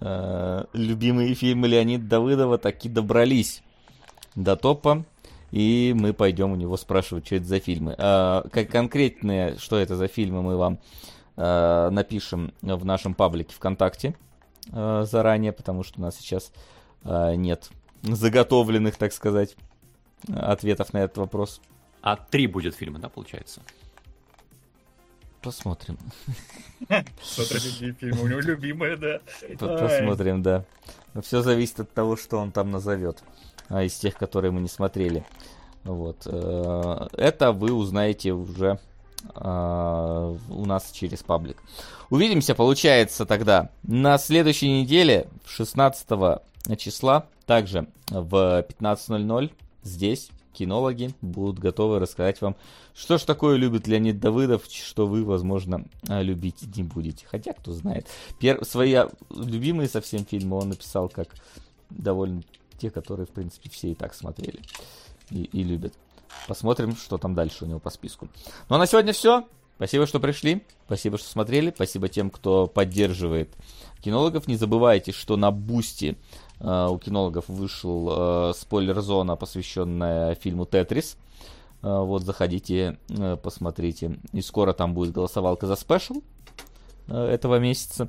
[0.00, 3.62] а, любимые фильмы Леонида Давыдова таки добрались
[4.34, 5.04] до топа.
[5.52, 7.94] И мы пойдем у него спрашивать, что это за фильмы.
[7.96, 10.78] А, как конкретные, что это за фильмы, мы вам
[11.36, 14.14] напишем в нашем паблике ВКонтакте
[14.72, 16.50] заранее, потому что у нас сейчас
[17.04, 17.68] нет
[18.14, 19.56] заготовленных, так сказать,
[20.28, 21.60] ответов на этот вопрос.
[22.02, 23.62] А три будет фильма, да, получается?
[25.42, 25.98] Посмотрим.
[27.22, 29.20] Смотрим, какие фильмы у него любимые, да.
[29.58, 30.64] Посмотрим, да.
[31.14, 33.22] Но все зависит от того, что он там назовет.
[33.68, 35.24] А из тех, которые мы не смотрели.
[35.84, 36.22] Вот.
[36.26, 38.78] Э, это вы узнаете уже
[39.34, 41.62] а, у нас через паблик.
[42.10, 46.06] Увидимся, получается, тогда на следующей неделе, 16
[46.76, 49.52] числа, также в 15.00
[49.82, 52.56] здесь кинологи будут готовы рассказать вам,
[52.94, 57.26] что ж такое любит Леонид Давыдов, что вы, возможно, любить не будете.
[57.26, 58.06] Хотя, кто знает.
[58.38, 58.64] Пер...
[58.64, 58.96] Свои
[59.30, 61.28] любимые совсем фильмы он написал как
[61.90, 62.42] довольно
[62.78, 64.60] те, которые, в принципе, все и так смотрели
[65.30, 65.94] и, и любят.
[66.48, 68.28] Посмотрим, что там дальше у него по списку.
[68.68, 69.46] Ну а на сегодня все.
[69.76, 70.64] Спасибо, что пришли.
[70.86, 71.70] Спасибо, что смотрели.
[71.74, 73.54] Спасибо тем, кто поддерживает
[74.00, 74.48] кинологов.
[74.48, 76.16] Не забывайте, что на Boosty
[76.60, 81.18] э, у кинологов вышел э, спойлер-зона, посвященная фильму «Тетрис».
[81.82, 82.98] Э, вот, заходите,
[83.42, 84.18] посмотрите.
[84.32, 86.22] И скоро там будет голосовалка за special
[87.06, 88.08] этого месяца.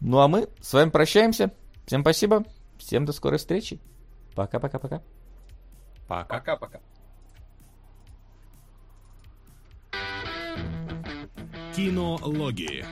[0.00, 1.52] Ну а мы с вами прощаемся.
[1.86, 2.44] Всем спасибо.
[2.78, 3.78] Всем до скорой встречи.
[4.34, 5.00] Пока-пока-пока.
[6.08, 6.80] Пока-пока.
[11.76, 12.86] Кинологии.